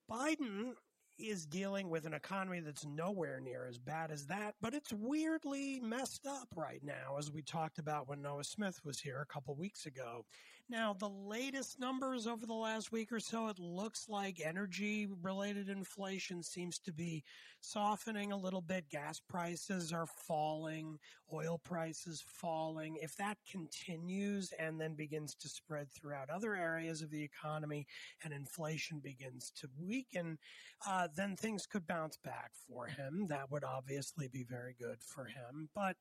Biden 0.10 0.74
is 1.20 1.45
dealing 1.45 1.89
with 1.89 2.05
an 2.05 2.14
economy 2.14 2.60
that's 2.60 2.86
nowhere 2.86 3.39
near 3.39 3.66
as 3.68 3.80
bad 3.80 4.12
as 4.12 4.28
that, 4.28 4.53
but 4.62 4.74
it's 4.74 4.93
weirdly 4.93 5.80
messed 5.80 6.28
up 6.28 6.47
right 6.55 6.84
now, 6.84 7.18
as 7.18 7.32
we 7.32 7.41
talked 7.41 7.80
about 7.80 8.08
when 8.08 8.22
Noah 8.22 8.43
Smith 8.43 8.80
was 8.86 8.99
here 8.99 9.20
a 9.22 9.34
couple 9.34 9.55
weeks 9.55 9.88
ago. 9.88 10.26
Now, 10.70 10.93
the 10.93 11.07
latest 11.07 11.80
numbers 11.80 12.28
over 12.28 12.45
the 12.45 12.53
last 12.53 12.91
week 12.91 13.13
or 13.13 13.22
so, 13.22 13.47
it 13.47 13.57
looks 13.57 14.09
like 14.09 14.41
energy 14.43 15.07
related 15.22 15.70
inflation 15.70 16.43
seems 16.43 16.78
to 16.80 16.91
be 16.91 17.24
softening 17.61 18.34
a 18.34 18.38
little 18.38 18.59
bit. 18.61 18.89
Gas 18.89 19.22
prices 19.22 19.93
are 19.93 20.05
falling, 20.05 20.99
oil 21.32 21.61
prices 21.63 22.22
falling. 22.28 22.97
If 23.01 23.15
that 23.15 23.38
continues 23.49 24.53
and 24.59 24.80
then 24.80 24.93
begins 24.93 25.36
to 25.36 25.47
spread 25.47 25.88
throughout 25.93 26.30
other 26.30 26.53
areas 26.53 27.01
of 27.01 27.11
the 27.11 27.24
economy 27.24 27.88
and 28.26 28.34
inflation 28.34 28.99
begins 28.99 29.53
to 29.61 29.70
weaken, 29.80 30.38
uh, 30.86 31.07
then 31.15 31.38
things 31.38 31.65
could 31.65 31.88
bounce 31.88 32.18
back 32.18 32.51
for 32.68 32.88
him. 32.88 33.28
That 33.30 33.49
would 33.51 33.63
obviously 33.63 34.28
be 34.28 34.43
very 34.43 34.76
good 34.78 34.97
for 35.01 35.26
him. 35.26 35.70
But 35.74 35.95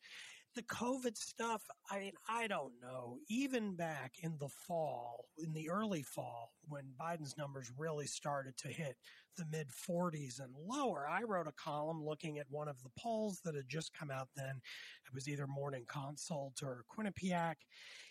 the 0.57 0.63
COVID 0.63 1.17
stuff, 1.17 1.63
I 1.91 2.01
mean, 2.01 2.13
I 2.29 2.47
don't 2.49 2.73
know. 2.83 3.19
Even 3.29 3.77
back 3.77 4.15
in 4.23 4.37
the 4.41 4.49
fall, 4.49 5.27
in 5.39 5.53
the 5.53 5.69
early 5.71 6.03
fall, 6.03 6.53
when 6.67 6.85
Biden's 7.01 7.37
numbers 7.39 7.71
really 7.79 8.07
started 8.07 8.57
to 8.59 8.69
hit 8.69 8.97
the 9.37 9.47
mid 9.51 9.69
40s 9.69 10.41
and 10.41 10.53
lower, 10.67 11.07
I 11.09 11.23
wrote 11.23 11.47
a 11.47 11.53
column 11.53 12.05
looking 12.05 12.39
at 12.39 12.47
one 12.51 12.69
of 12.69 12.83
the 12.83 12.91
polls 12.99 13.41
that 13.45 13.55
had 13.55 13.69
just 13.69 13.95
come 13.95 14.11
out 14.11 14.29
then. 14.37 14.61
It 15.07 15.15
was 15.15 15.29
either 15.29 15.47
Morning 15.47 15.85
Consult 15.89 16.63
or 16.63 16.85
Quinnipiac 16.91 17.57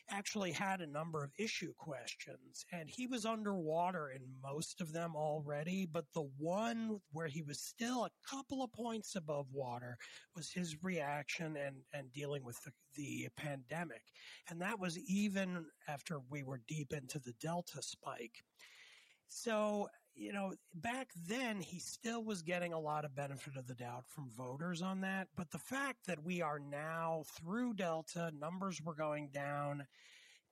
actually 0.09 0.51
had 0.51 0.82
a 0.82 0.88
number 0.88 1.23
of 1.23 1.32
issue 1.38 1.73
questions 1.78 2.65
and 2.71 2.89
he 2.89 3.07
was 3.07 3.26
underwater 3.26 4.11
in 4.11 4.21
most 4.41 4.82
of 4.82 4.93
them 4.93 5.15
already. 5.15 5.88
But 5.91 6.05
the 6.13 6.30
one 6.38 6.99
where 7.11 7.28
he 7.28 7.41
was 7.41 7.59
still 7.59 8.05
a 8.05 8.30
couple 8.30 8.63
of 8.63 8.71
points 8.71 9.15
above 9.15 9.47
water 9.51 9.97
was 10.36 10.51
his 10.51 10.84
reaction 10.84 11.57
and, 11.57 11.78
and 11.93 12.11
dealing 12.13 12.43
with 12.43 12.61
the, 12.63 12.71
the 12.95 13.28
pandemic. 13.36 14.01
And 14.49 14.61
that 14.61 14.80
was 14.80 14.97
even 14.99 15.65
after 15.88 16.19
we 16.30 16.43
were 16.43 16.61
deep 16.67 16.93
into 16.93 17.19
the 17.19 17.34
Delta 17.41 17.82
spike. 17.82 18.43
So 19.28 19.88
you 20.16 20.32
know, 20.32 20.53
back 20.74 21.09
then 21.28 21.59
he 21.59 21.78
still 21.80 22.24
was 22.24 22.41
getting 22.41 22.74
a 22.74 22.80
lot 22.80 23.03
of 23.05 23.16
benefit 23.16 23.57
of 23.57 23.68
the 23.68 23.76
doubt 23.76 24.05
from 24.07 24.30
voters 24.30 24.82
on 24.82 25.01
that. 25.01 25.28
But 25.36 25.51
the 25.51 25.59
fact 25.59 26.05
that 26.07 26.24
we 26.24 26.41
are 26.41 26.59
now 26.59 27.24
through 27.38 27.74
Delta, 27.74 28.32
numbers 28.39 28.82
were 28.82 28.95
going 28.95 29.30
down. 29.34 29.86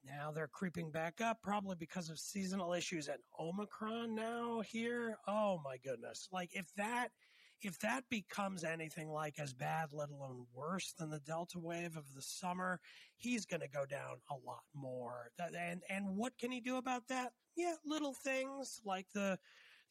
Now 0.06 0.32
they're 0.32 0.50
creeping 0.50 0.92
back 0.92 1.22
up, 1.22 1.42
probably 1.42 1.78
because 1.80 2.10
of 2.10 2.20
seasonal 2.20 2.74
issues 2.74 3.08
and 3.08 3.20
Omicron 3.40 4.14
now 4.14 4.62
here. 4.62 5.18
Oh 5.28 5.62
my 5.64 5.78
goodness. 5.78 6.28
Like 6.32 6.50
if 6.54 6.68
that 6.76 7.10
if 7.66 7.80
that 7.80 8.04
becomes 8.10 8.64
anything 8.64 9.10
like 9.10 9.40
as 9.40 9.54
bad, 9.54 9.94
let 9.94 10.10
alone 10.10 10.46
worse 10.54 10.94
than 10.98 11.10
the 11.10 11.20
Delta 11.20 11.60
wave 11.60 11.98
of 11.98 12.06
the 12.16 12.22
summer, 12.22 12.80
he's 13.18 13.46
going 13.46 13.62
to 13.62 13.68
go 13.68 13.86
down 13.86 14.18
a 14.30 14.36
lot 14.46 14.64
more. 14.74 15.32
And, 15.40 15.82
and 15.90 16.16
what 16.16 16.38
can 16.38 16.52
he 16.52 16.60
do 16.60 16.78
about 16.78 17.08
that? 17.10 17.34
Yeah, 17.56 17.76
little 17.86 18.14
things 18.14 18.82
like 18.86 19.08
the, 19.14 19.38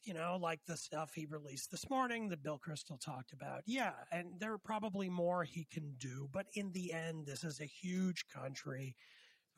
you 0.03 0.13
know, 0.13 0.37
like 0.41 0.59
the 0.67 0.77
stuff 0.77 1.11
he 1.13 1.25
released 1.25 1.71
this 1.71 1.89
morning 1.89 2.27
that 2.29 2.43
Bill 2.43 2.59
Kristol 2.59 2.99
talked 2.99 3.33
about. 3.33 3.61
Yeah, 3.65 3.93
and 4.11 4.27
there 4.39 4.51
are 4.53 4.57
probably 4.57 5.09
more 5.09 5.43
he 5.43 5.65
can 5.71 5.93
do, 5.97 6.27
but 6.31 6.47
in 6.53 6.71
the 6.73 6.91
end, 6.91 7.25
this 7.25 7.43
is 7.43 7.61
a 7.61 7.65
huge 7.65 8.25
country 8.27 8.95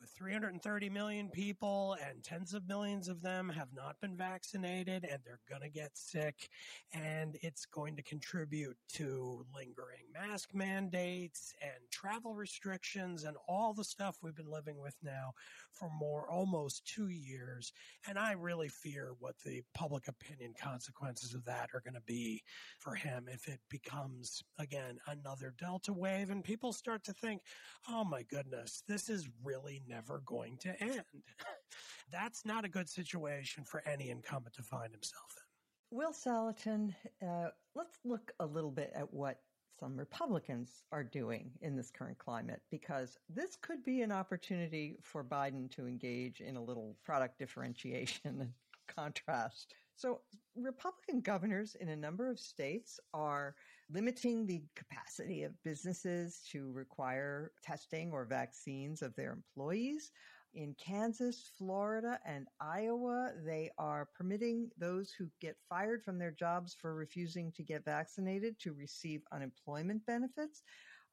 330 0.04 0.90
million 0.90 1.28
people 1.30 1.96
and 2.06 2.22
tens 2.22 2.54
of 2.54 2.68
millions 2.68 3.08
of 3.08 3.22
them 3.22 3.48
have 3.48 3.68
not 3.74 4.00
been 4.00 4.16
vaccinated 4.16 5.04
and 5.04 5.20
they're 5.24 5.40
going 5.48 5.62
to 5.62 5.68
get 5.68 5.96
sick. 5.96 6.48
And 6.92 7.36
it's 7.42 7.66
going 7.66 7.96
to 7.96 8.02
contribute 8.02 8.76
to 8.94 9.44
lingering 9.54 10.04
mask 10.12 10.50
mandates 10.54 11.54
and 11.62 11.90
travel 11.90 12.34
restrictions 12.34 13.24
and 13.24 13.36
all 13.48 13.74
the 13.74 13.84
stuff 13.84 14.18
we've 14.22 14.36
been 14.36 14.50
living 14.50 14.78
with 14.80 14.96
now 15.02 15.32
for 15.72 15.90
more 15.98 16.30
almost 16.30 16.86
2 16.94 17.08
years. 17.08 17.72
And 18.08 18.18
I 18.18 18.32
really 18.32 18.68
fear 18.68 19.14
what 19.18 19.34
the 19.44 19.62
public 19.74 20.08
opinion 20.08 20.54
consequences 20.60 21.34
of 21.34 21.44
that 21.44 21.70
are 21.74 21.80
going 21.80 21.94
to 21.94 22.00
be 22.06 22.42
for 22.78 22.94
him 22.94 23.26
if 23.28 23.48
it 23.48 23.60
becomes 23.70 24.42
again 24.58 24.98
another 25.08 25.54
delta 25.58 25.92
wave 25.92 26.30
and 26.30 26.44
people 26.44 26.72
start 26.72 27.04
to 27.04 27.12
think 27.12 27.42
oh 27.88 28.04
my 28.04 28.22
goodness 28.22 28.82
this 28.88 29.08
is 29.08 29.28
really 29.44 29.82
never 29.88 30.22
going 30.26 30.56
to 30.58 30.80
end. 30.82 31.02
That's 32.12 32.44
not 32.44 32.64
a 32.64 32.68
good 32.68 32.88
situation 32.88 33.64
for 33.64 33.82
any 33.86 34.10
incumbent 34.10 34.54
to 34.56 34.62
find 34.62 34.92
himself 34.92 35.34
in. 35.36 35.96
Will 35.98 36.12
Saletan, 36.12 36.94
uh, 37.22 37.48
let's 37.74 37.98
look 38.04 38.32
a 38.40 38.46
little 38.46 38.70
bit 38.70 38.92
at 38.94 39.12
what 39.12 39.40
some 39.78 39.96
Republicans 39.96 40.84
are 40.90 41.04
doing 41.04 41.50
in 41.60 41.76
this 41.76 41.90
current 41.90 42.18
climate 42.18 42.62
because 42.70 43.18
this 43.28 43.56
could 43.56 43.84
be 43.84 44.02
an 44.02 44.12
opportunity 44.12 44.96
for 45.02 45.22
Biden 45.22 45.70
to 45.76 45.86
engage 45.86 46.40
in 46.40 46.56
a 46.56 46.62
little 46.62 46.96
product 47.04 47.38
differentiation 47.38 48.40
and 48.40 48.52
contrast. 48.88 49.74
So, 49.96 50.20
Republican 50.54 51.20
governors 51.20 51.76
in 51.80 51.88
a 51.88 51.96
number 51.96 52.30
of 52.30 52.38
states 52.38 52.98
are 53.12 53.54
limiting 53.90 54.46
the 54.46 54.62
capacity 54.74 55.42
of 55.42 55.62
businesses 55.62 56.40
to 56.50 56.72
require 56.72 57.52
testing 57.62 58.10
or 58.12 58.24
vaccines 58.24 59.02
of 59.02 59.14
their 59.14 59.32
employees. 59.32 60.10
In 60.54 60.74
Kansas, 60.74 61.50
Florida, 61.58 62.18
and 62.24 62.46
Iowa, 62.60 63.32
they 63.44 63.70
are 63.78 64.08
permitting 64.16 64.70
those 64.78 65.12
who 65.12 65.28
get 65.40 65.56
fired 65.68 66.02
from 66.02 66.18
their 66.18 66.30
jobs 66.30 66.74
for 66.80 66.94
refusing 66.94 67.52
to 67.52 67.62
get 67.62 67.84
vaccinated 67.84 68.58
to 68.60 68.72
receive 68.72 69.20
unemployment 69.32 70.06
benefits. 70.06 70.62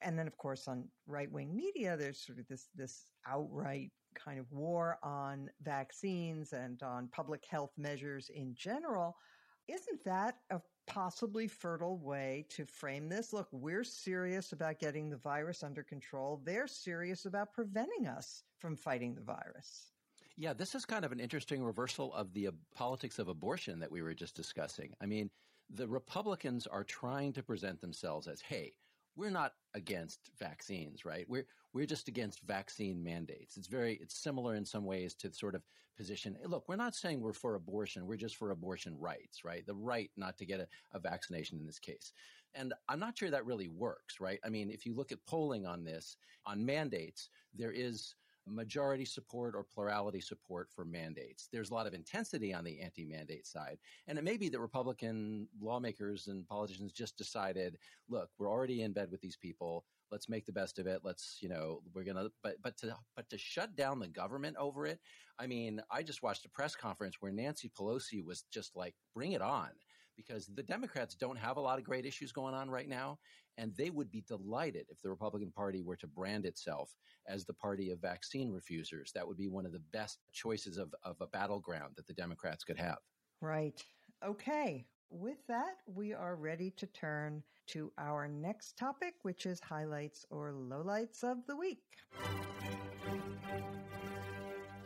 And 0.01 0.17
then, 0.17 0.27
of 0.27 0.37
course, 0.37 0.67
on 0.67 0.85
right 1.07 1.31
wing 1.31 1.55
media, 1.55 1.97
there's 1.97 2.25
sort 2.25 2.39
of 2.39 2.47
this, 2.47 2.69
this 2.75 3.05
outright 3.27 3.91
kind 4.15 4.39
of 4.39 4.51
war 4.51 4.97
on 5.03 5.49
vaccines 5.61 6.53
and 6.53 6.81
on 6.81 7.09
public 7.11 7.43
health 7.49 7.71
measures 7.77 8.29
in 8.33 8.53
general. 8.55 9.15
Isn't 9.67 10.03
that 10.05 10.35
a 10.51 10.59
possibly 10.85 11.47
fertile 11.47 11.97
way 11.97 12.45
to 12.49 12.65
frame 12.65 13.09
this. 13.09 13.33
Look, 13.33 13.47
we're 13.51 13.83
serious 13.83 14.51
about 14.51 14.79
getting 14.79 15.09
the 15.09 15.17
virus 15.17 15.63
under 15.63 15.83
control. 15.83 16.41
They're 16.43 16.67
serious 16.67 17.25
about 17.25 17.53
preventing 17.53 18.07
us 18.07 18.43
from 18.59 18.75
fighting 18.75 19.15
the 19.15 19.21
virus. 19.21 19.91
Yeah, 20.35 20.53
this 20.53 20.73
is 20.73 20.85
kind 20.85 21.05
of 21.05 21.11
an 21.11 21.19
interesting 21.19 21.63
reversal 21.63 22.13
of 22.13 22.33
the 22.33 22.47
uh, 22.47 22.51
politics 22.73 23.19
of 23.19 23.27
abortion 23.27 23.79
that 23.79 23.91
we 23.91 24.01
were 24.01 24.15
just 24.15 24.35
discussing. 24.35 24.93
I 24.99 25.05
mean, 25.05 25.29
the 25.69 25.87
Republicans 25.87 26.67
are 26.67 26.83
trying 26.83 27.33
to 27.33 27.43
present 27.43 27.81
themselves 27.81 28.27
as, 28.27 28.41
hey, 28.41 28.73
we're 29.15 29.29
not 29.29 29.53
against 29.73 30.31
vaccines, 30.39 31.05
right? 31.05 31.25
We're 31.27 31.45
we're 31.73 31.85
just 31.85 32.07
against 32.07 32.41
vaccine 32.41 33.03
mandates. 33.03 33.57
It's 33.57 33.67
very 33.67 33.99
it's 34.01 34.15
similar 34.15 34.55
in 34.55 34.65
some 34.65 34.85
ways 34.85 35.13
to 35.15 35.33
sort 35.33 35.55
of 35.55 35.63
position. 35.97 36.37
Eh, 36.43 36.47
look, 36.47 36.65
we're 36.67 36.75
not 36.75 36.95
saying 36.95 37.21
we're 37.21 37.33
for 37.33 37.55
abortion. 37.55 38.05
We're 38.05 38.17
just 38.17 38.35
for 38.35 38.51
abortion 38.51 38.97
rights, 38.99 39.43
right? 39.43 39.65
The 39.65 39.75
right 39.75 40.11
not 40.17 40.37
to 40.37 40.45
get 40.45 40.59
a, 40.59 40.67
a 40.93 40.99
vaccination 40.99 41.59
in 41.59 41.65
this 41.65 41.79
case. 41.79 42.13
And 42.55 42.73
I'm 42.87 42.99
not 42.99 43.17
sure 43.17 43.31
that 43.31 43.45
really 43.45 43.67
works, 43.67 44.19
right? 44.19 44.39
I 44.45 44.49
mean, 44.49 44.69
if 44.69 44.85
you 44.85 44.93
look 44.93 45.11
at 45.11 45.25
polling 45.25 45.65
on 45.65 45.83
this 45.83 46.17
on 46.45 46.65
mandates, 46.65 47.29
there 47.55 47.71
is 47.71 48.15
majority 48.47 49.05
support 49.05 49.55
or 49.55 49.63
plurality 49.63 50.19
support 50.19 50.69
for 50.69 50.85
mandates. 50.85 51.47
There's 51.51 51.69
a 51.69 51.73
lot 51.73 51.87
of 51.87 51.93
intensity 51.93 52.53
on 52.53 52.63
the 52.63 52.79
anti 52.81 53.05
mandate 53.05 53.47
side. 53.47 53.77
And 54.07 54.17
it 54.17 54.23
may 54.23 54.37
be 54.37 54.49
that 54.49 54.59
Republican 54.59 55.47
lawmakers 55.61 56.27
and 56.27 56.47
politicians 56.47 56.91
just 56.91 57.17
decided, 57.17 57.77
look, 58.09 58.29
we're 58.37 58.51
already 58.51 58.81
in 58.81 58.93
bed 58.93 59.09
with 59.11 59.21
these 59.21 59.37
people. 59.37 59.85
Let's 60.11 60.29
make 60.29 60.45
the 60.45 60.51
best 60.51 60.77
of 60.77 60.85
it. 60.85 61.01
Let's, 61.03 61.37
you 61.41 61.49
know, 61.49 61.81
we're 61.93 62.03
to, 62.03 62.31
but, 62.43 62.57
but 62.61 62.77
to, 62.77 62.95
but 63.15 63.29
to 63.29 63.37
shut 63.37 63.75
down 63.75 63.99
the 63.99 64.07
government 64.07 64.57
over 64.59 64.85
it. 64.85 64.99
I 65.39 65.47
mean, 65.47 65.81
I 65.89 66.03
just 66.03 66.21
watched 66.21 66.45
a 66.45 66.49
press 66.49 66.75
conference 66.75 67.15
where 67.19 67.31
Nancy 67.31 67.71
Pelosi 67.77 68.23
was 68.23 68.43
just 68.51 68.75
like, 68.75 68.93
bring 69.15 69.31
it 69.31 69.41
on 69.41 69.69
because 70.15 70.47
the 70.47 70.63
Democrats 70.63 71.15
don't 71.15 71.37
have 71.37 71.57
a 71.57 71.61
lot 71.61 71.79
of 71.79 71.85
great 71.85 72.05
issues 72.05 72.31
going 72.31 72.53
on 72.53 72.69
right 72.69 72.89
now. 72.89 73.19
And 73.57 73.73
they 73.75 73.89
would 73.89 74.09
be 74.09 74.23
delighted 74.27 74.87
if 74.89 75.01
the 75.01 75.09
Republican 75.09 75.51
Party 75.51 75.81
were 75.81 75.95
to 75.97 76.07
brand 76.07 76.45
itself 76.45 76.91
as 77.27 77.45
the 77.45 77.53
party 77.53 77.91
of 77.91 77.99
vaccine 78.01 78.51
refusers. 78.51 79.11
That 79.13 79.27
would 79.27 79.37
be 79.37 79.47
one 79.47 79.65
of 79.65 79.71
the 79.71 79.83
best 79.91 80.19
choices 80.31 80.77
of, 80.77 80.93
of 81.03 81.17
a 81.21 81.27
battleground 81.27 81.93
that 81.95 82.07
the 82.07 82.13
Democrats 82.13 82.63
could 82.63 82.79
have. 82.79 82.97
Right. 83.41 83.83
Okay. 84.25 84.85
With 85.09 85.45
that, 85.47 85.75
we 85.85 86.13
are 86.13 86.35
ready 86.35 86.71
to 86.71 86.87
turn 86.87 87.43
to 87.67 87.91
our 87.99 88.27
next 88.27 88.77
topic, 88.77 89.13
which 89.21 89.45
is 89.45 89.59
highlights 89.59 90.25
or 90.31 90.51
lowlights 90.51 91.23
of 91.23 91.37
the 91.47 91.55
week. 91.55 91.83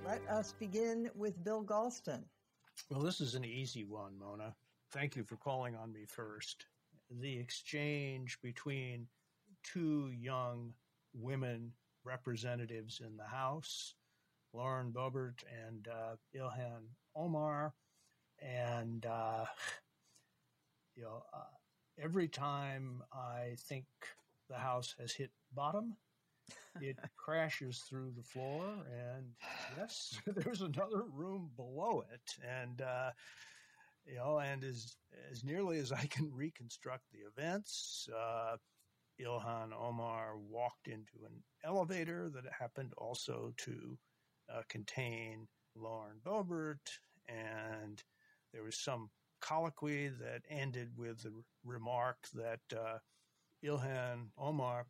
Let 0.06 0.22
us 0.30 0.54
begin 0.60 1.10
with 1.16 1.42
Bill 1.44 1.64
Galston. 1.64 2.24
Well, 2.90 3.02
this 3.02 3.22
is 3.22 3.36
an 3.36 3.46
easy 3.46 3.84
one, 3.84 4.18
Mona. 4.18 4.56
Thank 4.92 5.16
you 5.18 5.24
for 5.24 5.36
calling 5.36 5.76
on 5.76 5.92
me 5.92 6.06
first 6.08 6.66
the 7.10 7.38
exchange 7.38 8.40
between 8.42 9.08
two 9.64 10.12
young 10.18 10.74
women 11.14 11.74
representatives 12.06 13.02
in 13.06 13.18
the 13.18 13.26
House, 13.26 13.96
Lauren 14.54 14.92
Boebert 14.92 15.44
and 15.68 15.88
uh, 15.88 16.16
Ilhan 16.36 16.86
Omar. 17.16 17.74
And, 18.40 19.06
uh, 19.06 19.46
you 20.96 21.04
know, 21.04 21.24
uh, 21.34 22.02
every 22.02 22.28
time 22.30 23.04
I 23.12 23.56
think 23.60 23.86
the 24.50 24.58
House 24.58 24.96
has 25.00 25.12
hit 25.12 25.32
bottom, 25.54 25.98
it 26.80 26.98
crashes 27.18 27.80
through 27.80 28.14
the 28.16 28.24
floor. 28.24 28.64
And 28.90 29.26
yes, 29.78 30.18
there's 30.28 30.62
another 30.62 31.04
room 31.14 31.50
below 31.58 32.06
it. 32.14 32.36
And, 32.48 32.82
uh, 32.82 33.12
you 34.08 34.16
know, 34.16 34.40
and 34.40 34.64
as 34.64 34.96
as 35.32 35.44
nearly 35.44 35.80
as 35.80 35.92
I 35.92 36.06
can 36.06 36.32
reconstruct 36.34 37.04
the 37.12 37.20
events, 37.20 38.08
uh, 38.16 38.58
Ilhan 39.20 39.74
Omar 39.74 40.38
walked 40.38 40.88
into 40.88 41.26
an 41.26 41.44
elevator 41.64 42.30
that 42.30 42.44
happened 42.58 42.94
also 42.98 43.54
to 43.58 43.98
uh, 44.54 44.62
contain 44.70 45.48
Lauren 45.76 46.18
Boebert, 46.26 47.00
and 47.28 48.02
there 48.54 48.64
was 48.64 48.78
some 48.78 49.10
colloquy 49.42 50.08
that 50.08 50.42
ended 50.50 50.90
with 50.96 51.22
the 51.24 51.34
remark 51.66 52.18
that 52.34 52.62
uh, 52.74 52.98
Ilhan 53.64 54.28
Omar 54.38 54.86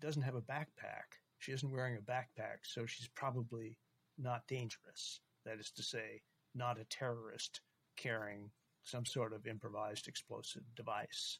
doesn't 0.00 0.22
have 0.22 0.34
a 0.34 0.42
backpack. 0.42 1.18
She 1.38 1.52
isn't 1.52 1.72
wearing 1.72 1.96
a 1.96 2.10
backpack, 2.10 2.58
so 2.64 2.86
she's 2.86 3.08
probably 3.08 3.78
not 4.18 4.46
dangerous. 4.46 5.20
That 5.46 5.58
is 5.58 5.70
to 5.72 5.82
say, 5.82 6.20
not 6.54 6.78
a 6.78 6.84
terrorist 6.84 7.60
carrying 7.96 8.50
some 8.82 9.04
sort 9.04 9.32
of 9.32 9.46
improvised 9.46 10.08
explosive 10.08 10.62
device. 10.74 11.38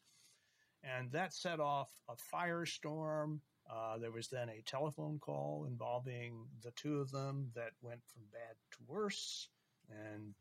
And 0.82 1.10
that 1.12 1.34
set 1.34 1.60
off 1.60 1.88
a 2.08 2.14
firestorm. 2.34 3.40
Uh, 3.70 3.98
there 3.98 4.10
was 4.10 4.28
then 4.28 4.48
a 4.48 4.62
telephone 4.66 5.18
call 5.18 5.66
involving 5.68 6.46
the 6.62 6.72
two 6.72 7.00
of 7.00 7.10
them 7.10 7.50
that 7.54 7.72
went 7.82 8.00
from 8.06 8.22
bad 8.32 8.56
to 8.72 8.78
worse. 8.86 9.48
And 9.90 10.34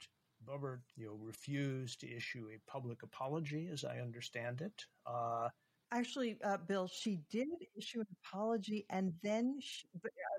Boebert, 0.45 0.81
you 0.95 1.07
know, 1.07 1.17
refused 1.21 1.99
to 1.99 2.15
issue 2.15 2.47
a 2.49 2.71
public 2.71 3.03
apology, 3.03 3.69
as 3.71 3.83
I 3.83 3.99
understand 3.99 4.61
it. 4.61 4.85
Uh, 5.05 5.49
Actually, 5.91 6.37
uh, 6.43 6.57
Bill, 6.57 6.87
she 6.87 7.19
did 7.31 7.47
issue 7.75 7.99
an 7.99 8.07
apology 8.23 8.85
and 8.89 9.11
then 9.23 9.57
she, 9.59 9.87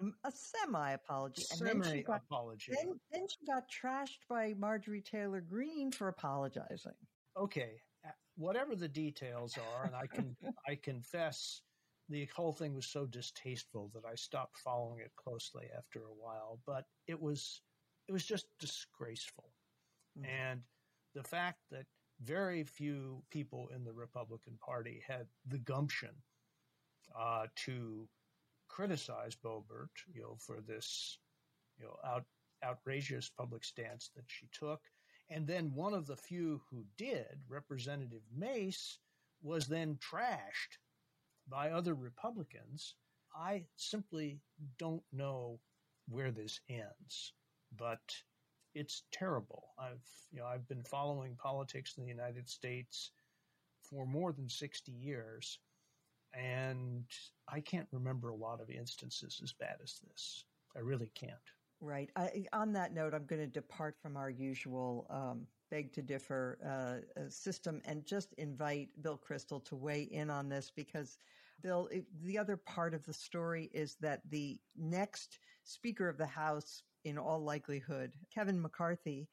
um, 0.01 0.15
a 0.25 0.33
semi 0.33 0.93
apology. 0.93 1.43
And 1.53 1.61
then 1.61 1.83
she 1.83 2.03
got 2.03 2.23
apology. 2.31 2.73
Then, 2.77 3.01
then 3.13 3.27
she 3.29 3.47
got 3.47 3.65
trashed 3.69 4.29
by 4.29 4.55
Marjorie 4.59 5.03
Taylor 5.03 5.41
Greene 5.41 5.91
for 5.91 6.09
apologizing. 6.09 6.93
Okay, 7.37 7.81
whatever 8.37 8.75
the 8.75 8.89
details 8.89 9.57
are, 9.59 9.87
and 9.87 9.95
I 9.95 10.07
can 10.07 10.37
I 10.69 10.77
confess 10.77 11.63
the 12.09 12.29
whole 12.35 12.53
thing 12.53 12.75
was 12.75 12.87
so 12.87 13.07
distasteful 13.07 13.91
that 13.95 14.05
I 14.05 14.15
stopped 14.15 14.59
following 14.59 15.01
it 15.01 15.13
closely 15.17 15.67
after 15.77 16.01
a 16.01 16.15
while. 16.23 16.59
But 16.67 16.85
it 17.07 17.21
was 17.21 17.63
it 18.09 18.13
was 18.13 18.25
just 18.25 18.47
disgraceful, 18.59 19.53
mm-hmm. 20.19 20.29
and 20.29 20.61
the 21.15 21.23
fact 21.23 21.59
that 21.71 21.87
very 22.23 22.65
few 22.65 23.23
people 23.31 23.69
in 23.75 23.85
the 23.85 23.93
Republican 23.93 24.59
Party 24.65 25.03
had 25.07 25.27
the 25.47 25.59
gumption 25.59 26.11
uh, 27.19 27.47
to 27.57 28.09
criticize 28.69 29.35
Boebert, 29.35 29.89
you 30.13 30.23
know, 30.23 30.37
for 30.39 30.61
this, 30.61 31.19
you 31.79 31.85
know, 31.85 31.97
out, 32.05 32.25
outrageous 32.65 33.31
public 33.37 33.65
stance 33.65 34.11
that 34.15 34.25
she 34.27 34.49
took. 34.53 34.81
And 35.31 35.47
then 35.47 35.73
one 35.75 35.95
of 35.95 36.07
the 36.07 36.17
few 36.17 36.61
who 36.71 36.85
did, 36.97 37.39
Representative 37.49 38.23
Mace, 38.37 38.99
was 39.43 39.67
then 39.67 39.97
trashed 39.97 40.79
by 41.49 41.71
other 41.71 41.95
Republicans. 41.95 42.95
I 43.35 43.65
simply 43.77 44.41
don't 44.79 45.03
know 45.13 45.61
where 46.09 46.33
this 46.33 46.61
ends, 46.69 47.33
but 47.77 48.01
it's 48.75 49.03
terrible. 49.13 49.69
I've 49.79 50.07
you 50.33 50.41
know 50.41 50.47
I've 50.47 50.69
been 50.69 50.83
following 50.85 51.37
politics 51.37 51.95
in 51.97 52.05
the 52.05 52.09
United 52.09 52.49
States 52.49 53.11
for 53.83 54.07
more 54.07 54.33
than 54.33 54.49
60 54.49 54.93
years 54.93 55.59
and 56.35 57.05
I 57.49 57.61
can't 57.61 57.89
remember 57.93 58.31
a 58.31 58.37
lot 58.37 58.61
of 58.61 58.71
instances 58.71 59.41
as 59.43 59.53
bad 59.53 59.77
as 59.83 60.01
this. 60.09 60.45
I 60.77 60.81
really 60.81 61.11
can't. 61.15 61.33
Right. 61.81 62.11
I, 62.15 62.45
on 62.53 62.73
that 62.75 62.93
note, 62.93 63.15
I'm 63.15 63.25
going 63.25 63.41
to 63.41 63.47
depart 63.47 63.97
from 64.01 64.17
our 64.17 64.31
usual 64.31 65.07
um, 65.11 65.47
beg 65.71 65.93
to 65.95 66.03
differ 66.03 66.59
uh, 67.17 67.23
system 67.29 67.81
and 67.85 68.05
just 68.05 68.35
invite 68.35 68.91
Bill 69.03 69.19
Kristol 69.19 69.65
to 69.65 69.77
weigh 69.77 70.03
in 70.03 70.31
on 70.31 70.49
this 70.49 70.71
because, 70.75 71.17
Bill, 71.63 71.89
it, 71.91 72.05
the 72.23 72.39
other 72.39 72.57
part 72.57 72.93
of 72.93 73.05
the 73.07 73.13
story 73.13 73.71
is 73.73 73.97
that 74.01 74.21
the 74.31 74.59
next 74.77 75.39
Speaker 75.65 76.09
of 76.09 76.19
the 76.19 76.27
House, 76.27 76.83
in 77.05 77.19
all 77.19 77.43
likelihood, 77.43 78.13
Kevin 78.35 78.61
McCarthy, 78.61 79.29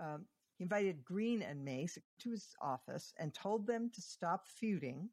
um, 0.00 0.24
invited 0.60 1.04
Greene 1.04 1.42
and 1.42 1.64
Mace 1.64 1.98
to 2.20 2.30
his 2.30 2.54
office 2.60 3.12
and 3.18 3.34
told 3.34 3.66
them 3.66 3.90
to 3.94 4.00
stop 4.00 4.46
feuding 4.48 5.08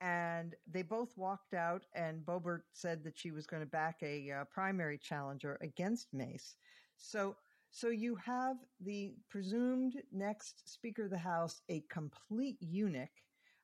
and 0.00 0.54
they 0.70 0.82
both 0.82 1.16
walked 1.16 1.54
out 1.54 1.82
and 1.94 2.24
Boebert 2.24 2.62
said 2.72 3.04
that 3.04 3.18
she 3.18 3.30
was 3.30 3.46
going 3.46 3.62
to 3.62 3.68
back 3.68 3.96
a 4.02 4.30
uh, 4.30 4.44
primary 4.50 4.98
challenger 4.98 5.58
against 5.60 6.08
Mace. 6.12 6.56
So, 6.96 7.36
so 7.70 7.88
you 7.88 8.16
have 8.16 8.56
the 8.80 9.14
presumed 9.28 9.94
next 10.10 10.72
Speaker 10.72 11.04
of 11.04 11.10
the 11.10 11.18
House, 11.18 11.60
a 11.68 11.84
complete 11.90 12.56
eunuch, 12.60 13.10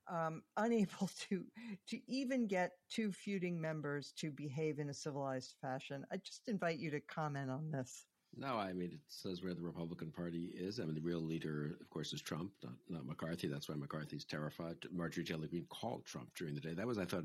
um, 0.09 0.43
unable 0.57 1.11
to 1.29 1.45
to 1.89 2.01
even 2.07 2.47
get 2.47 2.73
two 2.91 3.13
feuding 3.13 3.61
members 3.61 4.13
to 4.19 4.31
behave 4.31 4.79
in 4.79 4.91
a 4.91 4.95
civilized 4.95 5.55
fashion. 5.61 6.05
I 6.13 6.17
just 6.19 6.49
invite 6.49 6.79
you 6.79 6.91
to 6.91 7.01
comment 7.01 7.51
on 7.51 7.71
this. 7.71 8.07
No, 8.39 8.59
I 8.59 8.73
mean, 8.75 8.91
it 8.93 9.01
says 9.09 9.43
where 9.43 9.55
the 9.55 9.63
Republican 9.63 10.11
Party 10.11 10.53
is. 10.55 10.79
I 10.79 10.85
mean, 10.85 10.95
the 10.95 11.01
real 11.01 11.21
leader, 11.21 11.77
of 11.81 11.89
course, 11.89 12.13
is 12.13 12.21
Trump, 12.21 12.53
not, 12.63 12.75
not 12.89 13.07
McCarthy. 13.07 13.49
That's 13.49 13.69
why 13.69 13.77
McCarthy's 13.77 14.27
terrified. 14.27 14.77
Marjorie 14.93 15.25
Taylor 15.25 15.47
Greene 15.47 15.67
called 15.71 16.05
Trump 16.05 16.29
during 16.37 16.55
the 16.55 16.61
day. 16.61 16.75
That 16.75 16.87
was, 16.87 16.99
I 16.99 17.07
thought, 17.07 17.25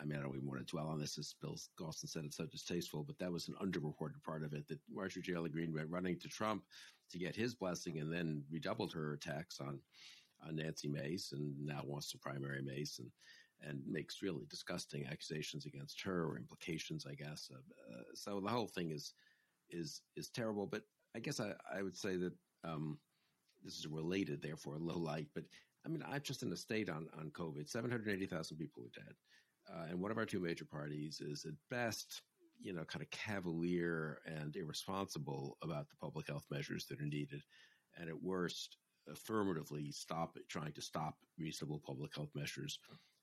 I 0.00 0.04
mean, 0.04 0.18
I 0.18 0.22
don't 0.22 0.34
even 0.34 0.48
want 0.48 0.58
to 0.58 0.70
dwell 0.70 0.88
on 0.88 0.98
this 0.98 1.16
as 1.16 1.34
Bill 1.40 1.56
Galston 1.78 2.08
said 2.08 2.24
it's 2.24 2.38
so 2.38 2.46
distasteful, 2.46 3.04
but 3.04 3.18
that 3.20 3.30
was 3.30 3.46
an 3.46 3.54
underreported 3.62 4.22
part 4.24 4.42
of 4.42 4.52
it 4.52 4.66
that 4.66 4.80
Marjorie 4.92 5.22
Taylor 5.22 5.48
Greene 5.48 5.72
went 5.72 5.90
running 5.90 6.18
to 6.18 6.28
Trump 6.28 6.64
to 7.12 7.18
get 7.18 7.36
his 7.36 7.54
blessing 7.54 8.00
and 8.00 8.12
then 8.12 8.42
redoubled 8.50 8.92
her 8.94 9.12
attacks 9.12 9.60
on, 9.60 9.78
on 10.46 10.56
Nancy 10.56 10.88
Mace 10.88 11.32
and 11.32 11.54
now 11.64 11.82
wants 11.84 12.10
to 12.10 12.18
primary 12.18 12.62
Mace 12.62 12.98
and, 12.98 13.10
and 13.68 13.80
makes 13.86 14.22
really 14.22 14.46
disgusting 14.48 15.06
accusations 15.06 15.66
against 15.66 16.00
her 16.02 16.24
or 16.24 16.36
implications, 16.36 17.06
I 17.06 17.14
guess. 17.14 17.50
Uh, 17.52 17.58
uh, 17.94 18.02
so 18.14 18.40
the 18.40 18.50
whole 18.50 18.66
thing 18.66 18.90
is, 18.90 19.14
is 19.70 20.02
is 20.16 20.28
terrible. 20.28 20.66
But 20.66 20.82
I 21.14 21.20
guess 21.20 21.40
I, 21.40 21.52
I 21.72 21.82
would 21.82 21.96
say 21.96 22.16
that 22.16 22.32
um, 22.64 22.98
this 23.62 23.78
is 23.78 23.86
related, 23.86 24.42
therefore 24.42 24.74
a 24.74 24.78
low 24.78 24.98
light. 24.98 25.28
But 25.34 25.44
I 25.86 25.88
mean, 25.88 26.04
I'm 26.06 26.20
just 26.22 26.42
in 26.42 26.52
a 26.52 26.56
state 26.56 26.90
on 26.90 27.08
on 27.18 27.30
COVID. 27.30 27.68
Seven 27.68 27.90
hundred 27.90 28.14
eighty 28.14 28.26
thousand 28.26 28.56
people 28.58 28.84
are 28.84 29.00
dead, 29.00 29.14
uh, 29.72 29.86
and 29.90 30.00
one 30.00 30.10
of 30.10 30.18
our 30.18 30.26
two 30.26 30.40
major 30.40 30.64
parties 30.64 31.20
is 31.20 31.44
at 31.44 31.54
best, 31.70 32.22
you 32.60 32.72
know, 32.72 32.84
kind 32.84 33.02
of 33.02 33.10
cavalier 33.10 34.20
and 34.26 34.54
irresponsible 34.56 35.56
about 35.62 35.88
the 35.88 35.96
public 36.00 36.28
health 36.28 36.44
measures 36.50 36.86
that 36.86 37.00
are 37.00 37.06
needed, 37.06 37.42
and 37.96 38.08
at 38.08 38.22
worst, 38.22 38.76
affirmatively 39.10 39.90
stop 39.90 40.38
trying 40.48 40.72
to 40.72 40.82
stop 40.82 41.16
reasonable 41.38 41.80
public 41.84 42.14
health 42.14 42.30
measures 42.34 42.78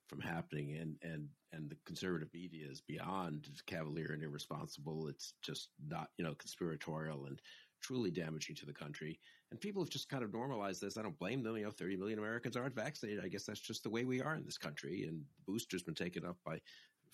from 0.07 0.19
happening. 0.19 0.77
And 0.77 0.95
and 1.01 1.27
and 1.53 1.69
the 1.69 1.77
conservative 1.85 2.29
media 2.33 2.67
is 2.69 2.81
beyond 2.81 3.47
cavalier 3.65 4.11
and 4.13 4.23
irresponsible. 4.23 5.07
It's 5.07 5.33
just 5.41 5.69
not 5.87 6.09
you 6.17 6.25
know 6.25 6.33
conspiratorial 6.33 7.25
and 7.25 7.39
truly 7.81 8.11
damaging 8.11 8.55
to 8.57 8.65
the 8.65 8.73
country. 8.73 9.19
And 9.51 9.59
people 9.59 9.81
have 9.81 9.89
just 9.89 10.09
kind 10.09 10.23
of 10.23 10.33
normalized 10.33 10.81
this. 10.81 10.97
I 10.97 11.01
don't 11.01 11.17
blame 11.17 11.41
them. 11.43 11.57
You 11.57 11.65
know 11.65 11.71
30 11.71 11.97
million 11.97 12.19
americans 12.19 12.57
aren't 12.57 12.75
vaccinated. 12.75 13.23
I 13.23 13.29
guess 13.29 13.45
that's 13.45 13.59
just 13.59 13.83
the 13.83 13.89
way 13.89 14.03
we 14.03 14.21
are 14.21 14.35
in 14.35 14.45
this 14.45 14.57
country. 14.57 15.05
And 15.07 15.23
boosters 15.47 15.83
been 15.83 15.95
taken 15.95 16.25
up 16.25 16.37
by 16.45 16.59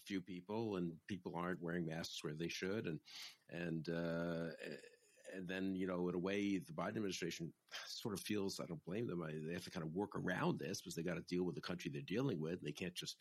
few 0.05 0.21
people 0.21 0.75
and 0.75 0.91
people 1.07 1.33
aren't 1.35 1.61
wearing 1.61 1.85
masks 1.85 2.23
where 2.23 2.33
they 2.33 2.47
should. 2.47 2.87
And 2.87 2.99
and 3.49 3.89
uh, 3.89 4.51
and 5.35 5.47
then 5.47 5.75
you 5.75 5.87
know 5.87 6.07
in 6.09 6.15
a 6.15 6.19
way 6.19 6.57
the 6.57 6.73
Biden 6.73 6.97
administration 6.97 7.51
sort 7.87 8.13
of 8.13 8.19
feels 8.19 8.59
I 8.59 8.65
don't 8.65 8.83
blame 8.85 9.07
them 9.07 9.21
I, 9.21 9.31
they 9.45 9.53
have 9.53 9.63
to 9.65 9.71
kind 9.71 9.85
of 9.85 9.93
work 9.93 10.15
around 10.15 10.59
this 10.59 10.81
because 10.81 10.95
they 10.95 11.03
got 11.03 11.15
to 11.15 11.21
deal 11.21 11.43
with 11.43 11.55
the 11.55 11.61
country 11.61 11.91
they're 11.91 12.01
dealing 12.01 12.39
with 12.39 12.61
they 12.61 12.71
can't 12.71 12.93
just 12.93 13.17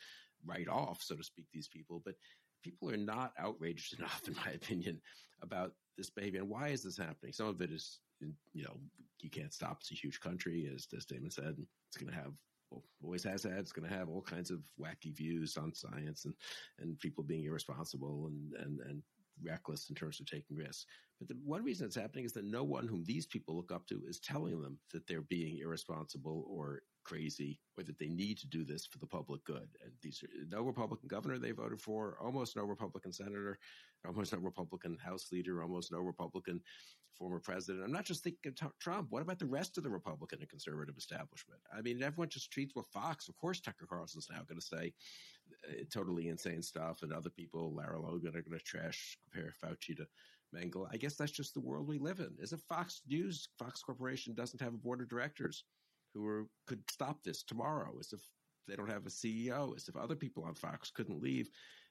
write 0.46 0.68
off 0.68 1.02
so 1.02 1.16
to 1.16 1.24
speak 1.24 1.46
these 1.52 1.68
people 1.68 2.02
but 2.04 2.14
people 2.62 2.90
are 2.90 2.96
not 2.96 3.32
outraged 3.38 3.94
enough 3.98 4.22
in 4.26 4.34
my 4.34 4.52
opinion 4.52 5.00
about 5.42 5.72
this 5.96 6.10
behavior 6.10 6.40
and 6.40 6.48
why 6.48 6.68
is 6.68 6.82
this 6.82 6.96
happening 6.96 7.32
some 7.32 7.46
of 7.46 7.60
it 7.60 7.70
is 7.70 8.00
you 8.52 8.64
know 8.64 8.76
you 9.20 9.30
can't 9.30 9.52
stop 9.52 9.78
it's 9.80 9.90
a 9.90 9.94
huge 9.94 10.20
country 10.20 10.70
as, 10.74 10.86
as 10.96 11.04
Damon 11.04 11.30
said 11.30 11.56
it's 11.88 11.96
going 11.96 12.12
to 12.12 12.18
have 12.18 12.32
always 13.02 13.24
has 13.24 13.42
had. 13.42 13.52
It's 13.52 13.72
going 13.72 13.88
to 13.88 13.94
have 13.94 14.08
all 14.08 14.22
kinds 14.22 14.50
of 14.50 14.60
wacky 14.80 15.14
views 15.14 15.56
on 15.56 15.74
science 15.74 16.24
and, 16.24 16.34
and 16.80 16.98
people 16.98 17.22
being 17.22 17.44
irresponsible 17.44 18.26
and, 18.26 18.52
and, 18.64 18.80
and 18.88 19.02
reckless 19.42 19.88
in 19.88 19.94
terms 19.94 20.20
of 20.20 20.26
taking 20.26 20.56
risks. 20.56 20.86
But 21.18 21.28
the 21.28 21.36
one 21.44 21.64
reason 21.64 21.86
it's 21.86 21.96
happening 21.96 22.24
is 22.24 22.32
that 22.32 22.44
no 22.44 22.64
one 22.64 22.86
whom 22.86 23.04
these 23.04 23.26
people 23.26 23.56
look 23.56 23.72
up 23.72 23.86
to 23.88 24.02
is 24.06 24.20
telling 24.20 24.60
them 24.60 24.78
that 24.92 25.06
they're 25.06 25.22
being 25.22 25.58
irresponsible 25.58 26.44
or 26.48 26.82
crazy 27.04 27.60
or 27.76 27.84
that 27.84 27.98
they 27.98 28.08
need 28.08 28.38
to 28.38 28.46
do 28.46 28.64
this 28.64 28.86
for 28.86 28.98
the 28.98 29.06
public 29.06 29.44
good. 29.44 29.68
And 29.82 29.92
these 30.02 30.22
are 30.22 30.28
no 30.48 30.62
Republican 30.62 31.08
governor 31.08 31.38
they 31.38 31.52
voted 31.52 31.80
for, 31.80 32.18
almost 32.20 32.56
no 32.56 32.64
Republican 32.64 33.12
senator, 33.12 33.58
almost 34.06 34.32
no 34.32 34.38
Republican 34.38 34.98
House 34.98 35.28
leader, 35.30 35.62
almost 35.62 35.92
no 35.92 36.00
Republican 36.00 36.60
former 37.16 37.40
president. 37.40 37.84
I'm 37.84 37.92
not 37.92 38.04
just 38.04 38.22
thinking 38.22 38.52
of 38.62 38.72
Trump. 38.78 39.08
What 39.10 39.22
about 39.22 39.38
the 39.38 39.46
rest 39.46 39.78
of 39.78 39.84
the 39.84 39.90
Republican 39.90 40.40
and 40.40 40.48
conservative 40.48 40.96
establishment? 40.96 41.60
I 41.76 41.80
mean, 41.80 42.02
everyone 42.02 42.28
just 42.28 42.50
treats 42.50 42.74
with 42.74 42.86
Fox. 42.88 43.28
Of 43.28 43.36
course, 43.36 43.60
Tucker 43.60 43.86
Carlson's 43.86 44.28
now 44.30 44.42
going 44.48 44.60
to 44.60 44.66
say 44.66 44.92
uh, 45.68 45.84
totally 45.92 46.28
insane 46.28 46.62
stuff, 46.62 47.02
and 47.02 47.12
other 47.12 47.30
people, 47.30 47.74
Lara 47.74 48.00
Logan, 48.00 48.36
are 48.36 48.42
going 48.42 48.58
to 48.58 48.64
trash, 48.64 49.18
compare 49.30 49.52
Fauci 49.52 49.96
to 49.96 50.06
Mengele. 50.54 50.88
I 50.92 50.96
guess 50.96 51.16
that's 51.16 51.32
just 51.32 51.54
the 51.54 51.60
world 51.60 51.88
we 51.88 51.98
live 51.98 52.20
in. 52.20 52.30
If 52.38 52.50
Fox 52.68 53.02
News, 53.08 53.48
Fox 53.58 53.82
Corporation 53.82 54.34
doesn't 54.34 54.60
have 54.60 54.74
a 54.74 54.78
board 54.78 55.00
of 55.00 55.08
directors 55.08 55.64
who 56.14 56.26
are, 56.26 56.46
could 56.66 56.82
stop 56.90 57.22
this 57.22 57.42
tomorrow, 57.42 57.92
as 57.98 58.12
if 58.12 58.20
they 58.68 58.76
don't 58.76 58.90
have 58.90 59.06
a 59.06 59.10
CEO, 59.10 59.76
as 59.76 59.88
if 59.88 59.96
other 59.96 60.16
people 60.16 60.44
on 60.44 60.54
Fox 60.54 60.90
couldn't 60.90 61.22
leave. 61.22 61.48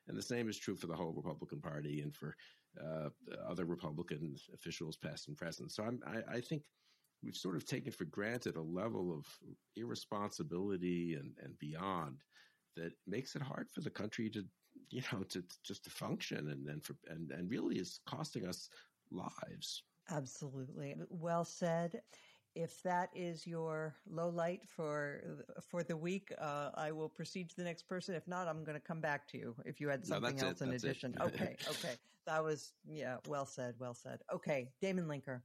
And 0.08 0.18
the 0.18 0.22
same 0.22 0.50
is 0.50 0.58
true 0.58 0.76
for 0.76 0.88
the 0.88 0.96
whole 0.96 1.14
Republican 1.14 1.62
Party 1.62 2.02
and 2.02 2.14
for 2.14 2.36
uh, 2.82 3.10
other 3.48 3.66
Republican 3.66 4.36
officials, 4.54 4.98
past 4.98 5.28
and 5.28 5.38
present. 5.38 5.72
So 5.72 5.84
I'm, 5.84 6.00
I 6.32 6.42
think 6.42 6.64
we've 7.24 7.36
sort 7.36 7.56
of 7.56 7.66
taken 7.66 7.92
for 7.92 8.06
granted 8.06 8.56
a 8.56 8.62
level 8.62 9.14
of 9.18 9.26
irresponsibility 9.76 11.16
and, 11.16 11.34
and 11.42 11.58
beyond 11.60 12.18
that 12.76 12.94
makes 13.08 13.36
it 13.36 13.42
hard 13.42 13.68
for 13.72 13.82
the 13.82 13.90
country 13.90 14.30
to, 14.32 14.44
you 14.90 15.02
know, 15.12 15.24
to, 15.24 15.42
to 15.42 15.56
just 15.64 15.84
to 15.84 15.90
function 15.90 16.50
and 16.50 16.68
and 16.68 16.84
for 16.84 16.96
and 17.08 17.32
and 17.32 17.50
really 17.50 17.76
is 17.76 18.00
costing 18.08 18.48
us 18.48 18.70
lives. 19.12 19.84
Absolutely, 20.10 20.96
well 21.10 21.46
said. 21.46 22.02
If 22.56 22.84
that 22.84 23.10
is 23.16 23.48
your 23.48 23.96
low 24.10 24.30
light 24.30 24.62
for 24.68 25.22
for 25.70 25.84
the 25.84 25.98
week, 25.98 26.32
uh, 26.40 26.70
I 26.76 26.92
will 26.92 27.10
proceed 27.10 27.50
to 27.50 27.56
the 27.56 27.64
next 27.64 27.84
person. 27.88 28.16
If 28.16 28.28
not, 28.28 28.48
I'm 28.48 28.64
going 28.64 28.80
to 28.80 28.86
come 28.86 29.02
back 29.02 29.28
to 29.30 29.38
you. 29.38 29.56
If 29.66 29.82
you 29.82 29.90
had 29.90 30.06
something 30.06 30.36
no, 30.36 30.48
else 30.48 30.62
it, 30.62 30.66
in 30.66 30.74
addition, 30.74 31.16
okay, 31.22 31.56
okay, 31.70 31.96
that 32.26 32.44
was 32.44 32.74
yeah, 32.88 33.18
well 33.28 33.46
said, 33.46 33.76
well 33.80 33.94
said. 33.94 34.20
Okay, 34.32 34.70
Damon 34.82 35.06
Linker. 35.06 35.42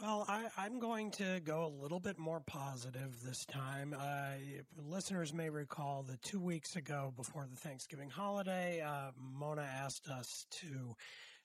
Well, 0.00 0.24
I, 0.28 0.48
am 0.64 0.78
going 0.78 1.10
to 1.12 1.40
go 1.40 1.66
a 1.66 1.82
little 1.82 2.00
bit 2.00 2.18
more 2.18 2.40
positive 2.40 3.22
this 3.22 3.44
time. 3.44 3.94
Uh, 3.98 4.30
listeners 4.78 5.34
may 5.34 5.50
recall 5.50 6.04
that 6.04 6.22
two 6.22 6.40
weeks 6.40 6.76
ago, 6.76 7.12
before 7.16 7.46
the 7.50 7.56
Thanksgiving 7.56 8.08
holiday, 8.08 8.80
uh, 8.80 9.10
Mona 9.18 9.60
asked 9.60 10.08
us 10.08 10.46
to 10.52 10.96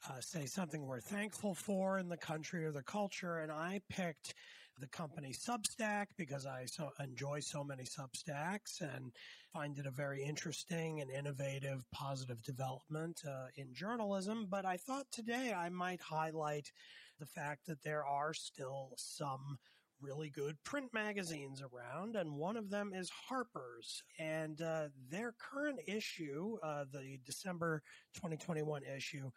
uh, 0.10 0.22
say 0.22 0.46
something 0.46 0.86
we're 0.86 1.02
thankful 1.02 1.54
for 1.54 2.00
in 2.00 2.08
the 2.08 2.16
country 2.16 2.64
or 2.64 2.72
the 2.72 2.84
culture, 2.84 3.39
and 3.39 3.52
I 3.52 3.82
picked 3.89 4.36
the 4.80 4.88
company 4.88 5.34
Substack 5.34 6.07
because 6.17 6.45
I 6.45 6.65
so 6.65 6.89
enjoy 6.99 7.39
so 7.39 7.63
many 7.63 7.84
Substacks 7.84 8.82
and 8.82 9.11
find 9.53 9.78
it 9.78 9.86
a 9.86 9.91
very 9.91 10.23
interesting 10.23 11.01
and 11.01 11.09
innovative, 11.09 11.84
positive 11.91 12.41
development 12.43 13.21
uh, 13.28 13.47
in 13.55 13.73
journalism. 13.73 14.47
But 14.49 14.65
I 14.65 14.78
thought 14.78 15.05
today 15.11 15.53
I 15.55 15.69
might 15.69 16.01
highlight 16.01 16.71
the 17.19 17.26
fact 17.26 17.65
that 17.67 17.84
there 17.84 18.05
are 18.05 18.34
still 18.34 18.93
some 18.97 19.57
really 20.01 20.30
good 20.30 20.61
print 20.63 20.93
magazines 20.93 21.61
around, 21.61 22.15
and 22.15 22.36
one 22.36 22.57
of 22.57 22.69
them 22.69 22.91
is 22.93 23.09
Harper's. 23.09 24.03
And 24.19 24.61
uh, 24.61 24.89
their 25.09 25.34
current 25.39 25.80
issue, 25.88 26.57
uh, 26.63 26.86
the 26.91 27.17
December 27.26 27.82
2021 28.15 28.82
issue, 28.84 29.32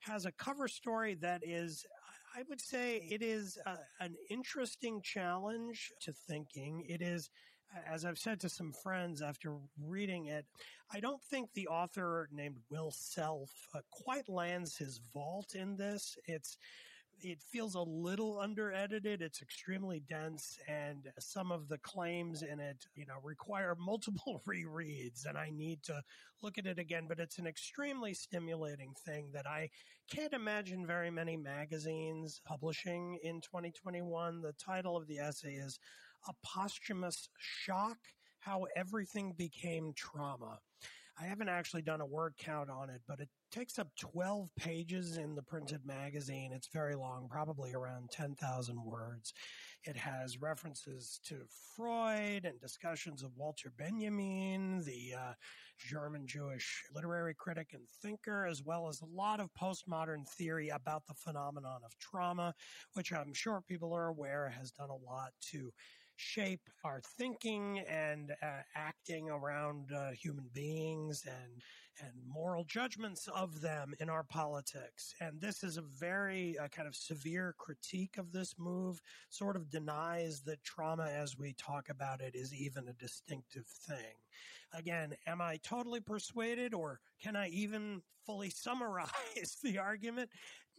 has 0.00 0.26
a 0.26 0.32
cover 0.32 0.68
story 0.68 1.14
that 1.14 1.42
is 1.44 1.84
I 2.36 2.42
would 2.48 2.60
say 2.60 2.96
it 3.10 3.22
is 3.22 3.58
a, 3.64 3.76
an 4.00 4.16
interesting 4.28 5.00
challenge 5.02 5.92
to 6.00 6.12
thinking. 6.12 6.84
It 6.88 7.00
is, 7.00 7.30
as 7.88 8.04
I've 8.04 8.18
said 8.18 8.40
to 8.40 8.48
some 8.48 8.72
friends 8.72 9.22
after 9.22 9.56
reading 9.80 10.26
it, 10.26 10.44
I 10.92 10.98
don't 10.98 11.22
think 11.22 11.50
the 11.54 11.68
author 11.68 12.28
named 12.32 12.56
Will 12.70 12.90
Self 12.90 13.50
uh, 13.74 13.80
quite 13.90 14.28
lands 14.28 14.76
his 14.76 15.00
vault 15.12 15.54
in 15.54 15.76
this. 15.76 16.16
It's 16.26 16.58
it 17.20 17.42
feels 17.42 17.74
a 17.74 17.80
little 17.80 18.38
under 18.38 18.72
edited. 18.72 19.22
It's 19.22 19.42
extremely 19.42 20.00
dense, 20.08 20.58
and 20.68 21.10
some 21.18 21.50
of 21.52 21.68
the 21.68 21.78
claims 21.78 22.42
in 22.42 22.60
it, 22.60 22.86
you 22.94 23.06
know, 23.06 23.16
require 23.22 23.74
multiple 23.78 24.42
rereads, 24.46 25.26
and 25.26 25.38
I 25.38 25.50
need 25.50 25.82
to 25.84 26.02
look 26.42 26.58
at 26.58 26.66
it 26.66 26.78
again. 26.78 27.06
But 27.08 27.20
it's 27.20 27.38
an 27.38 27.46
extremely 27.46 28.14
stimulating 28.14 28.94
thing 29.04 29.30
that 29.32 29.46
I 29.46 29.70
can't 30.10 30.32
imagine 30.32 30.86
very 30.86 31.10
many 31.10 31.36
magazines 31.36 32.40
publishing 32.44 33.18
in 33.22 33.40
2021. 33.40 34.40
The 34.40 34.52
title 34.52 34.96
of 34.96 35.06
the 35.06 35.18
essay 35.18 35.54
is 35.54 35.78
"A 36.28 36.32
Posthumous 36.42 37.28
Shock: 37.38 37.98
How 38.40 38.66
Everything 38.76 39.32
Became 39.36 39.92
Trauma." 39.94 40.60
I 41.20 41.26
haven't 41.26 41.48
actually 41.48 41.82
done 41.82 42.00
a 42.00 42.06
word 42.06 42.34
count 42.38 42.70
on 42.70 42.90
it, 42.90 43.00
but 43.06 43.20
it 43.20 43.28
takes 43.54 43.78
up 43.78 43.86
12 43.96 44.48
pages 44.58 45.16
in 45.16 45.36
the 45.36 45.42
printed 45.42 45.86
magazine. 45.86 46.50
It's 46.52 46.66
very 46.72 46.96
long, 46.96 47.28
probably 47.30 47.72
around 47.72 48.10
10,000 48.10 48.84
words. 48.84 49.32
It 49.84 49.96
has 49.96 50.42
references 50.42 51.20
to 51.26 51.36
Freud 51.76 52.46
and 52.46 52.60
discussions 52.60 53.22
of 53.22 53.30
Walter 53.36 53.70
Benjamin, 53.78 54.82
the 54.84 55.14
uh, 55.16 55.32
German 55.78 56.26
Jewish 56.26 56.82
literary 56.92 57.32
critic 57.32 57.68
and 57.74 57.84
thinker, 58.02 58.44
as 58.44 58.64
well 58.64 58.88
as 58.88 59.00
a 59.02 59.16
lot 59.16 59.38
of 59.38 59.50
postmodern 59.54 60.28
theory 60.30 60.70
about 60.70 61.06
the 61.06 61.14
phenomenon 61.14 61.82
of 61.84 61.96
trauma, 62.00 62.54
which 62.94 63.12
I'm 63.12 63.32
sure 63.32 63.62
people 63.68 63.92
are 63.94 64.08
aware 64.08 64.48
has 64.48 64.72
done 64.72 64.90
a 64.90 65.08
lot 65.08 65.30
to 65.52 65.70
shape 66.16 66.68
our 66.84 67.00
thinking 67.18 67.80
and 67.88 68.32
uh, 68.42 68.62
acting 68.74 69.30
around 69.30 69.92
uh, 69.92 70.10
human 70.10 70.48
beings 70.52 71.24
and 71.26 71.62
and 72.00 72.12
moral 72.26 72.64
judgments 72.64 73.28
of 73.34 73.60
them 73.60 73.94
in 74.00 74.08
our 74.08 74.22
politics. 74.22 75.14
And 75.20 75.40
this 75.40 75.62
is 75.62 75.76
a 75.76 75.82
very 75.82 76.56
uh, 76.58 76.68
kind 76.68 76.88
of 76.88 76.96
severe 76.96 77.54
critique 77.58 78.18
of 78.18 78.32
this 78.32 78.54
move, 78.58 79.00
sort 79.30 79.56
of 79.56 79.70
denies 79.70 80.40
that 80.42 80.62
trauma 80.64 81.04
as 81.04 81.38
we 81.38 81.54
talk 81.54 81.88
about 81.88 82.20
it 82.20 82.34
is 82.34 82.52
even 82.54 82.88
a 82.88 82.92
distinctive 82.94 83.66
thing. 83.66 84.16
Again, 84.72 85.14
am 85.26 85.40
I 85.40 85.58
totally 85.62 86.00
persuaded 86.00 86.74
or 86.74 87.00
can 87.22 87.36
I 87.36 87.48
even 87.48 88.02
fully 88.26 88.50
summarize 88.54 89.58
the 89.62 89.78
argument? 89.78 90.30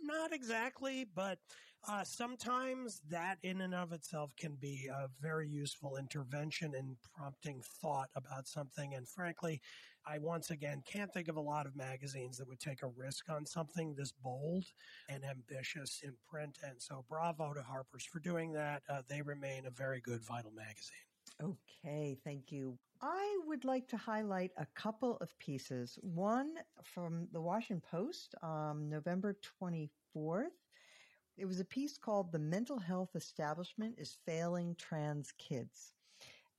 Not 0.01 0.33
exactly, 0.33 1.05
but 1.15 1.39
uh, 1.87 2.03
sometimes 2.03 3.01
that 3.09 3.37
in 3.43 3.61
and 3.61 3.75
of 3.75 3.93
itself 3.93 4.31
can 4.37 4.55
be 4.55 4.89
a 4.91 5.07
very 5.21 5.47
useful 5.47 5.97
intervention 5.97 6.73
in 6.73 6.97
prompting 7.15 7.61
thought 7.81 8.09
about 8.15 8.47
something. 8.47 8.95
And 8.95 9.07
frankly, 9.07 9.61
I 10.07 10.19
once 10.19 10.51
again 10.51 10.83
can't 10.85 11.11
think 11.11 11.27
of 11.27 11.35
a 11.35 11.41
lot 11.41 11.65
of 11.65 11.75
magazines 11.75 12.37
that 12.37 12.47
would 12.47 12.59
take 12.59 12.83
a 12.83 12.87
risk 12.87 13.29
on 13.29 13.45
something 13.45 13.95
this 13.95 14.11
bold 14.11 14.65
and 15.09 15.23
ambitious 15.25 16.01
in 16.03 16.13
print. 16.29 16.59
And 16.63 16.81
so 16.81 17.05
bravo 17.09 17.53
to 17.53 17.61
Harper's 17.61 18.05
for 18.05 18.19
doing 18.19 18.53
that. 18.53 18.83
Uh, 18.87 19.01
they 19.07 19.21
remain 19.21 19.65
a 19.65 19.71
very 19.71 20.01
good, 20.01 20.23
vital 20.23 20.51
magazine. 20.51 20.95
Okay, 21.41 22.17
thank 22.23 22.51
you. 22.51 22.77
I 23.01 23.39
would 23.45 23.65
like 23.65 23.87
to 23.89 23.97
highlight 23.97 24.51
a 24.57 24.67
couple 24.75 25.17
of 25.17 25.37
pieces. 25.39 25.97
One 26.01 26.53
from 26.83 27.27
the 27.33 27.41
Washington 27.41 27.81
Post, 27.91 28.35
um, 28.41 28.89
November 28.89 29.35
24th. 29.61 30.51
It 31.37 31.45
was 31.45 31.59
a 31.59 31.65
piece 31.65 31.97
called 31.97 32.31
The 32.31 32.39
Mental 32.39 32.79
Health 32.79 33.15
Establishment 33.15 33.95
is 33.97 34.17
Failing 34.25 34.75
Trans 34.75 35.33
Kids. 35.37 35.94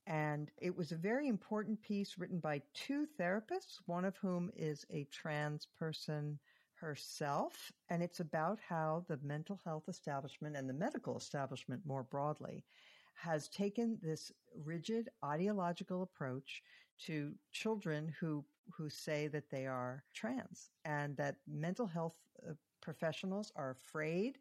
And 0.07 0.49
it 0.57 0.75
was 0.75 0.93
a 0.93 0.97
very 0.97 1.27
important 1.27 1.81
piece 1.81 2.17
written 2.17 2.39
by 2.39 2.61
two 2.73 3.05
therapists, 3.19 3.79
one 3.87 4.05
of 4.05 4.15
whom 4.15 4.49
is 4.55 4.85
a 4.89 5.03
trans 5.11 5.67
person 5.77 6.39
herself. 6.75 7.71
And 7.89 8.01
it's 8.01 8.21
about 8.21 8.57
how 8.67 9.03
the 9.09 9.19
mental 9.21 9.59
health 9.65 9.89
establishment 9.89 10.55
and 10.55 10.69
the 10.69 10.73
medical 10.73 11.17
establishment 11.17 11.81
more 11.85 12.03
broadly 12.03 12.63
has 13.15 13.49
taken 13.49 13.99
this 14.01 14.31
rigid 14.63 15.09
ideological 15.25 16.03
approach 16.03 16.63
to 17.05 17.33
children 17.51 18.13
who 18.19 18.45
who 18.75 18.89
say 18.89 19.27
that 19.27 19.49
they 19.49 19.65
are 19.65 20.03
trans 20.13 20.69
and 20.85 21.15
that 21.17 21.37
mental 21.47 21.87
health 21.87 22.15
uh, 22.47 22.53
professionals 22.81 23.51
are 23.55 23.71
afraid 23.71 24.37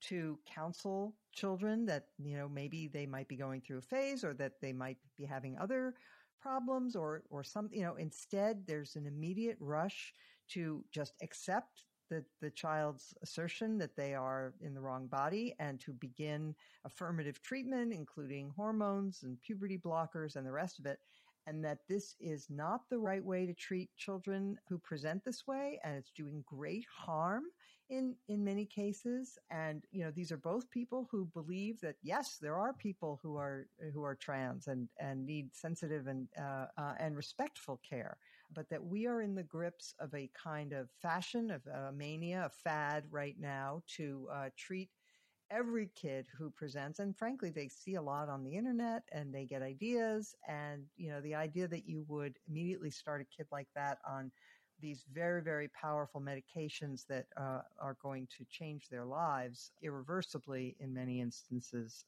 to 0.00 0.38
counsel 0.46 1.14
children 1.32 1.86
that, 1.86 2.06
you 2.18 2.36
know, 2.36 2.48
maybe 2.48 2.88
they 2.88 3.06
might 3.06 3.28
be 3.28 3.36
going 3.36 3.60
through 3.60 3.78
a 3.78 3.82
phase 3.82 4.24
or 4.24 4.34
that 4.34 4.60
they 4.60 4.72
might 4.72 4.98
be 5.16 5.24
having 5.24 5.56
other 5.58 5.94
problems 6.40 6.94
or, 6.96 7.22
or 7.30 7.42
some, 7.42 7.68
you 7.72 7.82
know, 7.82 7.96
instead 7.96 8.66
there's 8.66 8.96
an 8.96 9.06
immediate 9.06 9.56
rush 9.60 10.12
to 10.48 10.84
just 10.92 11.14
accept 11.22 11.84
the, 12.10 12.24
the 12.40 12.50
child's 12.50 13.14
assertion 13.22 13.78
that 13.78 13.96
they 13.96 14.14
are 14.14 14.54
in 14.60 14.74
the 14.74 14.80
wrong 14.80 15.06
body 15.06 15.54
and 15.58 15.78
to 15.80 15.92
begin 15.92 16.54
affirmative 16.84 17.42
treatment, 17.42 17.92
including 17.92 18.50
hormones 18.56 19.22
and 19.22 19.40
puberty 19.42 19.78
blockers 19.78 20.36
and 20.36 20.46
the 20.46 20.52
rest 20.52 20.78
of 20.78 20.86
it. 20.86 20.98
And 21.46 21.64
that 21.64 21.78
this 21.88 22.14
is 22.20 22.48
not 22.50 22.82
the 22.90 22.98
right 22.98 23.24
way 23.24 23.46
to 23.46 23.54
treat 23.54 23.88
children 23.96 24.58
who 24.68 24.78
present 24.78 25.24
this 25.24 25.46
way. 25.46 25.80
And 25.82 25.96
it's 25.96 26.10
doing 26.10 26.44
great 26.46 26.84
harm 26.94 27.44
in 27.90 28.14
in 28.28 28.44
many 28.44 28.66
cases 28.66 29.38
and 29.50 29.84
you 29.90 30.04
know 30.04 30.10
these 30.10 30.30
are 30.30 30.36
both 30.36 30.70
people 30.70 31.08
who 31.10 31.24
believe 31.32 31.80
that 31.80 31.96
yes 32.02 32.36
there 32.40 32.56
are 32.56 32.74
people 32.74 33.18
who 33.22 33.36
are 33.36 33.66
who 33.94 34.04
are 34.04 34.14
trans 34.14 34.66
and 34.68 34.88
and 35.00 35.24
need 35.24 35.54
sensitive 35.54 36.06
and 36.06 36.28
uh, 36.38 36.66
uh, 36.76 36.94
and 36.98 37.16
respectful 37.16 37.80
care 37.88 38.18
but 38.54 38.68
that 38.68 38.84
we 38.84 39.06
are 39.06 39.22
in 39.22 39.34
the 39.34 39.42
grips 39.42 39.94
of 40.00 40.12
a 40.14 40.30
kind 40.34 40.74
of 40.74 40.90
fashion 41.00 41.50
of 41.50 41.66
a 41.66 41.90
mania 41.92 42.44
a 42.44 42.50
fad 42.50 43.04
right 43.10 43.36
now 43.40 43.82
to 43.86 44.28
uh, 44.32 44.48
treat 44.56 44.90
every 45.50 45.90
kid 45.94 46.26
who 46.36 46.50
presents 46.50 46.98
and 46.98 47.16
frankly 47.16 47.48
they 47.48 47.68
see 47.68 47.94
a 47.94 48.02
lot 48.02 48.28
on 48.28 48.44
the 48.44 48.54
internet 48.54 49.02
and 49.12 49.34
they 49.34 49.46
get 49.46 49.62
ideas 49.62 50.34
and 50.46 50.84
you 50.96 51.08
know 51.08 51.22
the 51.22 51.34
idea 51.34 51.66
that 51.66 51.88
you 51.88 52.04
would 52.06 52.36
immediately 52.48 52.90
start 52.90 53.22
a 53.22 53.36
kid 53.36 53.46
like 53.50 53.68
that 53.74 53.96
on 54.06 54.30
these 54.80 55.04
very, 55.12 55.42
very 55.42 55.68
powerful 55.68 56.20
medications 56.20 57.06
that 57.08 57.26
uh, 57.36 57.60
are 57.80 57.96
going 58.02 58.28
to 58.36 58.44
change 58.50 58.88
their 58.88 59.04
lives 59.04 59.72
irreversibly 59.82 60.76
in 60.80 60.92
many 60.94 61.20
instances 61.20 62.04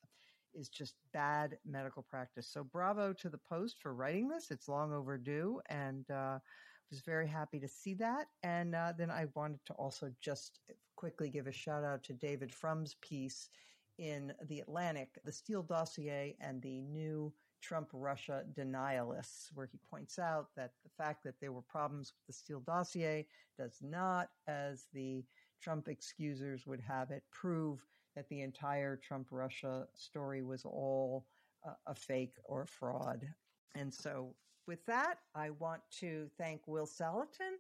is 0.55 0.69
just 0.69 0.95
bad 1.13 1.57
medical 1.65 2.03
practice. 2.03 2.49
So 2.53 2.65
bravo 2.65 3.13
to 3.15 3.29
the 3.29 3.39
Post 3.39 3.77
for 3.81 3.95
writing 3.95 4.29
this. 4.29 4.51
It's 4.51 4.69
long 4.69 4.93
overdue 4.93 5.61
and 5.69 6.11
uh, 6.11 6.39
was 6.91 7.01
very 7.01 7.29
happy 7.29 7.61
to 7.61 7.69
see 7.69 7.95
that. 7.95 8.27
And 8.43 8.75
uh, 8.75 8.93
then 8.97 9.11
I 9.11 9.27
wanted 9.35 9.61
to 9.67 9.73
also 9.75 10.11
just 10.21 10.61
quickly 10.97 11.31
give 11.31 11.47
a 11.47 11.53
shout 11.53 11.85
out 11.85 12.03
to 12.05 12.13
David 12.13 12.53
Frum's 12.53 12.97
piece 13.01 13.49
in 13.99 14.33
The 14.49 14.61
Atlantic, 14.61 15.19
the 15.25 15.33
Steele 15.33 15.63
dossier 15.63 16.37
and 16.41 16.61
the 16.61 16.81
new 16.81 17.33
Trump 17.61 17.89
Russia 17.93 18.45
denialists, 18.55 19.49
where 19.55 19.67
he 19.67 19.79
points 19.91 20.19
out 20.19 20.49
that 20.57 20.73
the 20.85 20.91
fact 20.91 21.25
that 21.25 21.41
there 21.41 21.53
were 21.53 21.63
problems 21.63 22.13
with 22.15 22.27
the 22.27 22.33
Steele 22.33 22.61
dossier 22.61 23.27
does 23.59 23.79
not, 23.83 24.31
as 24.47 24.87
the 24.93 25.25
Trump 25.61 25.89
excusers 25.89 26.67
would 26.67 26.81
have 26.81 27.11
it, 27.11 27.23
prove 27.31 27.85
that 28.17 28.29
the 28.29 28.41
entire 28.41 28.97
Trump 28.97 29.29
Russia 29.31 29.87
story 29.95 30.43
was 30.43 30.65
all 30.65 31.27
uh, 31.67 31.73
a 31.87 31.95
fake 31.95 32.37
or 32.45 32.67
fraud. 32.67 33.27
And 33.75 33.93
so, 33.93 34.35
with 34.67 34.85
that, 34.87 35.19
I 35.35 35.51
want 35.51 35.83
to 36.01 36.29
thank 36.39 36.67
Will 36.67 36.87
Saletan 36.87 37.57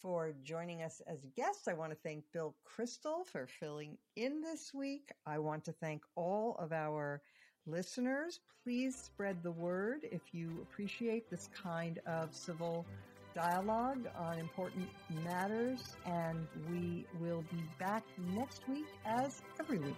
for 0.00 0.34
joining 0.42 0.82
us 0.82 1.00
as 1.06 1.24
a 1.24 1.28
guest. 1.28 1.68
I 1.68 1.74
want 1.74 1.92
to 1.92 1.98
thank 2.02 2.24
Bill 2.32 2.54
Kristol 2.66 3.26
for 3.26 3.46
filling 3.46 3.96
in 4.16 4.40
this 4.40 4.72
week. 4.74 5.10
I 5.26 5.38
want 5.38 5.64
to 5.64 5.72
thank 5.72 6.02
all 6.14 6.56
of 6.58 6.72
our 6.72 7.22
listeners, 7.66 8.40
please 8.62 8.96
spread 8.96 9.42
the 9.42 9.50
word 9.50 10.00
if 10.10 10.20
you 10.32 10.50
appreciate 10.62 11.30
this 11.30 11.48
kind 11.62 12.00
of 12.06 12.34
civil 12.34 12.86
dialogue 13.34 14.08
on 14.18 14.38
important 14.38 14.88
matters. 15.24 15.96
And 16.06 16.46
we 16.70 17.06
will 17.20 17.44
be 17.50 17.62
back 17.78 18.04
next 18.34 18.68
week 18.68 18.86
as 19.04 19.42
every 19.60 19.78
week. 19.78 19.94